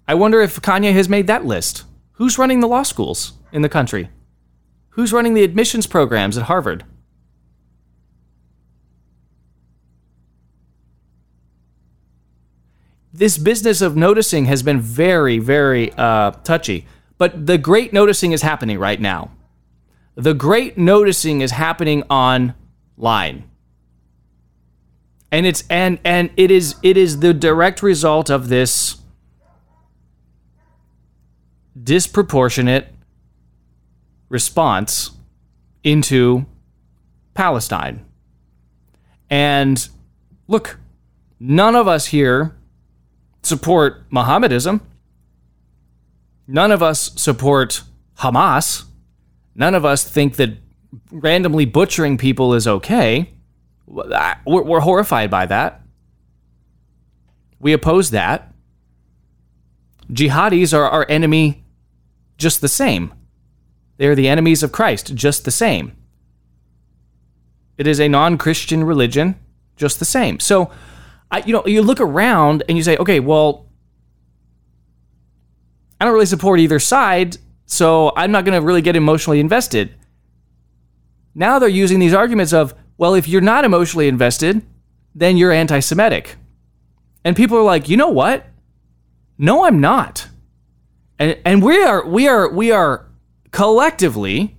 i 0.07 0.13
wonder 0.13 0.41
if 0.41 0.62
kanye 0.62 0.93
has 0.93 1.10
made 1.10 1.27
that 1.27 1.45
list 1.45 1.83
who's 2.13 2.38
running 2.38 2.60
the 2.60 2.67
law 2.67 2.83
schools 2.83 3.33
in 3.51 3.62
the 3.62 3.69
country 3.69 4.10
who's 4.89 5.12
running 5.12 5.33
the 5.33 5.43
admissions 5.43 5.88
programs 5.88 6.38
at 6.38 6.43
harvard 6.43 6.83
this 13.17 13.39
business 13.39 13.81
of 13.81 13.95
noticing 13.95 14.45
has 14.45 14.62
been 14.62 14.79
very, 14.79 15.39
very 15.39 15.91
uh, 15.93 16.31
touchy. 16.43 16.86
But 17.17 17.47
the 17.47 17.57
great 17.57 17.91
noticing 17.91 18.31
is 18.31 18.43
happening 18.43 18.77
right 18.77 19.01
now. 19.01 19.31
The 20.15 20.36
great 20.36 20.77
noticing 20.77 21.41
is 21.41 21.51
happening 21.51 22.03
online. 22.03 23.49
And 25.31 25.45
it's 25.45 25.63
and 25.69 25.99
and 26.03 26.29
it 26.37 26.51
is 26.51 26.75
it 26.83 26.97
is 26.97 27.19
the 27.19 27.33
direct 27.33 27.83
result 27.83 28.29
of 28.29 28.47
this 28.49 29.01
disproportionate 31.81 32.93
response 34.29 35.11
into 35.83 36.45
Palestine. 37.33 38.05
And 39.29 39.87
look, 40.47 40.79
none 41.39 41.75
of 41.75 41.87
us 41.87 42.07
here 42.07 42.55
support 43.41 44.09
Mohammedism. 44.09 44.81
None 46.47 46.71
of 46.71 46.81
us 46.81 47.11
support 47.15 47.83
Hamas. 48.19 48.85
None 49.55 49.75
of 49.75 49.85
us 49.85 50.09
think 50.09 50.35
that 50.37 50.57
randomly 51.11 51.65
butchering 51.65 52.17
people 52.17 52.53
is 52.53 52.67
okay. 52.67 53.33
We're, 53.88 54.36
we're 54.63 54.80
horrified 54.82 55.32
by 55.32 55.45
that. 55.45 55.82
We 57.60 57.73
oppose 57.73 58.12
that. 58.12 58.54
Jihadis 60.12 60.78
are 60.78 60.89
our 60.89 61.06
enemy 61.10 61.63
just 62.38 62.62
the 62.62 62.67
same. 62.67 63.13
They 63.97 64.08
are 64.08 64.15
the 64.15 64.28
enemies 64.28 64.62
of 64.62 64.71
Christ 64.71 65.15
just 65.15 65.43
the 65.43 65.52
same. 65.52 65.95
It 67.78 67.88
is 67.88 68.00
a 68.00 68.08
non 68.08 68.38
Christian 68.38 68.84
religion 68.84 69.36
just 69.76 70.00
the 70.00 70.06
same. 70.06 70.39
So, 70.39 70.71
I, 71.32 71.39
you 71.39 71.54
know, 71.54 71.65
you 71.65 71.82
look 71.82 72.00
around 72.00 72.63
and 72.67 72.78
you 72.78 72.84
say, 72.84 72.97
okay, 72.97 73.19
well, 73.19 73.67
I 76.00 76.06
don't 76.06 76.13
really 76.13 76.26
support 76.26 76.60
either 76.60 76.80
side, 76.80 77.38
so 77.65 78.13
I'm 78.15 78.32
not 78.32 78.45
going 78.45 78.60
to 78.60 78.65
really 78.65 78.82
get 78.82 78.95
emotionally 78.95 79.39
invested. 79.39 79.95
Now 81.36 81.60
they're 81.60 81.69
using 81.69 82.00
these 82.00 82.13
arguments 82.13 82.54
of, 82.54 82.73
well, 82.97 83.13
if 83.13 83.27
you're 83.27 83.41
not 83.41 83.65
emotionally 83.65 84.07
invested, 84.07 84.62
then 85.13 85.38
you're 85.38 85.51
anti 85.51 85.79
Semitic. 85.79 86.36
And 87.23 87.36
people 87.36 87.57
are 87.57 87.63
like, 87.63 87.89
you 87.89 87.97
know 87.97 88.10
what? 88.10 88.45
No, 89.38 89.65
I'm 89.65 89.81
not. 89.81 90.27
And, 91.19 91.38
and 91.45 91.63
we 91.63 91.83
are 91.83 92.05
we 92.05 92.27
are 92.27 92.49
we 92.49 92.71
are 92.71 93.05
collectively 93.51 94.57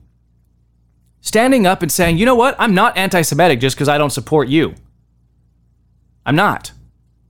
standing 1.20 1.66
up 1.66 1.82
and 1.82 1.90
saying, 1.90 2.18
you 2.18 2.26
know 2.26 2.34
what? 2.34 2.56
I'm 2.58 2.74
not 2.74 2.96
anti 2.96 3.22
Semitic 3.22 3.60
just 3.60 3.76
because 3.76 3.88
I 3.88 3.98
don't 3.98 4.10
support 4.10 4.48
you. 4.48 4.74
I'm 6.26 6.36
not. 6.36 6.72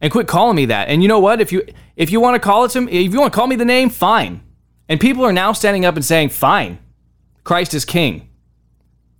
And 0.00 0.12
quit 0.12 0.28
calling 0.28 0.56
me 0.56 0.66
that. 0.66 0.88
And 0.88 1.02
you 1.02 1.08
know 1.08 1.18
what? 1.18 1.40
If 1.40 1.52
you 1.52 1.62
if 1.96 2.10
you 2.10 2.20
want 2.20 2.34
to 2.34 2.40
call 2.40 2.64
it 2.64 2.70
to 2.72 2.82
me, 2.82 3.06
if 3.06 3.12
you 3.12 3.20
want 3.20 3.32
to 3.32 3.36
call 3.36 3.46
me 3.46 3.56
the 3.56 3.64
name, 3.64 3.90
fine. 3.90 4.42
And 4.88 5.00
people 5.00 5.24
are 5.24 5.32
now 5.32 5.52
standing 5.52 5.84
up 5.84 5.96
and 5.96 6.04
saying, 6.04 6.30
fine. 6.30 6.78
Christ 7.44 7.74
is 7.74 7.84
king. 7.84 8.28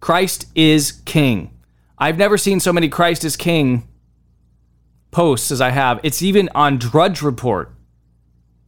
Christ 0.00 0.46
is 0.54 0.92
king. 1.04 1.57
I've 1.98 2.18
never 2.18 2.38
seen 2.38 2.60
so 2.60 2.72
many 2.72 2.88
Christ 2.88 3.24
is 3.24 3.36
king 3.36 3.88
posts 5.10 5.50
as 5.50 5.60
I 5.60 5.70
have. 5.70 6.00
It's 6.02 6.22
even 6.22 6.48
on 6.54 6.78
Drudge 6.78 7.22
Report. 7.22 7.74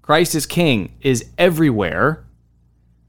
Christ 0.02 0.34
is 0.34 0.46
king 0.46 0.96
is 1.00 1.26
everywhere. 1.38 2.24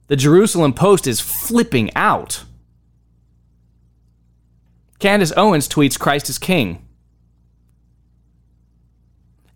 The 0.08 0.16
Jerusalem 0.16 0.74
Post 0.74 1.08
is 1.08 1.22
flipping 1.22 1.90
out. 1.96 2.44
Candace 5.00 5.34
Owens 5.36 5.68
tweets 5.68 5.98
Christ 5.98 6.30
is 6.30 6.38
king. 6.38 6.86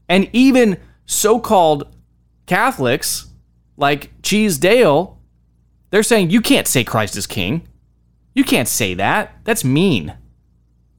And 0.10 0.30
even 0.34 0.78
so 1.06 1.40
called 1.40 1.96
Catholics 2.48 3.28
like 3.78 4.10
Cheese 4.24 4.58
Dale, 4.58 5.20
they're 5.92 6.04
saying 6.04 6.30
you 6.30 6.42
can't 6.42 6.68
say 6.68 6.84
Christ 6.84 7.16
is 7.16 7.28
king. 7.28 7.68
You 8.34 8.44
can't 8.44 8.68
say 8.68 8.96
that. 8.96 9.40
That's 9.44 9.64
mean. 9.64 10.16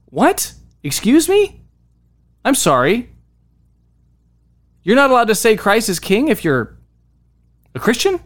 What? 0.07 0.53
Excuse 0.83 1.29
me? 1.29 1.63
I'm 2.45 2.55
sorry. 2.55 3.11
You're 4.83 4.97
not 4.97 5.11
allowed 5.11 5.29
to 5.29 5.35
say 5.35 5.57
Christ 5.57 5.89
is 5.89 5.99
king 5.99 6.29
if 6.29 6.45
you're 6.45 6.77
a 7.75 7.81
Christian? 7.81 8.21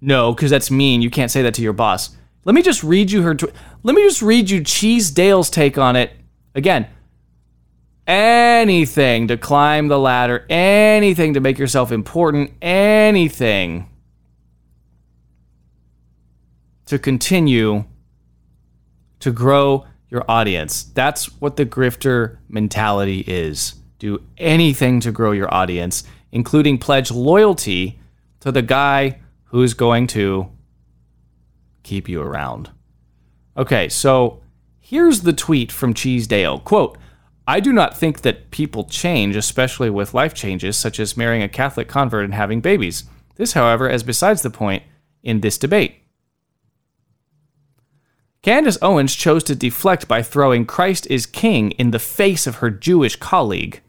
No, 0.00 0.34
because 0.34 0.50
that's 0.50 0.70
mean. 0.70 1.00
You 1.00 1.10
can't 1.10 1.30
say 1.30 1.42
that 1.42 1.54
to 1.54 1.62
your 1.62 1.72
boss. 1.72 2.16
Let 2.44 2.54
me 2.54 2.62
just 2.62 2.82
read 2.82 3.10
you 3.10 3.22
her. 3.22 3.34
Tw- 3.34 3.52
Let 3.82 3.94
me 3.94 4.02
just 4.02 4.20
read 4.20 4.50
you 4.50 4.62
Cheese 4.62 5.10
Dale's 5.10 5.48
take 5.48 5.78
on 5.78 5.96
it. 5.96 6.12
Again, 6.54 6.86
anything 8.06 9.28
to 9.28 9.36
climb 9.36 9.88
the 9.88 9.98
ladder, 9.98 10.44
anything 10.50 11.34
to 11.34 11.40
make 11.40 11.58
yourself 11.58 11.92
important, 11.92 12.50
anything 12.60 13.88
to 16.86 16.98
continue 16.98 17.84
to 19.20 19.30
grow 19.30 19.86
your 20.12 20.24
audience. 20.28 20.82
That's 20.84 21.40
what 21.40 21.56
the 21.56 21.64
grifter 21.64 22.36
mentality 22.48 23.24
is. 23.26 23.76
Do 23.98 24.22
anything 24.36 25.00
to 25.00 25.10
grow 25.10 25.32
your 25.32 25.52
audience, 25.52 26.04
including 26.30 26.76
pledge 26.76 27.10
loyalty 27.10 27.98
to 28.40 28.52
the 28.52 28.60
guy 28.60 29.20
who's 29.44 29.72
going 29.72 30.06
to 30.08 30.50
keep 31.82 32.10
you 32.10 32.20
around. 32.20 32.70
Okay, 33.56 33.88
so 33.88 34.42
here's 34.80 35.22
the 35.22 35.32
tweet 35.32 35.72
from 35.72 35.94
Cheese 35.94 36.26
Dale. 36.26 36.58
Quote, 36.60 36.98
I 37.46 37.58
do 37.60 37.72
not 37.72 37.96
think 37.96 38.20
that 38.20 38.50
people 38.50 38.84
change, 38.84 39.34
especially 39.34 39.88
with 39.88 40.14
life 40.14 40.34
changes 40.34 40.76
such 40.76 41.00
as 41.00 41.16
marrying 41.16 41.42
a 41.42 41.48
Catholic 41.48 41.88
convert 41.88 42.24
and 42.24 42.34
having 42.34 42.60
babies. 42.60 43.04
This, 43.36 43.54
however, 43.54 43.88
is 43.88 44.02
besides 44.02 44.42
the 44.42 44.50
point 44.50 44.82
in 45.22 45.40
this 45.40 45.56
debate. 45.56 46.01
Candace 48.42 48.78
Owens 48.82 49.14
chose 49.14 49.44
to 49.44 49.54
deflect 49.54 50.08
by 50.08 50.20
throwing 50.20 50.66
Christ 50.66 51.06
is 51.08 51.26
King 51.26 51.70
in 51.72 51.92
the 51.92 52.00
face 52.00 52.46
of 52.46 52.56
her 52.56 52.70
Jewish 52.70 53.14
colleague 53.16 53.80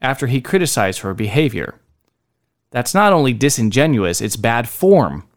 after 0.00 0.26
he 0.26 0.40
criticized 0.40 1.00
her 1.00 1.12
behavior. 1.12 1.78
That's 2.70 2.94
not 2.94 3.12
only 3.12 3.34
disingenuous, 3.34 4.20
it's 4.20 4.36
bad 4.36 4.68
form. 4.68 5.28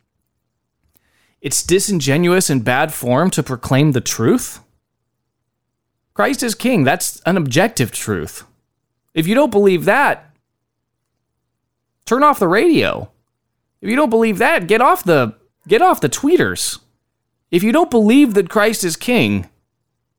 It's 1.42 1.64
disingenuous 1.64 2.50
and 2.50 2.64
bad 2.64 2.94
form 2.94 3.30
to 3.32 3.44
proclaim 3.44 3.92
the 3.92 4.02
truth? 4.02 4.60
Christ 6.14 6.44
is 6.44 6.56
king. 6.56 6.84
That's 6.84 7.20
an 7.22 7.36
objective 7.36 7.92
truth. 7.92 8.46
If 9.14 9.28
you 9.28 9.36
don't 9.36 9.52
believe 9.52 9.86
that, 9.86 10.34
turn 12.06 12.24
off 12.24 12.40
the 12.40 12.48
radio. 12.48 13.10
If 13.82 13.90
you 13.90 13.96
don't 13.96 14.10
believe 14.10 14.38
that, 14.38 14.68
get 14.68 14.82
off 14.82 15.04
the 15.04 15.36
get 15.68 15.82
off 15.82 16.00
the 16.00 16.10
tweeters. 16.10 16.80
If 17.52 17.64
you 17.64 17.74
don't 17.74 17.92
believe 17.92 18.34
that 18.34 18.50
Christ 18.50 18.84
is 18.86 18.96
king, 18.96 19.50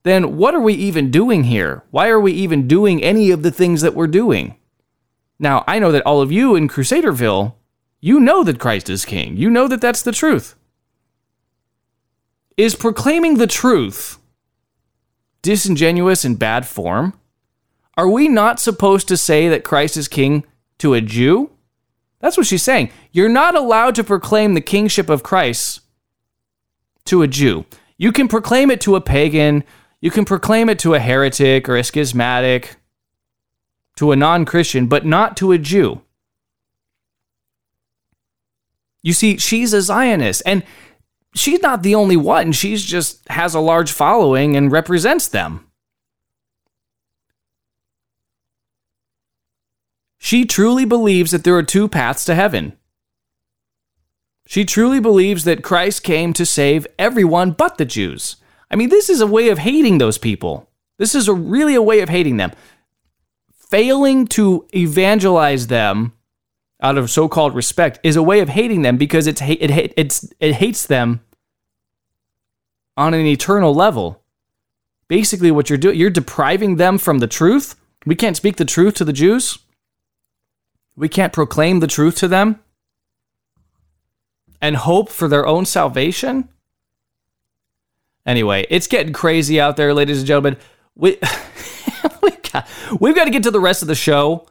then 0.03 0.37
what 0.37 0.55
are 0.55 0.61
we 0.61 0.75
even 0.75 1.11
doing 1.11 1.45
here? 1.45 1.83
Why 1.91 2.09
are 2.09 2.21
we 2.21 2.33
even 2.33 2.69
doing 2.69 3.03
any 3.03 3.31
of 3.31 3.43
the 3.43 3.51
things 3.51 3.81
that 3.81 3.95
we're 3.95 4.07
doing? 4.07 4.57
Now, 5.39 5.65
I 5.67 5.79
know 5.79 5.91
that 5.93 6.05
all 6.05 6.21
of 6.21 6.31
you 6.31 6.55
in 6.55 6.69
Crusaderville, 6.69 7.55
you 8.01 8.21
know 8.21 8.45
that 8.45 8.61
Christ 8.61 8.91
is 8.91 9.05
king. 9.05 9.37
You 9.37 9.49
know 9.49 9.67
that 9.67 9.81
that's 9.81 10.03
the 10.03 10.13
truth. 10.13 10.57
Is 12.57 12.75
proclaiming 12.75 13.39
the 13.39 13.47
truth 13.47 14.19
disingenuous 15.41 16.25
and 16.25 16.39
bad 16.39 16.67
form? 16.67 17.19
Are 17.97 18.09
we 18.09 18.29
not 18.29 18.61
supposed 18.61 19.09
to 19.09 19.17
say 19.17 19.49
that 19.49 19.65
Christ 19.65 19.97
is 19.97 20.09
king 20.09 20.45
to 20.79 20.95
a 20.95 21.01
Jew? 21.01 21.51
That's 22.21 22.37
what 22.37 22.47
she's 22.47 22.63
saying. 22.63 22.91
You're 23.11 23.29
not 23.29 23.55
allowed 23.55 23.95
to 23.97 24.05
proclaim 24.05 24.55
the 24.55 24.61
kingship 24.61 25.11
of 25.11 25.23
Christ 25.23 25.82
to 27.07 27.23
a 27.23 27.29
Jew. 27.29 27.65
You 27.97 28.13
can 28.13 28.29
proclaim 28.29 28.71
it 28.71 28.81
to 28.83 28.97
a 28.97 29.01
pagan, 29.01 29.65
you 30.01 30.11
can 30.11 30.25
proclaim 30.25 30.69
it 30.69 30.79
to 30.81 30.95
a 30.95 30.99
heretic 30.99 31.69
or 31.69 31.77
a 31.77 31.85
schismatic, 31.85 32.77
to 33.97 34.13
a 34.13 34.17
non 34.17 34.45
Christian, 34.45 34.87
but 34.87 35.07
not 35.07 35.37
to 35.39 35.53
a 35.53 35.59
Jew. 35.59 36.03
You 39.03 39.13
see, 39.13 39.37
she's 39.37 39.73
a 39.73 39.83
Zionist. 39.83 40.43
And 40.47 40.63
she's 41.35 41.61
not 41.61 41.83
the 41.83 41.95
only 41.95 42.17
one. 42.17 42.53
She's 42.53 42.85
just 42.85 43.27
has 43.29 43.55
a 43.55 43.61
large 43.61 43.91
following 43.91 44.57
and 44.57 44.71
represents 44.71 45.29
them. 45.29 45.67
she 50.23 50.45
truly 50.45 50.85
believes 50.85 51.33
that 51.33 51.43
there 51.43 51.57
are 51.57 51.65
two 51.65 51.89
paths 51.89 52.25
to 52.25 52.35
heaven. 52.37 52.73
She 54.53 54.67
truly 54.67 55.01
believes 55.01 55.45
that 55.45 55.63
Christ 55.63 56.03
came 56.03 56.35
to 56.35 56.45
save 56.45 56.87
everyone 56.99 57.53
but 57.53 57.79
the 57.79 57.87
Jews. 57.87 58.37
I 58.71 58.77
mean, 58.77 58.91
this 58.91 59.09
is 59.09 59.23
a 59.23 59.27
way 59.27 59.49
of 59.49 59.57
hating 59.57 59.97
those 59.97 60.19
people. 60.19 60.69
This 60.99 61.15
is 61.15 61.27
a 61.27 61.33
really 61.33 61.75
a 61.75 61.81
way 61.81 62.01
of 62.01 62.11
hating 62.11 62.37
them. 62.37 62.53
Failing 63.51 64.27
to 64.27 64.67
evangelize 64.75 65.69
them 65.69 66.13
out 66.83 66.99
of 66.99 67.09
so-called 67.09 67.55
respect 67.55 67.99
is 68.03 68.15
a 68.15 68.23
way 68.23 68.41
of 68.41 68.51
hating 68.51 68.83
them 68.83 68.99
because 68.99 69.27
it's 69.27 69.41
it, 69.41 69.71
it 69.71 69.95
it's 69.97 70.31
it 70.39 70.57
hates 70.57 70.85
them 70.85 71.23
on 72.95 73.15
an 73.15 73.25
eternal 73.25 73.75
level. 73.75 74.23
Basically 75.09 75.51
what 75.51 75.71
you're 75.71 75.79
doing 75.79 75.99
you're 75.99 76.11
depriving 76.11 76.77
them 76.77 76.99
from 76.99 77.21
the 77.21 77.27
truth. 77.27 77.75
We 78.05 78.17
can't 78.17 78.37
speak 78.37 78.57
the 78.57 78.67
truth 78.67 78.97
to 78.97 79.07
the 79.07 79.15
Jews. 79.15 79.61
We 80.95 81.09
can't 81.09 81.33
proclaim 81.33 81.81
the 81.81 81.87
truth 81.87 82.17
to 82.17 82.29
them 82.29 82.62
and 84.63 84.77
hope 84.77 85.11
for 85.11 85.29
their 85.29 85.47
own 85.47 85.67
salvation. 85.67 86.49
Anyway, 88.25 88.65
it's 88.71 88.87
getting 88.87 89.13
crazy 89.13 89.61
out 89.61 89.77
there, 89.77 89.93
ladies 89.93 90.19
and 90.19 90.27
gentlemen. 90.27 90.57
We 90.95 91.19
we 92.23 92.31
got, 92.53 92.69
we've 93.01 93.15
got 93.15 93.25
to 93.25 93.31
get 93.31 93.43
to 93.43 93.51
the 93.51 93.61
rest 93.61 93.83
of 93.83 93.89
the 93.89 93.97
show. 93.97 94.47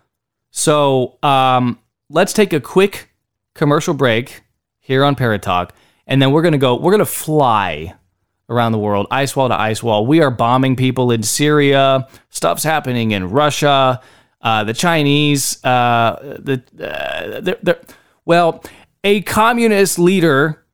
So 0.52 1.18
um, 1.24 1.80
let's 2.10 2.34
take 2.34 2.52
a 2.52 2.60
quick 2.60 3.10
commercial 3.56 3.94
break 3.94 4.44
here 4.80 5.06
on 5.06 5.16
Parrott 5.16 5.48
and 6.06 6.22
then 6.22 6.32
we're 6.32 6.42
gonna 6.42 6.58
go. 6.58 6.76
We're 6.76 6.92
gonna 6.92 7.06
fly 7.06 7.96
around 8.50 8.74
the 8.74 8.80
world, 8.80 9.08
ice 9.12 9.34
wall 9.34 9.48
to 9.48 9.58
ice 9.58 9.82
wall. 9.82 10.06
We 10.06 10.22
are 10.22 10.30
bombing 10.30 10.76
people 10.76 11.10
in 11.12 11.24
Syria. 11.24 12.08
Stuff's 12.30 12.64
happening 12.64 13.12
in 13.12 13.30
Russia. 13.30 14.02
Uh, 14.42 14.66
the 14.66 14.74
Chinese, 14.74 15.64
uh, 15.64 16.38
the 16.40 16.62
uh, 16.84 17.40
they're, 17.40 17.60
they're, 17.62 17.80
well, 18.26 18.64
a 19.04 19.22
communist 19.22 19.98
leader 20.00 20.66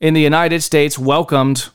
in 0.00 0.14
the 0.14 0.20
United 0.20 0.62
States 0.62 0.98
welcomed 0.98 1.70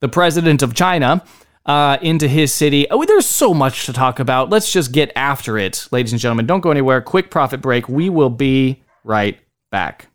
the 0.00 0.08
president 0.08 0.62
of 0.62 0.74
China 0.74 1.24
uh, 1.64 1.98
into 2.00 2.28
his 2.28 2.54
city. 2.54 2.86
Oh, 2.90 3.04
there's 3.04 3.26
so 3.26 3.52
much 3.52 3.86
to 3.86 3.92
talk 3.92 4.18
about. 4.18 4.50
Let's 4.50 4.72
just 4.72 4.92
get 4.92 5.10
after 5.16 5.58
it, 5.58 5.88
ladies 5.90 6.12
and 6.12 6.20
gentlemen. 6.20 6.46
Don't 6.46 6.60
go 6.60 6.70
anywhere. 6.70 7.00
Quick 7.00 7.30
profit 7.30 7.60
break. 7.60 7.88
We 7.88 8.08
will 8.08 8.30
be 8.30 8.82
right 9.04 9.38
back. 9.70 10.08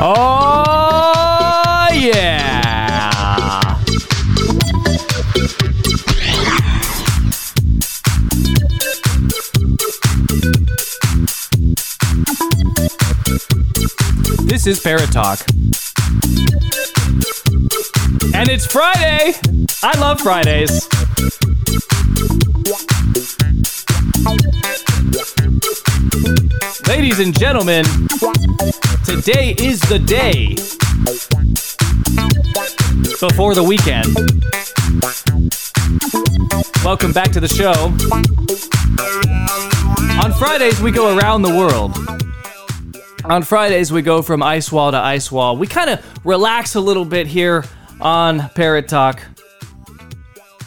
Oh, 0.00 1.88
yeah. 1.92 3.74
This 14.44 14.68
is 14.68 14.78
Parrott 14.78 15.10
Talk. 15.10 15.40
And 18.34 18.48
it's 18.48 18.66
Friday. 18.66 19.34
I 19.82 19.98
love 19.98 20.20
Fridays. 20.20 20.88
Ladies 27.18 27.34
and 27.34 27.40
gentlemen, 27.40 27.84
today 29.04 29.56
is 29.58 29.80
the 29.80 29.98
day 29.98 30.54
before 33.18 33.56
the 33.56 33.64
weekend. 33.64 34.14
Welcome 36.84 37.12
back 37.12 37.32
to 37.32 37.40
the 37.40 37.48
show. 37.48 37.72
On 40.24 40.32
Fridays, 40.38 40.80
we 40.80 40.92
go 40.92 41.18
around 41.18 41.42
the 41.42 41.48
world. 41.48 41.98
On 43.24 43.42
Fridays, 43.42 43.90
we 43.90 44.00
go 44.00 44.22
from 44.22 44.40
ice 44.40 44.70
wall 44.70 44.92
to 44.92 44.98
ice 44.98 45.32
wall. 45.32 45.56
We 45.56 45.66
kind 45.66 45.90
of 45.90 46.24
relax 46.24 46.76
a 46.76 46.80
little 46.80 47.04
bit 47.04 47.26
here 47.26 47.64
on 48.00 48.48
Parrott 48.50 48.86
Talk. 48.86 49.20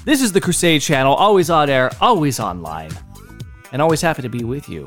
This 0.04 0.22
is 0.22 0.34
the 0.34 0.42
Crusade 0.42 0.82
channel, 0.82 1.16
always 1.16 1.50
on 1.50 1.70
air, 1.70 1.92
always 2.02 2.42
online, 2.42 2.92
and 3.72 3.82
always 3.82 4.02
happy 4.02 4.22
to 4.24 4.30
be 4.30 4.44
with 4.44 4.68
you. 4.68 4.86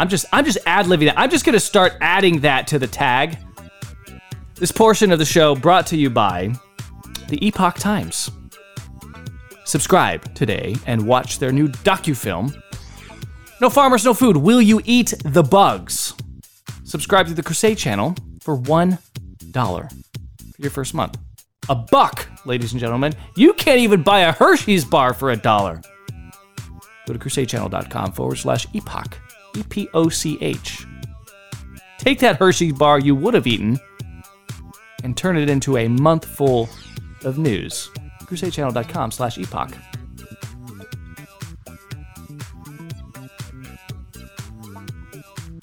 I'm 0.00 0.08
just 0.08 0.24
I'm 0.32 0.46
just 0.46 0.56
ad 0.64 0.86
that. 0.86 1.14
I'm 1.18 1.28
just 1.28 1.44
gonna 1.44 1.60
start 1.60 1.92
adding 2.00 2.40
that 2.40 2.66
to 2.68 2.78
the 2.78 2.86
tag. 2.86 3.36
This 4.54 4.72
portion 4.72 5.12
of 5.12 5.18
the 5.18 5.26
show 5.26 5.54
brought 5.54 5.86
to 5.88 5.96
you 5.98 6.08
by 6.08 6.54
the 7.28 7.46
Epoch 7.46 7.74
Times. 7.74 8.30
Subscribe 9.64 10.34
today 10.34 10.74
and 10.86 11.06
watch 11.06 11.38
their 11.38 11.52
new 11.52 11.68
docu-film. 11.68 12.50
No 13.60 13.68
farmers, 13.68 14.06
no 14.06 14.14
food. 14.14 14.38
Will 14.38 14.62
you 14.62 14.80
eat 14.86 15.12
the 15.22 15.42
bugs? 15.42 16.14
Subscribe 16.82 17.26
to 17.26 17.34
the 17.34 17.42
Crusade 17.42 17.76
channel 17.76 18.14
for 18.40 18.54
one 18.54 18.96
dollar 19.50 19.90
for 20.54 20.62
your 20.62 20.70
first 20.70 20.94
month. 20.94 21.18
A 21.68 21.74
buck, 21.74 22.26
ladies 22.46 22.72
and 22.72 22.80
gentlemen. 22.80 23.12
You 23.36 23.52
can't 23.52 23.80
even 23.80 24.02
buy 24.02 24.20
a 24.20 24.32
Hershey's 24.32 24.86
bar 24.86 25.12
for 25.12 25.30
a 25.30 25.36
dollar. 25.36 25.82
Go 27.06 27.12
to 27.12 27.18
crusadechannel.com 27.18 28.12
forward 28.12 28.36
slash 28.36 28.66
epoch. 28.72 29.18
E 29.56 29.62
P 29.68 29.88
O 29.94 30.08
C 30.08 30.38
H. 30.40 30.86
Take 31.98 32.18
that 32.20 32.36
Hershey 32.36 32.72
bar 32.72 32.98
you 32.98 33.14
would 33.14 33.34
have 33.34 33.46
eaten 33.46 33.78
and 35.02 35.16
turn 35.16 35.36
it 35.36 35.50
into 35.50 35.76
a 35.76 35.88
month 35.88 36.24
full 36.24 36.68
of 37.24 37.38
news. 37.38 37.90
crusadechannel.com 38.22 39.10
slash 39.10 39.38
epoch. 39.38 39.72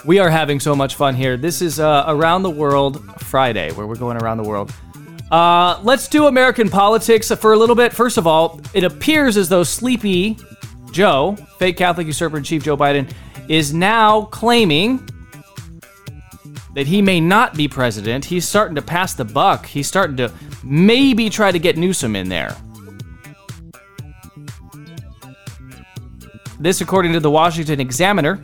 We 0.06 0.20
are 0.20 0.30
having 0.30 0.60
so 0.60 0.76
much 0.76 0.96
fun 0.96 1.16
here. 1.16 1.36
This 1.36 1.62
is 1.62 1.80
uh, 1.80 2.06
Around 2.08 2.44
the 2.44 2.50
World 2.50 3.04
Friday, 3.20 3.72
where 3.74 3.86
we're 3.86 3.96
going 3.96 4.16
around 4.18 4.38
the 4.38 4.44
world. 4.44 4.72
Uh, 5.30 5.82
let's 5.84 6.08
do 6.08 6.28
American 6.28 6.70
politics 6.70 7.30
for 7.30 7.52
a 7.52 7.58
little 7.58 7.76
bit. 7.76 7.92
First 7.92 8.18
of 8.18 8.26
all, 8.26 8.62
it 8.74 8.86
appears 8.86 9.36
as 9.36 9.50
though 9.50 9.64
Sleepy 9.64 10.38
Joe, 10.92 11.36
fake 11.60 11.76
Catholic 11.76 12.08
usurper 12.08 12.38
in 12.38 12.44
chief 12.44 12.64
Joe 12.64 12.78
Biden, 12.78 13.12
is 13.50 13.74
now 13.74 14.24
claiming 14.26 15.08
that 16.74 16.88
he 16.88 17.02
may 17.02 17.20
not 17.20 17.56
be 17.56 17.68
president. 17.68 18.26
He's 18.26 18.48
starting 18.48 18.76
to 18.76 18.82
pass 18.82 19.14
the 19.14 19.26
buck. 19.26 19.66
He's 19.66 19.88
starting 19.88 20.18
to 20.18 20.32
maybe 20.64 21.30
try 21.30 21.52
to 21.52 21.60
get 21.60 21.78
Newsom 21.78 22.16
in 22.16 22.30
there. 22.30 22.56
This, 26.60 26.82
according 26.82 27.14
to 27.14 27.20
the 27.20 27.32
Washington 27.32 27.80
Examiner. 27.80 28.40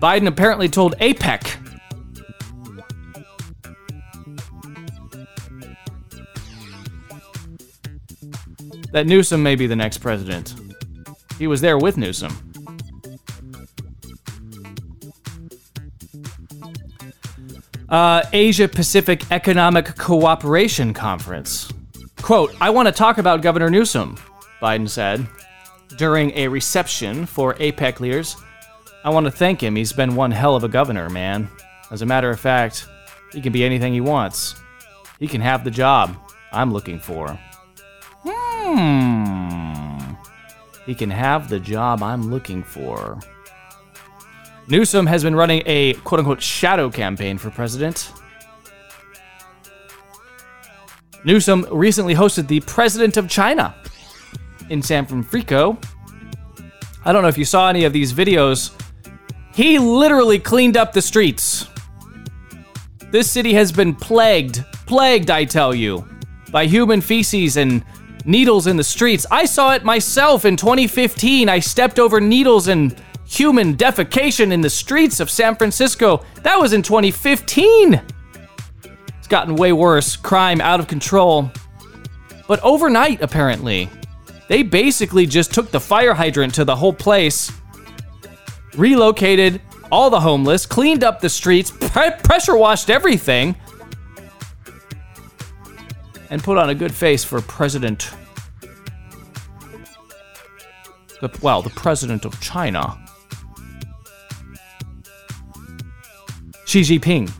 Biden 0.00 0.26
apparently 0.26 0.68
told 0.68 0.96
APEC 0.98 1.58
that 8.92 9.06
Newsom 9.06 9.42
may 9.42 9.56
be 9.56 9.66
the 9.66 9.76
next 9.76 9.98
president. 9.98 10.54
He 11.40 11.46
was 11.46 11.60
there 11.60 11.78
with 11.78 11.96
Newsom. 11.96 12.30
Uh, 17.88 18.22
Asia 18.32 18.68
Pacific 18.68 19.28
Economic 19.32 19.96
Cooperation 19.96 20.92
Conference. 20.94 21.72
Quote, 22.20 22.54
I 22.60 22.68
want 22.68 22.86
to 22.86 22.92
talk 22.92 23.16
about 23.16 23.40
Governor 23.40 23.70
Newsom, 23.70 24.16
Biden 24.60 24.88
said 24.88 25.26
during 25.96 26.30
a 26.36 26.46
reception 26.46 27.24
for 27.24 27.54
APEC 27.54 28.00
leaders. 28.00 28.36
I 29.02 29.08
want 29.08 29.24
to 29.24 29.32
thank 29.32 29.62
him. 29.62 29.76
He's 29.76 29.94
been 29.94 30.14
one 30.14 30.30
hell 30.30 30.54
of 30.54 30.62
a 30.62 30.68
governor, 30.68 31.08
man. 31.08 31.48
As 31.90 32.02
a 32.02 32.06
matter 32.06 32.28
of 32.28 32.38
fact, 32.38 32.86
he 33.32 33.40
can 33.40 33.52
be 33.52 33.64
anything 33.64 33.94
he 33.94 34.02
wants. 34.02 34.54
He 35.18 35.26
can 35.26 35.40
have 35.40 35.64
the 35.64 35.70
job 35.70 36.14
I'm 36.52 36.70
looking 36.70 37.00
for. 37.00 37.38
Hmm. 38.24 39.69
He 40.90 40.96
can 40.96 41.10
have 41.10 41.48
the 41.48 41.60
job 41.60 42.02
I'm 42.02 42.32
looking 42.32 42.64
for. 42.64 43.20
Newsom 44.66 45.06
has 45.06 45.22
been 45.22 45.36
running 45.36 45.62
a 45.64 45.92
quote 45.92 46.18
unquote 46.18 46.42
shadow 46.42 46.90
campaign 46.90 47.38
for 47.38 47.48
president. 47.48 48.10
Newsom 51.24 51.64
recently 51.70 52.12
hosted 52.12 52.48
the 52.48 52.58
president 52.62 53.16
of 53.16 53.28
China 53.28 53.72
in 54.68 54.82
San 54.82 55.06
Francisco 55.06 55.78
I 57.04 57.12
don't 57.12 57.22
know 57.22 57.28
if 57.28 57.38
you 57.38 57.44
saw 57.44 57.68
any 57.68 57.84
of 57.84 57.92
these 57.92 58.12
videos. 58.12 58.72
He 59.54 59.78
literally 59.78 60.40
cleaned 60.40 60.76
up 60.76 60.92
the 60.92 61.02
streets. 61.02 61.68
This 63.12 63.30
city 63.30 63.52
has 63.52 63.70
been 63.70 63.94
plagued, 63.94 64.64
plagued, 64.86 65.30
I 65.30 65.44
tell 65.44 65.72
you, 65.72 66.04
by 66.50 66.66
human 66.66 67.00
feces 67.00 67.58
and 67.58 67.84
needles 68.24 68.66
in 68.66 68.76
the 68.76 68.84
streets. 68.84 69.26
I 69.30 69.44
saw 69.44 69.72
it 69.74 69.84
myself 69.84 70.44
in 70.44 70.56
2015. 70.56 71.48
I 71.48 71.58
stepped 71.58 71.98
over 71.98 72.20
needles 72.20 72.68
and 72.68 72.94
human 73.26 73.76
defecation 73.76 74.52
in 74.52 74.60
the 74.60 74.70
streets 74.70 75.20
of 75.20 75.30
San 75.30 75.54
Francisco. 75.54 76.24
That 76.42 76.58
was 76.58 76.72
in 76.72 76.82
2015. 76.82 78.00
It's 79.18 79.28
gotten 79.28 79.56
way 79.56 79.72
worse. 79.72 80.16
Crime 80.16 80.60
out 80.60 80.80
of 80.80 80.88
control. 80.88 81.50
But 82.48 82.60
overnight, 82.64 83.22
apparently, 83.22 83.88
they 84.48 84.62
basically 84.62 85.26
just 85.26 85.54
took 85.54 85.70
the 85.70 85.78
fire 85.78 86.14
hydrant 86.14 86.54
to 86.54 86.64
the 86.64 86.74
whole 86.74 86.92
place, 86.92 87.52
relocated 88.76 89.60
all 89.92 90.10
the 90.10 90.20
homeless, 90.20 90.66
cleaned 90.66 91.04
up 91.04 91.20
the 91.20 91.28
streets, 91.28 91.70
pre- 91.70 92.10
pressure 92.24 92.56
washed 92.56 92.90
everything, 92.90 93.54
and 96.30 96.42
put 96.42 96.56
on 96.56 96.70
a 96.70 96.74
good 96.74 96.94
face 96.94 97.24
for 97.24 97.40
President. 97.42 98.10
The, 101.20 101.30
well, 101.42 101.60
the 101.60 101.70
president 101.70 102.24
of 102.24 102.40
China. 102.40 102.98
Xi 106.64 106.80
Jinping 106.80 107.30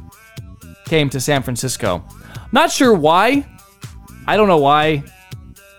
came 0.85 1.09
to 1.09 1.21
San 1.21 1.43
Francisco. 1.43 2.05
Not 2.53 2.71
sure 2.71 2.93
why. 2.93 3.47
I 4.27 4.37
don't 4.37 4.49
know 4.49 4.59
why. 4.59 5.03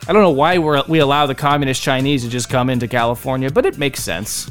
I 0.07 0.13
don't 0.13 0.23
know 0.23 0.31
why 0.31 0.57
we 0.57 0.81
we 0.87 0.99
allow 0.99 1.27
the 1.27 1.35
communist 1.35 1.83
Chinese 1.83 2.23
to 2.23 2.29
just 2.29 2.49
come 2.49 2.71
into 2.71 2.87
California, 2.87 3.51
but 3.51 3.65
it 3.67 3.77
makes 3.77 4.01
sense. 4.01 4.49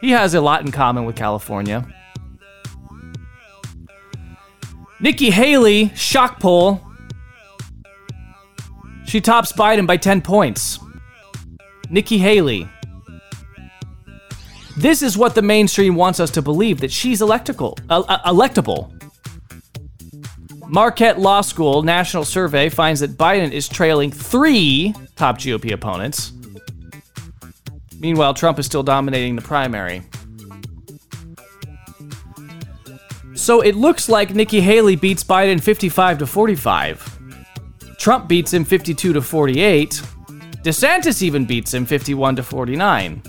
He 0.00 0.10
has 0.10 0.34
a 0.34 0.40
lot 0.40 0.62
in 0.62 0.72
common 0.72 1.04
with 1.04 1.14
California. 1.14 1.86
Nikki 5.00 5.30
Haley, 5.30 5.90
shock 5.94 6.40
poll. 6.40 6.80
She 9.12 9.20
tops 9.20 9.52
Biden 9.52 9.86
by 9.86 9.98
10 9.98 10.22
points. 10.22 10.78
Nikki 11.90 12.16
Haley. 12.16 12.66
This 14.78 15.02
is 15.02 15.18
what 15.18 15.34
the 15.34 15.42
mainstream 15.42 15.96
wants 15.96 16.18
us 16.18 16.30
to 16.30 16.40
believe 16.40 16.80
that 16.80 16.90
she's 16.90 17.20
electical, 17.20 17.76
uh, 17.90 18.04
uh, 18.08 18.32
electable. 18.32 18.90
Marquette 20.66 21.18
Law 21.18 21.42
School 21.42 21.82
national 21.82 22.24
survey 22.24 22.70
finds 22.70 23.00
that 23.00 23.18
Biden 23.18 23.52
is 23.52 23.68
trailing 23.68 24.10
three 24.10 24.94
top 25.14 25.36
GOP 25.36 25.74
opponents. 25.74 26.32
Meanwhile, 27.98 28.32
Trump 28.32 28.58
is 28.58 28.64
still 28.64 28.82
dominating 28.82 29.36
the 29.36 29.42
primary. 29.42 30.04
So 33.34 33.60
it 33.60 33.74
looks 33.74 34.08
like 34.08 34.34
Nikki 34.34 34.62
Haley 34.62 34.96
beats 34.96 35.22
Biden 35.22 35.60
55 35.60 36.20
to 36.20 36.26
45. 36.26 37.11
Trump 38.02 38.26
beats 38.26 38.52
him 38.52 38.64
52 38.64 39.12
to 39.12 39.22
48. 39.22 40.02
DeSantis 40.64 41.22
even 41.22 41.44
beats 41.44 41.72
him 41.72 41.86
51 41.86 42.34
to 42.34 42.42
49. 42.42 43.22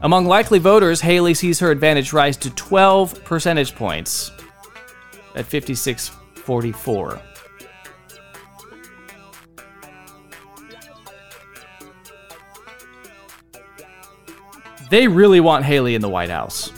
Among 0.00 0.24
likely 0.24 0.58
voters, 0.58 1.02
Haley 1.02 1.34
sees 1.34 1.60
her 1.60 1.70
advantage 1.70 2.14
rise 2.14 2.38
to 2.38 2.48
12 2.48 3.22
percentage 3.22 3.74
points 3.74 4.30
at 5.34 5.44
56 5.44 6.08
44. 6.36 7.20
They 14.88 15.06
really 15.06 15.40
want 15.40 15.66
Haley 15.66 15.94
in 15.94 16.00
the 16.00 16.08
White 16.08 16.30
House. 16.30 16.72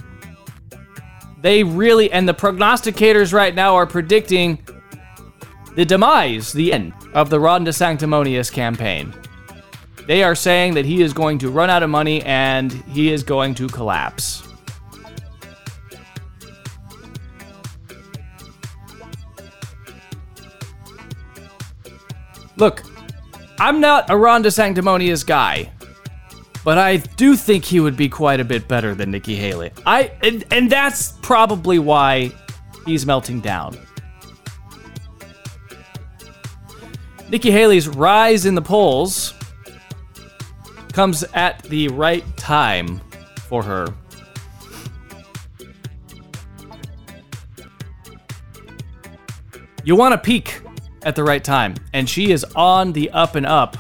They 1.40 1.62
really, 1.62 2.10
and 2.10 2.28
the 2.28 2.34
prognosticators 2.34 3.32
right 3.32 3.54
now 3.54 3.76
are 3.76 3.86
predicting 3.86 4.58
the 5.74 5.84
demise, 5.84 6.52
the 6.52 6.72
end 6.72 6.92
of 7.14 7.30
the 7.30 7.40
Ron 7.40 7.64
DeSanctimonious 7.64 8.52
campaign. 8.52 9.14
They 10.06 10.22
are 10.22 10.34
saying 10.34 10.74
that 10.74 10.84
he 10.84 11.02
is 11.02 11.12
going 11.12 11.38
to 11.38 11.50
run 11.50 11.70
out 11.70 11.82
of 11.82 11.90
money 11.90 12.22
and 12.22 12.72
he 12.72 13.12
is 13.12 13.22
going 13.22 13.54
to 13.56 13.68
collapse. 13.68 14.42
Look, 22.56 22.82
I'm 23.58 23.80
not 23.80 24.10
a 24.10 24.16
Ron 24.16 24.42
DeSanctimonious 24.42 25.24
guy, 25.24 25.70
but 26.64 26.76
I 26.76 26.96
do 26.96 27.36
think 27.36 27.64
he 27.64 27.80
would 27.80 27.96
be 27.96 28.08
quite 28.08 28.40
a 28.40 28.44
bit 28.44 28.68
better 28.68 28.94
than 28.94 29.10
Nikki 29.10 29.36
Haley. 29.36 29.70
I 29.86 30.12
and, 30.22 30.44
and 30.50 30.70
that's 30.70 31.12
probably 31.22 31.78
why 31.78 32.32
he's 32.84 33.06
melting 33.06 33.40
down. 33.40 33.78
Nikki 37.30 37.52
Haley's 37.52 37.86
rise 37.86 38.44
in 38.44 38.56
the 38.56 38.62
polls 38.62 39.34
comes 40.92 41.22
at 41.32 41.62
the 41.64 41.86
right 41.86 42.24
time 42.36 43.00
for 43.48 43.62
her. 43.62 43.94
You 49.84 49.94
want 49.94 50.12
to 50.12 50.18
peak 50.18 50.60
at 51.04 51.14
the 51.14 51.22
right 51.22 51.42
time, 51.42 51.76
and 51.92 52.08
she 52.08 52.32
is 52.32 52.44
on 52.56 52.92
the 52.92 53.08
up 53.10 53.36
and 53.36 53.46
up. 53.46 53.76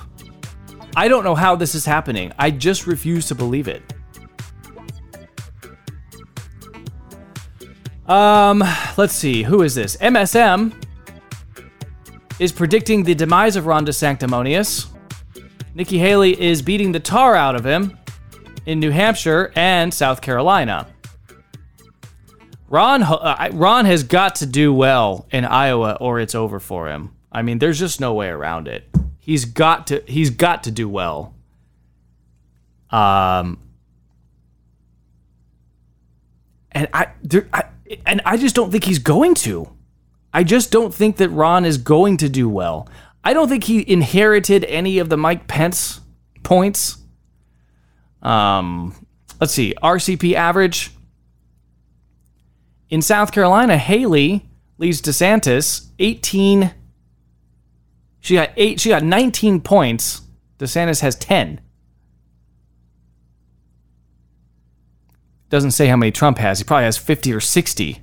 I 0.94 1.08
don't 1.08 1.24
know 1.24 1.34
how 1.34 1.56
this 1.56 1.74
is 1.74 1.84
happening. 1.84 2.32
I 2.38 2.52
just 2.52 2.86
refuse 2.86 3.26
to 3.26 3.34
believe 3.34 3.66
it. 3.66 3.82
Um, 8.06 8.62
let's 8.96 9.14
see. 9.14 9.42
Who 9.42 9.62
is 9.62 9.74
this? 9.74 9.96
MSM 9.96 10.72
is 12.40 12.50
predicting 12.52 13.04
the 13.04 13.14
demise 13.14 13.54
of 13.54 13.66
Ron 13.66 13.84
DeSanctimonious. 13.84 14.88
Nikki 15.74 15.98
Haley 15.98 16.40
is 16.40 16.62
beating 16.62 16.90
the 16.90 16.98
tar 16.98 17.36
out 17.36 17.54
of 17.54 17.64
him 17.64 17.98
in 18.64 18.80
New 18.80 18.90
Hampshire 18.90 19.52
and 19.54 19.92
South 19.92 20.22
Carolina. 20.22 20.88
Ron 22.68 23.02
uh, 23.02 23.50
Ron 23.52 23.84
has 23.84 24.02
got 24.04 24.36
to 24.36 24.46
do 24.46 24.72
well 24.72 25.26
in 25.30 25.44
Iowa 25.44 25.98
or 26.00 26.18
it's 26.18 26.34
over 26.34 26.58
for 26.58 26.88
him. 26.88 27.14
I 27.30 27.42
mean, 27.42 27.58
there's 27.58 27.78
just 27.78 28.00
no 28.00 28.14
way 28.14 28.28
around 28.28 28.68
it. 28.68 28.88
He's 29.18 29.44
got 29.44 29.88
to 29.88 30.02
he's 30.06 30.30
got 30.30 30.64
to 30.64 30.70
do 30.70 30.88
well. 30.88 31.34
Um 32.90 33.58
and 36.72 36.88
I, 36.94 37.08
there, 37.22 37.48
I 37.52 37.64
and 38.06 38.22
I 38.24 38.36
just 38.36 38.54
don't 38.54 38.70
think 38.70 38.84
he's 38.84 39.00
going 39.00 39.34
to. 39.36 39.70
I 40.32 40.44
just 40.44 40.70
don't 40.70 40.94
think 40.94 41.16
that 41.16 41.28
Ron 41.30 41.64
is 41.64 41.78
going 41.78 42.16
to 42.18 42.28
do 42.28 42.48
well. 42.48 42.88
I 43.22 43.32
don't 43.32 43.48
think 43.48 43.64
he 43.64 43.90
inherited 43.90 44.64
any 44.64 44.98
of 44.98 45.08
the 45.08 45.16
Mike 45.16 45.46
Pence 45.46 46.00
points. 46.42 46.98
Um, 48.22 49.06
let's 49.40 49.52
see, 49.52 49.74
RCP 49.82 50.34
average 50.34 50.92
in 52.90 53.00
South 53.00 53.30
Carolina, 53.30 53.78
Haley 53.78 54.48
leads 54.76 55.00
DeSantis 55.00 55.86
18. 56.00 56.74
She 58.18 58.34
got 58.34 58.50
eight. 58.56 58.80
She 58.80 58.88
got 58.90 59.04
19 59.04 59.60
points. 59.60 60.22
DeSantis 60.58 61.00
has 61.00 61.14
10. 61.14 61.60
Doesn't 65.48 65.70
say 65.70 65.86
how 65.86 65.96
many 65.96 66.10
Trump 66.10 66.38
has. 66.38 66.58
He 66.58 66.64
probably 66.64 66.84
has 66.84 66.98
50 66.98 67.32
or 67.32 67.40
60. 67.40 68.00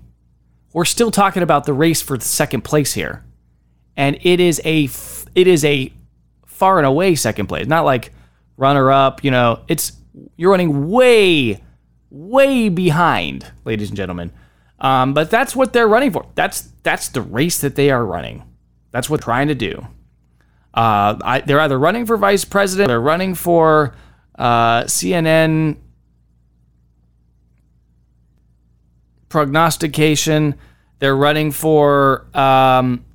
We're 0.77 0.85
still 0.85 1.09
talking 1.09 1.41
about 1.41 1.63
the 1.63 1.73
race 1.73 2.03
for 2.03 2.19
second 2.19 2.61
place 2.61 2.93
here, 2.93 3.25
and 3.95 4.15
it 4.21 4.39
is 4.39 4.61
a 4.63 4.87
it 5.33 5.47
is 5.47 5.65
a 5.65 5.91
far 6.45 6.77
and 6.77 6.85
away 6.85 7.15
second 7.15 7.47
place. 7.47 7.65
Not 7.65 7.83
like 7.83 8.13
runner 8.57 8.91
up. 8.91 9.23
You 9.23 9.31
know, 9.31 9.63
it's 9.67 9.93
you're 10.35 10.51
running 10.51 10.87
way 10.87 11.63
way 12.11 12.69
behind, 12.69 13.51
ladies 13.65 13.89
and 13.89 13.97
gentlemen. 13.97 14.31
Um, 14.77 15.15
but 15.15 15.31
that's 15.31 15.55
what 15.55 15.73
they're 15.73 15.87
running 15.87 16.11
for. 16.11 16.27
That's 16.35 16.69
that's 16.83 17.09
the 17.09 17.23
race 17.23 17.59
that 17.61 17.73
they 17.73 17.89
are 17.89 18.05
running. 18.05 18.43
That's 18.91 19.09
what 19.09 19.21
they're 19.21 19.25
trying 19.25 19.47
to 19.47 19.55
do. 19.55 19.87
Uh, 20.75 21.17
I, 21.23 21.39
they're 21.39 21.59
either 21.59 21.79
running 21.79 22.05
for 22.05 22.17
vice 22.17 22.45
president, 22.45 22.89
they're 22.89 23.01
running 23.01 23.33
for 23.33 23.95
uh, 24.37 24.83
CNN 24.83 25.77
prognostication, 29.29 30.55
they're 30.99 31.15
running 31.15 31.51
for 31.51 32.25
um, 32.37 33.05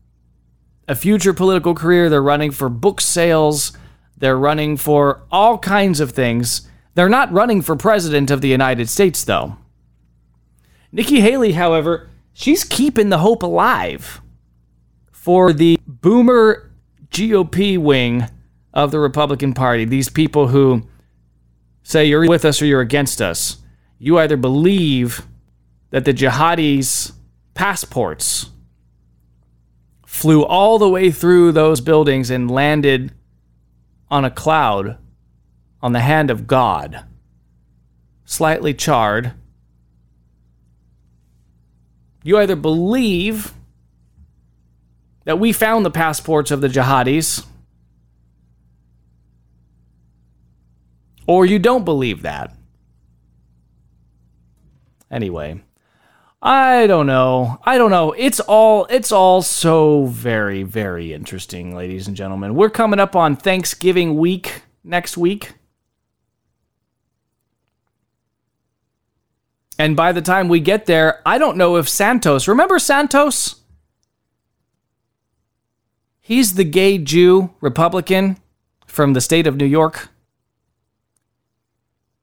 a 0.88 0.94
future 0.94 1.32
political 1.32 1.74
career, 1.74 2.08
they're 2.08 2.22
running 2.22 2.50
for 2.50 2.68
book 2.68 3.00
sales, 3.00 3.72
they're 4.16 4.38
running 4.38 4.76
for 4.76 5.22
all 5.30 5.58
kinds 5.58 6.00
of 6.00 6.12
things. 6.12 6.68
They're 6.94 7.08
not 7.08 7.32
running 7.32 7.62
for 7.62 7.74
president 7.74 8.30
of 8.30 8.40
the 8.40 8.48
United 8.48 8.88
States, 8.88 9.24
though. 9.24 9.56
Nikki 10.92 11.20
Haley, 11.20 11.52
however, 11.52 12.10
she's 12.32 12.64
keeping 12.64 13.08
the 13.08 13.18
hope 13.18 13.42
alive 13.42 14.20
for 15.10 15.52
the 15.52 15.78
boomer 15.86 16.70
GOP 17.10 17.78
wing 17.78 18.28
of 18.74 18.90
the 18.90 18.98
Republican 18.98 19.54
Party. 19.54 19.84
These 19.84 20.08
people 20.08 20.48
who 20.48 20.86
say 21.82 22.04
you're 22.04 22.28
with 22.28 22.44
us 22.44 22.60
or 22.60 22.66
you're 22.66 22.80
against 22.80 23.20
us. 23.20 23.58
You 23.98 24.18
either 24.18 24.36
believe 24.36 25.26
that 25.90 26.04
the 26.04 26.14
jihadis' 26.14 27.12
passports 27.54 28.50
flew 30.06 30.44
all 30.44 30.78
the 30.78 30.88
way 30.88 31.10
through 31.10 31.52
those 31.52 31.80
buildings 31.80 32.30
and 32.30 32.50
landed 32.50 33.12
on 34.10 34.24
a 34.24 34.30
cloud 34.30 34.98
on 35.80 35.92
the 35.92 36.00
hand 36.00 36.30
of 36.30 36.46
God, 36.46 37.04
slightly 38.24 38.74
charred. 38.74 39.32
You 42.22 42.38
either 42.38 42.56
believe 42.56 43.52
that 45.24 45.38
we 45.38 45.52
found 45.52 45.84
the 45.84 45.90
passports 45.90 46.50
of 46.50 46.60
the 46.60 46.68
jihadis, 46.68 47.44
or 51.26 51.46
you 51.46 51.58
don't 51.58 51.84
believe 51.84 52.22
that. 52.22 52.54
Anyway, 55.10 55.62
I 56.42 56.88
don't 56.88 57.06
know. 57.06 57.60
I 57.62 57.78
don't 57.78 57.92
know. 57.92 58.12
It's 58.12 58.40
all 58.40 58.86
it's 58.86 59.12
all 59.12 59.42
so 59.42 60.06
very 60.06 60.64
very 60.64 61.12
interesting, 61.12 61.74
ladies 61.74 62.08
and 62.08 62.16
gentlemen. 62.16 62.56
We're 62.56 62.68
coming 62.68 62.98
up 62.98 63.14
on 63.14 63.36
Thanksgiving 63.36 64.16
week 64.16 64.62
next 64.82 65.16
week. 65.16 65.52
And 69.78 69.96
by 69.96 70.12
the 70.12 70.22
time 70.22 70.48
we 70.48 70.58
get 70.60 70.86
there, 70.86 71.22
I 71.24 71.38
don't 71.38 71.56
know 71.56 71.76
if 71.76 71.88
Santos, 71.88 72.46
remember 72.46 72.78
Santos? 72.78 73.56
He's 76.20 76.54
the 76.54 76.64
gay 76.64 76.98
Jew 76.98 77.50
Republican 77.60 78.38
from 78.86 79.12
the 79.12 79.20
state 79.20 79.46
of 79.46 79.56
New 79.56 79.66
York. 79.66 80.08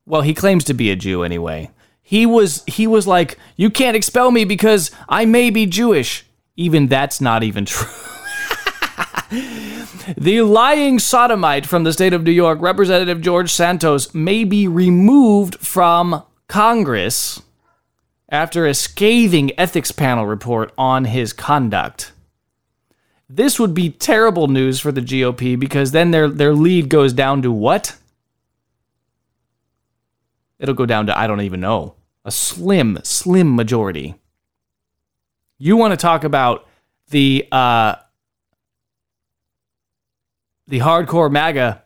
Well, 0.06 0.22
he 0.22 0.34
claims 0.34 0.64
to 0.66 0.74
be 0.74 0.90
a 0.90 0.96
Jew 0.96 1.24
anyway. 1.24 1.72
He 2.10 2.26
was 2.26 2.64
he 2.66 2.88
was 2.88 3.06
like, 3.06 3.38
"You 3.56 3.70
can't 3.70 3.96
expel 3.96 4.32
me 4.32 4.44
because 4.44 4.90
I 5.08 5.26
may 5.26 5.52
be 5.52 5.68
Jewish." 5.68 6.26
Even 6.56 6.88
that's 6.88 7.22
not 7.22 7.44
even 7.44 7.66
true. 7.66 7.88
the 10.18 10.42
lying 10.42 10.98
sodomite 10.98 11.68
from 11.68 11.84
the 11.84 11.94
state 11.94 12.14
of 12.14 12.24
New 12.24 12.32
York, 12.32 12.60
Representative 12.62 13.22
George 13.22 13.52
Santos, 13.52 14.12
may 14.12 14.44
be 14.44 14.68
removed 14.68 15.60
from 15.60 16.24
Congress 16.48 17.44
after 18.28 18.66
a 18.66 18.74
scathing 18.74 19.52
ethics 19.56 19.92
panel 19.92 20.26
report 20.26 20.74
on 20.80 21.06
his 21.06 21.32
conduct. 21.32 22.12
This 23.30 23.60
would 23.60 23.76
be 23.76 23.92
terrible 23.92 24.48
news 24.48 24.80
for 24.80 24.92
the 24.92 25.02
GOP 25.02 25.60
because 25.60 25.92
then 25.92 26.10
their 26.10 26.28
their 26.28 26.56
lead 26.56 26.90
goes 26.90 27.14
down 27.14 27.44
to 27.44 27.52
what? 27.52 27.98
It'll 30.58 30.74
go 30.74 30.88
down 30.88 31.06
to 31.06 31.16
I 31.16 31.28
don't 31.28 31.42
even 31.42 31.62
know 31.62 31.94
a 32.26 32.32
slim, 32.32 33.00
slim 33.04 33.56
majority. 33.56 34.16
You 35.58 35.78
want 35.78 35.92
to 35.92 35.98
talk 35.98 36.24
about 36.24 36.68
the 37.10 37.48
uh, 37.52 37.96
the 40.68 40.80
hardcore 40.80 41.32
MAGA 41.32 41.84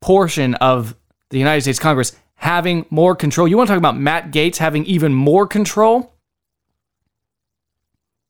portion 0.00 0.54
of 0.54 0.96
the 1.30 1.38
United 1.38 1.62
States 1.62 1.78
Congress 1.78 2.16
having 2.36 2.86
more 2.90 3.14
control. 3.14 3.48
You 3.48 3.56
want 3.56 3.68
to 3.68 3.72
talk 3.72 3.78
about 3.78 3.98
Matt 3.98 4.30
Gaetz 4.30 4.56
having 4.56 4.84
even 4.84 5.14
more 5.14 5.46
control? 5.46 6.14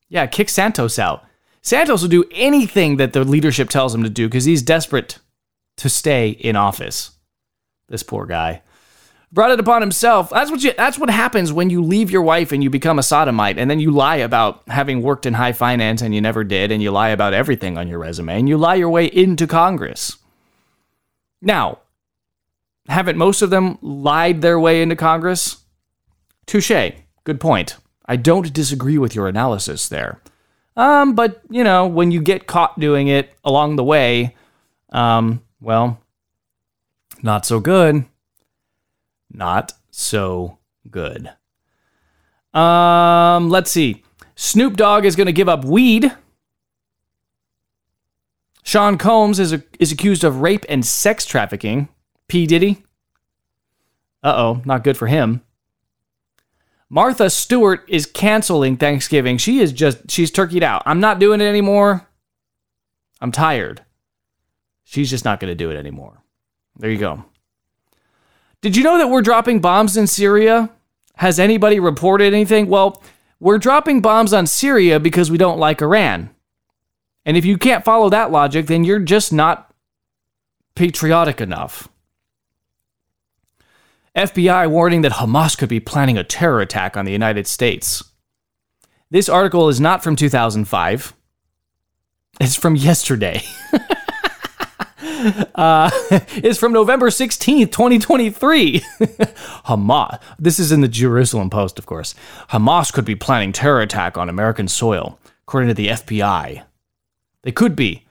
Yeah, 0.09 0.25
kick 0.27 0.49
Santos 0.49 0.97
out. 0.97 1.25
Santos 1.61 2.01
will 2.01 2.09
do 2.09 2.25
anything 2.31 2.97
that 2.97 3.13
the 3.13 3.23
leadership 3.23 3.69
tells 3.69 3.93
him 3.93 4.03
to 4.03 4.09
do 4.09 4.27
because 4.27 4.45
he's 4.45 4.61
desperate 4.61 5.19
to 5.77 5.89
stay 5.89 6.29
in 6.29 6.55
office. 6.55 7.11
This 7.89 8.03
poor 8.03 8.25
guy 8.25 8.61
brought 9.31 9.51
it 9.51 9.59
upon 9.59 9.81
himself. 9.81 10.29
That's 10.29 10.51
what 10.51 10.63
you, 10.63 10.73
that's 10.77 10.97
what 10.97 11.09
happens 11.09 11.51
when 11.51 11.69
you 11.69 11.83
leave 11.83 12.11
your 12.11 12.21
wife 12.21 12.51
and 12.51 12.63
you 12.63 12.69
become 12.69 12.99
a 12.99 13.03
sodomite 13.03 13.57
and 13.57 13.69
then 13.69 13.79
you 13.79 13.91
lie 13.91 14.17
about 14.17 14.63
having 14.67 15.01
worked 15.01 15.25
in 15.25 15.33
high 15.33 15.51
finance 15.51 16.01
and 16.01 16.15
you 16.15 16.21
never 16.21 16.43
did 16.43 16.71
and 16.71 16.81
you 16.81 16.91
lie 16.91 17.09
about 17.09 17.33
everything 17.33 17.77
on 17.77 17.87
your 17.87 17.99
resume 17.99 18.39
and 18.39 18.49
you 18.49 18.57
lie 18.57 18.75
your 18.75 18.89
way 18.89 19.05
into 19.05 19.45
Congress. 19.45 20.17
Now, 21.41 21.79
haven't 22.87 23.17
most 23.17 23.41
of 23.41 23.49
them 23.49 23.77
lied 23.81 24.41
their 24.41 24.59
way 24.59 24.81
into 24.81 24.95
Congress? 24.95 25.57
Touche. 26.45 26.93
Good 27.25 27.41
point. 27.41 27.75
I 28.05 28.15
don't 28.15 28.53
disagree 28.53 28.97
with 28.97 29.13
your 29.13 29.27
analysis 29.27 29.89
there. 29.89 30.21
Um, 30.77 31.15
but 31.15 31.41
you 31.49 31.63
know, 31.63 31.87
when 31.87 32.11
you 32.11 32.21
get 32.21 32.47
caught 32.47 32.79
doing 32.79 33.09
it 33.09 33.33
along 33.43 33.75
the 33.75 33.83
way, 33.83 34.35
um, 34.91 35.41
well, 35.59 35.99
not 37.21 37.45
so 37.45 37.59
good 37.59 38.05
not 39.37 39.73
so 39.91 40.57
good. 40.89 41.31
Um, 42.53 43.49
let's 43.49 43.71
see. 43.71 44.03
Snoop 44.35 44.75
Dogg 44.75 45.05
is 45.05 45.15
going 45.15 45.27
to 45.27 45.33
give 45.33 45.49
up 45.49 45.63
weed. 45.63 46.11
Sean 48.63 48.97
Combs 48.97 49.39
is, 49.39 49.53
a, 49.53 49.63
is 49.79 49.91
accused 49.91 50.23
of 50.23 50.41
rape 50.41 50.65
and 50.67 50.85
sex 50.85 51.25
trafficking. 51.25 51.87
P. 52.27 52.45
Diddy. 52.45 52.83
Uh 54.23 54.33
oh, 54.35 54.61
not 54.65 54.83
good 54.83 54.97
for 54.97 55.07
him. 55.07 55.41
Martha 56.89 57.29
Stewart 57.29 57.85
is 57.87 58.05
canceling 58.05 58.77
Thanksgiving. 58.77 59.37
She 59.37 59.59
is 59.59 59.71
just, 59.71 60.09
she's 60.09 60.31
turkeyed 60.31 60.63
out. 60.63 60.83
I'm 60.85 60.99
not 60.99 61.19
doing 61.19 61.41
it 61.41 61.45
anymore. 61.45 62.07
I'm 63.21 63.31
tired. 63.31 63.83
She's 64.83 65.09
just 65.09 65.25
not 65.25 65.39
going 65.39 65.51
to 65.51 65.55
do 65.55 65.69
it 65.69 65.77
anymore. 65.77 66.23
There 66.77 66.89
you 66.89 66.97
go. 66.97 67.25
Did 68.61 68.75
you 68.75 68.83
know 68.83 68.97
that 68.97 69.09
we're 69.09 69.21
dropping 69.21 69.59
bombs 69.59 69.97
in 69.97 70.07
Syria? 70.07 70.69
Has 71.15 71.39
anybody 71.39 71.79
reported 71.79 72.33
anything? 72.33 72.67
Well, 72.67 73.01
we're 73.39 73.59
dropping 73.59 74.01
bombs 74.01 74.33
on 74.33 74.47
Syria 74.47 74.99
because 74.99 75.29
we 75.29 75.37
don't 75.37 75.59
like 75.59 75.81
Iran. 75.81 76.31
And 77.25 77.37
if 77.37 77.45
you 77.45 77.57
can't 77.57 77.83
follow 77.83 78.09
that 78.09 78.31
logic, 78.31 78.67
then 78.67 78.83
you're 78.83 78.99
just 78.99 79.31
not 79.31 79.73
patriotic 80.75 81.41
enough. 81.41 81.89
FBI 84.15 84.69
warning 84.69 85.01
that 85.01 85.13
Hamas 85.13 85.57
could 85.57 85.69
be 85.69 85.79
planning 85.79 86.17
a 86.17 86.23
terror 86.23 86.61
attack 86.61 86.97
on 86.97 87.05
the 87.05 87.11
United 87.11 87.45
States. 87.45 88.03
This 89.11 89.29
article 89.29 89.69
is 89.69 89.79
not 89.79 90.03
from 90.03 90.15
2005. 90.15 91.13
It's 92.39 92.55
from 92.55 92.75
yesterday. 92.75 93.41
uh, 95.55 95.91
is 96.43 96.57
from 96.57 96.73
November 96.73 97.09
16th, 97.09 97.71
2023. 97.71 98.79
Hamas, 99.65 100.19
this 100.39 100.59
is 100.59 100.71
in 100.71 100.81
the 100.81 100.87
Jerusalem 100.87 101.49
Post, 101.49 101.77
of 101.77 101.85
course. 101.85 102.15
Hamas 102.49 102.91
could 102.91 103.05
be 103.05 103.15
planning 103.15 103.51
terror 103.51 103.81
attack 103.81 104.17
on 104.17 104.29
American 104.29 104.67
soil, 104.67 105.19
according 105.47 105.67
to 105.67 105.73
the 105.73 105.89
FBI. 105.89 106.63
They 107.43 107.51
could 107.51 107.75
be. 107.75 108.05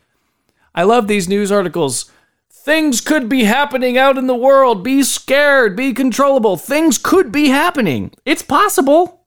I 0.74 0.84
love 0.84 1.08
these 1.08 1.28
news 1.28 1.50
articles. 1.50 2.10
Things 2.52 3.00
could 3.00 3.28
be 3.28 3.44
happening 3.44 3.98
out 3.98 4.18
in 4.18 4.26
the 4.26 4.34
world. 4.34 4.84
Be 4.84 5.02
scared. 5.02 5.76
Be 5.76 5.92
controllable. 5.92 6.56
Things 6.56 6.98
could 6.98 7.32
be 7.32 7.48
happening. 7.48 8.12
It's 8.24 8.42
possible. 8.42 9.26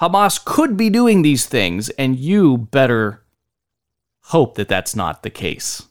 Hamas 0.00 0.42
could 0.42 0.76
be 0.76 0.88
doing 0.88 1.22
these 1.22 1.46
things, 1.46 1.88
and 1.90 2.16
you 2.16 2.56
better 2.56 3.24
hope 4.24 4.54
that 4.54 4.68
that's 4.68 4.94
not 4.94 5.22
the 5.22 5.30
case. 5.30 5.88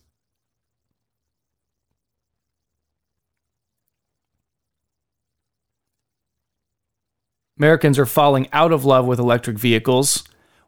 Americans 7.58 7.98
are 7.98 8.06
falling 8.06 8.48
out 8.54 8.72
of 8.72 8.86
love 8.86 9.06
with 9.06 9.20
electric 9.20 9.58
vehicles. 9.58 10.24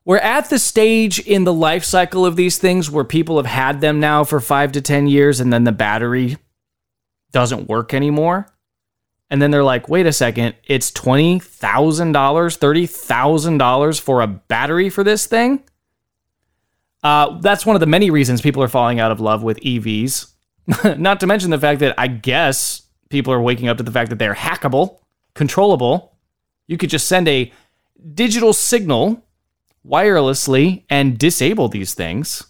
We're 0.05 0.17
at 0.17 0.49
the 0.49 0.57
stage 0.57 1.19
in 1.19 1.43
the 1.43 1.53
life 1.53 1.83
cycle 1.83 2.25
of 2.25 2.35
these 2.35 2.57
things 2.57 2.89
where 2.89 3.03
people 3.03 3.37
have 3.37 3.45
had 3.45 3.81
them 3.81 3.99
now 3.99 4.23
for 4.23 4.39
five 4.39 4.71
to 4.71 4.81
10 4.81 5.07
years 5.07 5.39
and 5.39 5.53
then 5.53 5.65
the 5.65 5.71
battery 5.71 6.37
doesn't 7.31 7.69
work 7.69 7.93
anymore. 7.93 8.51
And 9.29 9.41
then 9.41 9.51
they're 9.51 9.63
like, 9.63 9.87
wait 9.87 10.07
a 10.07 10.13
second, 10.13 10.55
it's 10.65 10.89
$20,000, 10.91 11.41
$30,000 12.11 14.01
for 14.01 14.21
a 14.21 14.27
battery 14.27 14.89
for 14.89 15.03
this 15.03 15.27
thing? 15.27 15.63
Uh, 17.03 17.39
that's 17.39 17.65
one 17.65 17.75
of 17.75 17.79
the 17.79 17.85
many 17.85 18.09
reasons 18.09 18.41
people 18.41 18.63
are 18.63 18.67
falling 18.67 18.99
out 18.99 19.11
of 19.11 19.19
love 19.19 19.43
with 19.43 19.59
EVs. 19.59 20.31
Not 20.97 21.19
to 21.19 21.27
mention 21.27 21.51
the 21.51 21.59
fact 21.59 21.79
that 21.81 21.93
I 21.97 22.07
guess 22.07 22.81
people 23.09 23.31
are 23.31 23.41
waking 23.41 23.67
up 23.67 23.77
to 23.77 23.83
the 23.83 23.91
fact 23.91 24.09
that 24.09 24.17
they're 24.17 24.33
hackable, 24.33 24.97
controllable, 25.35 26.17
you 26.69 26.77
could 26.77 26.91
just 26.91 27.07
send 27.07 27.27
a 27.27 27.51
digital 28.13 28.53
signal 28.53 29.25
wirelessly 29.85 30.83
and 30.87 31.17
disable 31.17 31.67
these 31.67 31.95
things. 31.95 32.43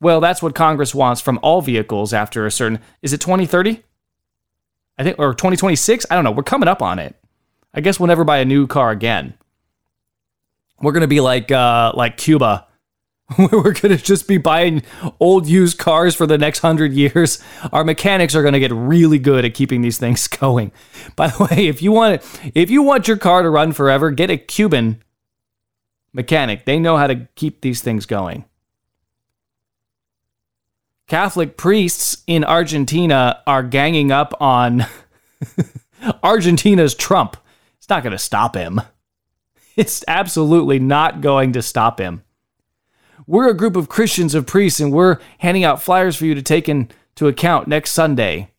Well, 0.00 0.20
that's 0.20 0.42
what 0.42 0.56
Congress 0.56 0.92
wants 0.92 1.20
from 1.20 1.38
all 1.40 1.62
vehicles 1.62 2.12
after 2.12 2.44
a 2.46 2.50
certain 2.50 2.80
is 3.00 3.12
it 3.12 3.20
2030? 3.20 3.82
I 4.98 5.04
think 5.04 5.18
or 5.20 5.32
2026? 5.34 6.04
I 6.10 6.16
don't 6.16 6.24
know. 6.24 6.32
We're 6.32 6.42
coming 6.42 6.68
up 6.68 6.82
on 6.82 6.98
it. 6.98 7.14
I 7.72 7.80
guess 7.80 8.00
we'll 8.00 8.08
never 8.08 8.24
buy 8.24 8.38
a 8.38 8.44
new 8.44 8.66
car 8.66 8.90
again. 8.90 9.34
We're 10.80 10.92
going 10.92 11.02
to 11.02 11.06
be 11.06 11.20
like 11.20 11.52
uh 11.52 11.92
like 11.94 12.16
Cuba 12.16 12.66
We're 13.38 13.72
going 13.72 13.96
to 13.96 13.96
just 13.96 14.26
be 14.26 14.38
buying 14.38 14.82
old 15.20 15.46
used 15.46 15.78
cars 15.78 16.14
for 16.14 16.26
the 16.26 16.38
next 16.38 16.60
hundred 16.60 16.92
years. 16.92 17.42
Our 17.72 17.84
mechanics 17.84 18.34
are 18.34 18.42
going 18.42 18.54
to 18.54 18.60
get 18.60 18.72
really 18.72 19.18
good 19.18 19.44
at 19.44 19.54
keeping 19.54 19.82
these 19.82 19.98
things 19.98 20.26
going. 20.28 20.72
By 21.16 21.28
the 21.28 21.44
way, 21.44 21.68
if 21.68 21.82
you 21.82 21.92
want 21.92 22.22
if 22.54 22.70
you 22.70 22.82
want 22.82 23.06
your 23.06 23.16
car 23.16 23.42
to 23.42 23.50
run 23.50 23.72
forever, 23.72 24.10
get 24.10 24.30
a 24.30 24.36
Cuban 24.36 25.02
mechanic. 26.12 26.64
They 26.64 26.78
know 26.78 26.96
how 26.96 27.06
to 27.06 27.28
keep 27.36 27.60
these 27.60 27.82
things 27.82 28.06
going. 28.06 28.44
Catholic 31.06 31.56
priests 31.56 32.22
in 32.26 32.44
Argentina 32.44 33.42
are 33.46 33.64
ganging 33.64 34.12
up 34.12 34.32
on 34.40 34.86
Argentina's 36.22 36.94
Trump. 36.94 37.36
It's 37.78 37.88
not 37.88 38.02
going 38.04 38.12
to 38.12 38.18
stop 38.18 38.54
him. 38.54 38.80
It's 39.76 40.04
absolutely 40.06 40.78
not 40.78 41.20
going 41.20 41.52
to 41.54 41.62
stop 41.62 41.98
him. 41.98 42.22
We're 43.26 43.48
a 43.48 43.54
group 43.54 43.76
of 43.76 43.88
Christians 43.88 44.34
of 44.34 44.46
priests, 44.46 44.80
and 44.80 44.92
we're 44.92 45.18
handing 45.38 45.64
out 45.64 45.82
flyers 45.82 46.16
for 46.16 46.26
you 46.26 46.34
to 46.34 46.42
take 46.42 46.68
into 46.68 47.26
account 47.26 47.68
next 47.68 47.92
Sunday. 47.92 48.50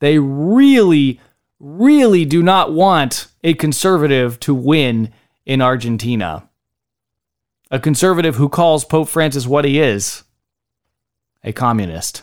They 0.00 0.18
really, 0.18 1.20
really 1.58 2.24
do 2.24 2.42
not 2.42 2.72
want 2.72 3.28
a 3.42 3.54
conservative 3.54 4.38
to 4.40 4.54
win 4.54 5.12
in 5.44 5.60
Argentina. 5.62 6.48
A 7.70 7.78
conservative 7.78 8.36
who 8.36 8.48
calls 8.48 8.84
Pope 8.84 9.08
Francis 9.08 9.46
what 9.46 9.64
he 9.64 9.80
is 9.80 10.24
a 11.44 11.52
communist. 11.52 12.22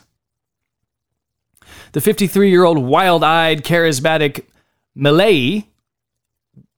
The 1.93 2.01
53 2.01 2.49
year 2.49 2.63
old 2.63 2.77
wild 2.77 3.23
eyed 3.23 3.63
charismatic 3.63 4.45
Milei, 4.97 5.65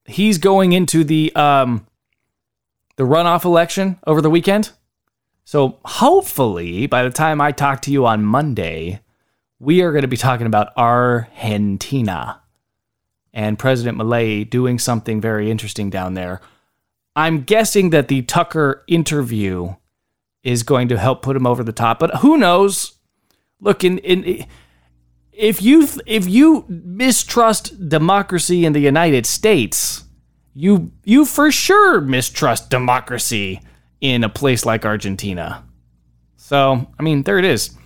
he's 0.05 0.37
going 0.37 0.73
into 0.73 1.03
the, 1.03 1.35
um, 1.35 1.87
the 2.97 3.03
runoff 3.03 3.45
election 3.45 3.97
over 4.05 4.21
the 4.21 4.29
weekend. 4.29 4.71
So 5.45 5.79
hopefully, 5.85 6.87
by 6.87 7.03
the 7.03 7.09
time 7.09 7.39
I 7.39 7.53
talk 7.53 7.81
to 7.83 7.91
you 7.91 8.05
on 8.05 8.25
Monday, 8.25 8.99
we 9.59 9.81
are 9.81 9.91
going 9.91 10.01
to 10.01 10.07
be 10.07 10.17
talking 10.17 10.45
about 10.45 10.75
Argentina 10.75 12.41
and 13.33 13.57
President 13.57 13.97
Milei 13.97 14.47
doing 14.47 14.77
something 14.77 15.21
very 15.21 15.49
interesting 15.49 15.89
down 15.89 16.15
there. 16.15 16.41
I'm 17.15 17.43
guessing 17.43 17.91
that 17.91 18.09
the 18.09 18.23
Tucker 18.23 18.83
interview 18.87 19.75
is 20.43 20.63
going 20.63 20.87
to 20.89 20.97
help 20.97 21.21
put 21.21 21.35
him 21.35 21.47
over 21.47 21.63
the 21.63 21.71
top. 21.71 21.99
But 21.99 22.17
who 22.17 22.37
knows? 22.37 22.93
Look, 23.59 23.83
in, 23.83 23.99
in 23.99 24.45
if 25.31 25.61
you 25.61 25.87
if 26.05 26.27
you 26.27 26.65
mistrust 26.67 27.89
democracy 27.89 28.65
in 28.65 28.73
the 28.73 28.79
United 28.79 29.25
States, 29.25 30.03
you 30.57 30.91
you 31.03 31.23
for 31.23 31.51
sure 31.51 32.01
mistrust 32.01 32.71
democracy 32.71 33.61
in 34.01 34.23
a 34.23 34.29
place 34.29 34.65
like 34.65 34.85
Argentina. 34.85 35.63
So, 36.35 36.87
I 36.97 37.03
mean, 37.03 37.21
there 37.21 37.37
it 37.37 37.45
is. 37.45 37.77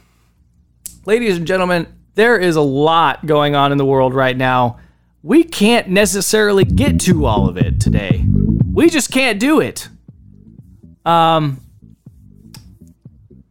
Ladies 1.05 1.36
and 1.36 1.45
gentlemen, 1.45 1.86
there 2.15 2.38
is 2.38 2.55
a 2.55 2.61
lot 2.61 3.26
going 3.26 3.55
on 3.55 3.74
in 3.74 3.78
the 3.78 3.86
world 3.86 4.13
right 4.13 4.38
now. 4.38 4.80
We 5.22 5.43
can't 5.43 5.89
necessarily 5.89 6.63
get 6.63 7.01
to 7.01 7.26
all 7.26 7.49
of 7.49 7.57
it 7.57 7.82
today. 7.82 8.26
We 8.72 8.89
just 8.89 9.11
can't 9.11 9.38
do 9.38 9.59
it. 9.59 9.89
Um 11.05 11.59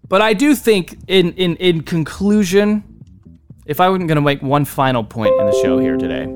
but 0.09 0.23
I 0.23 0.33
do 0.33 0.55
think, 0.55 0.97
in 1.09 1.35
in 1.35 1.57
in 1.57 1.83
conclusion, 1.83 2.83
if 3.67 3.81
I 3.81 3.91
wasn't 3.91 4.09
going 4.09 4.17
to 4.17 4.23
make 4.23 4.43
one 4.43 4.65
final 4.65 5.05
point 5.05 5.39
in 5.39 5.47
the 5.47 5.61
show 5.63 5.79
here 5.79 5.97
today, 5.97 6.27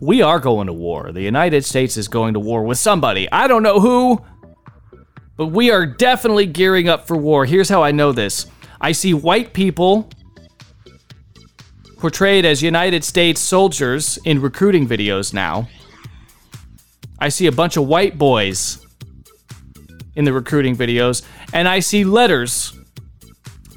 we 0.00 0.22
are 0.22 0.38
going 0.38 0.66
to 0.66 0.72
war. 0.72 1.12
The 1.12 1.22
United 1.22 1.64
States 1.64 1.96
is 1.96 2.08
going 2.08 2.34
to 2.34 2.40
war 2.40 2.62
with 2.62 2.78
somebody. 2.78 3.30
I 3.30 3.48
don't 3.48 3.62
know 3.62 3.80
who, 3.80 4.24
but 5.36 5.48
we 5.48 5.70
are 5.70 5.86
definitely 5.86 6.46
gearing 6.46 6.88
up 6.88 7.06
for 7.06 7.16
war. 7.16 7.44
Here's 7.44 7.68
how 7.68 7.82
I 7.82 7.90
know 7.90 8.12
this 8.12 8.46
I 8.80 8.92
see 8.92 9.14
white 9.14 9.52
people 9.52 10.10
portrayed 11.98 12.44
as 12.44 12.62
United 12.62 13.02
States 13.02 13.40
soldiers 13.40 14.18
in 14.24 14.40
recruiting 14.40 14.86
videos 14.86 15.34
now. 15.34 15.68
I 17.18 17.28
see 17.28 17.46
a 17.46 17.52
bunch 17.52 17.76
of 17.76 17.86
white 17.86 18.16
boys 18.16 18.84
in 20.14 20.24
the 20.24 20.32
recruiting 20.32 20.76
videos, 20.76 21.22
and 21.52 21.66
I 21.66 21.80
see 21.80 22.04
letters 22.04 22.72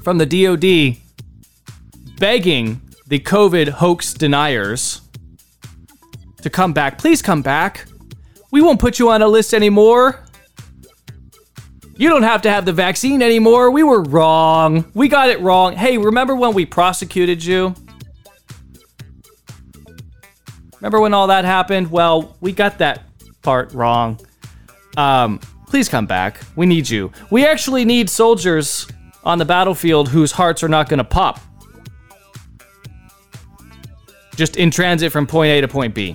from 0.04 0.18
the 0.18 0.26
DoD 0.26 0.98
begging 2.18 2.80
the 3.08 3.18
COVID 3.18 3.68
hoax 3.68 4.14
deniers 4.14 5.01
to 6.42 6.50
come 6.50 6.72
back. 6.72 6.98
Please 6.98 7.22
come 7.22 7.42
back. 7.42 7.86
We 8.50 8.60
won't 8.60 8.80
put 8.80 8.98
you 8.98 9.10
on 9.10 9.22
a 9.22 9.28
list 9.28 9.54
anymore. 9.54 10.24
You 11.96 12.08
don't 12.08 12.22
have 12.22 12.42
to 12.42 12.50
have 12.50 12.64
the 12.64 12.72
vaccine 12.72 13.22
anymore. 13.22 13.70
We 13.70 13.82
were 13.82 14.02
wrong. 14.02 14.90
We 14.94 15.08
got 15.08 15.28
it 15.28 15.40
wrong. 15.40 15.74
Hey, 15.74 15.98
remember 15.98 16.34
when 16.34 16.54
we 16.54 16.66
prosecuted 16.66 17.44
you? 17.44 17.74
Remember 20.80 21.00
when 21.00 21.14
all 21.14 21.28
that 21.28 21.44
happened? 21.44 21.90
Well, 21.90 22.36
we 22.40 22.52
got 22.52 22.78
that 22.78 23.04
part 23.42 23.72
wrong. 23.72 24.20
Um, 24.96 25.40
Please 25.72 25.88
come 25.88 26.04
back. 26.04 26.38
We 26.54 26.66
need 26.66 26.86
you. 26.90 27.10
We 27.30 27.46
actually 27.46 27.86
need 27.86 28.10
soldiers 28.10 28.86
on 29.24 29.38
the 29.38 29.46
battlefield 29.46 30.10
whose 30.10 30.30
hearts 30.30 30.62
are 30.62 30.68
not 30.68 30.86
going 30.86 30.98
to 30.98 31.04
pop. 31.04 31.40
Just 34.36 34.58
in 34.58 34.70
transit 34.70 35.12
from 35.12 35.26
point 35.26 35.50
A 35.50 35.62
to 35.62 35.68
point 35.68 35.94
B. 35.94 36.14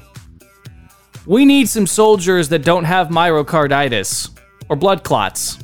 We 1.27 1.43
need 1.43 1.67
some 1.67 1.85
soldiers 1.85 2.47
that 2.49 2.63
don't 2.63 2.85
have 2.85 3.09
myocarditis 3.09 4.29
or 4.69 4.77
blood 4.77 5.03
clots. 5.03 5.59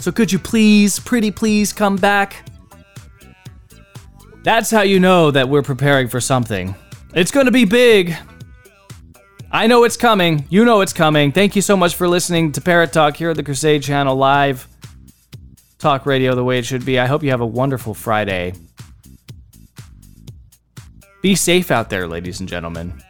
So 0.00 0.10
could 0.10 0.32
you 0.32 0.40
please, 0.40 0.98
pretty 0.98 1.30
please, 1.30 1.72
come 1.72 1.94
back? 1.94 2.44
That's 4.42 4.72
how 4.72 4.82
you 4.82 4.98
know 4.98 5.30
that 5.30 5.48
we're 5.48 5.62
preparing 5.62 6.08
for 6.08 6.20
something. 6.20 6.74
It's 7.14 7.30
to 7.30 7.52
be 7.52 7.64
big. 7.64 8.16
I 9.52 9.68
know 9.68 9.84
it's 9.84 9.96
coming. 9.96 10.46
You 10.50 10.64
know 10.64 10.80
it's 10.80 10.92
coming. 10.92 11.30
Thank 11.30 11.54
you 11.54 11.62
so 11.62 11.76
much 11.76 11.94
for 11.94 12.08
listening 12.08 12.50
to 12.52 12.60
Parrott 12.60 12.92
Talk 12.92 13.16
here 13.16 13.30
at 13.30 13.36
the 13.36 13.44
Crusade 13.44 13.84
Channel 13.84 14.16
live. 14.16 14.66
Talk 15.78 16.06
radio 16.06 16.34
the 16.34 16.42
way 16.42 16.58
it 16.58 16.66
should 16.66 16.84
be. 16.84 16.98
I 16.98 17.06
hope 17.06 17.22
you 17.22 17.30
have 17.30 17.40
a 17.40 17.46
wonderful 17.46 17.94
Friday. 17.94 18.54
Be 21.22 21.36
safe 21.36 21.70
out 21.70 21.88
there, 21.88 22.08
ladies 22.08 22.40
and 22.40 22.48
gentlemen. 22.48 23.00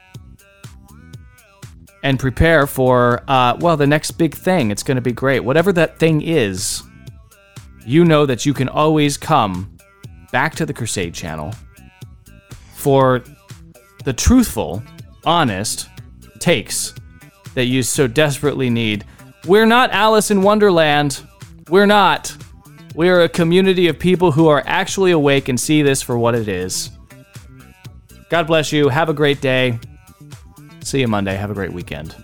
And 2.02 2.18
prepare 2.18 2.66
for, 2.66 3.24
uh, 3.26 3.56
well, 3.58 3.76
the 3.76 3.86
next 3.86 4.12
big 4.12 4.34
thing. 4.34 4.70
It's 4.70 4.84
going 4.84 4.96
to 4.96 5.02
be 5.02 5.12
great. 5.12 5.40
Whatever 5.40 5.72
that 5.72 5.98
thing 5.98 6.22
is, 6.22 6.82
you 7.84 8.04
know 8.04 8.24
that 8.26 8.46
you 8.46 8.54
can 8.54 8.68
always 8.68 9.16
come 9.16 9.76
back 10.30 10.54
to 10.56 10.66
the 10.66 10.72
Crusade 10.72 11.14
Channel 11.14 11.52
for 12.74 13.24
the 14.04 14.12
truthful, 14.12 14.82
honest, 15.24 15.88
takes 16.38 16.94
that 17.54 17.64
you 17.64 17.82
so 17.82 18.06
desperately 18.06 18.70
need. 18.70 19.04
We're 19.46 19.66
not 19.66 19.90
Alice 19.90 20.30
in 20.30 20.42
Wonderland. 20.42 21.20
We're 21.68 21.86
not. 21.86 22.36
We 22.94 23.08
are 23.08 23.22
a 23.22 23.28
community 23.28 23.88
of 23.88 23.98
people 23.98 24.32
who 24.32 24.48
are 24.48 24.62
actually 24.66 25.10
awake 25.10 25.48
and 25.48 25.58
see 25.58 25.82
this 25.82 26.02
for 26.02 26.18
what 26.18 26.34
it 26.34 26.48
is. 26.48 26.90
God 28.28 28.46
bless 28.46 28.72
you. 28.72 28.88
Have 28.88 29.08
a 29.08 29.14
great 29.14 29.40
day. 29.40 29.78
See 30.88 31.00
you 31.00 31.08
Monday. 31.08 31.36
Have 31.36 31.50
a 31.50 31.54
great 31.54 31.74
weekend. 31.74 32.14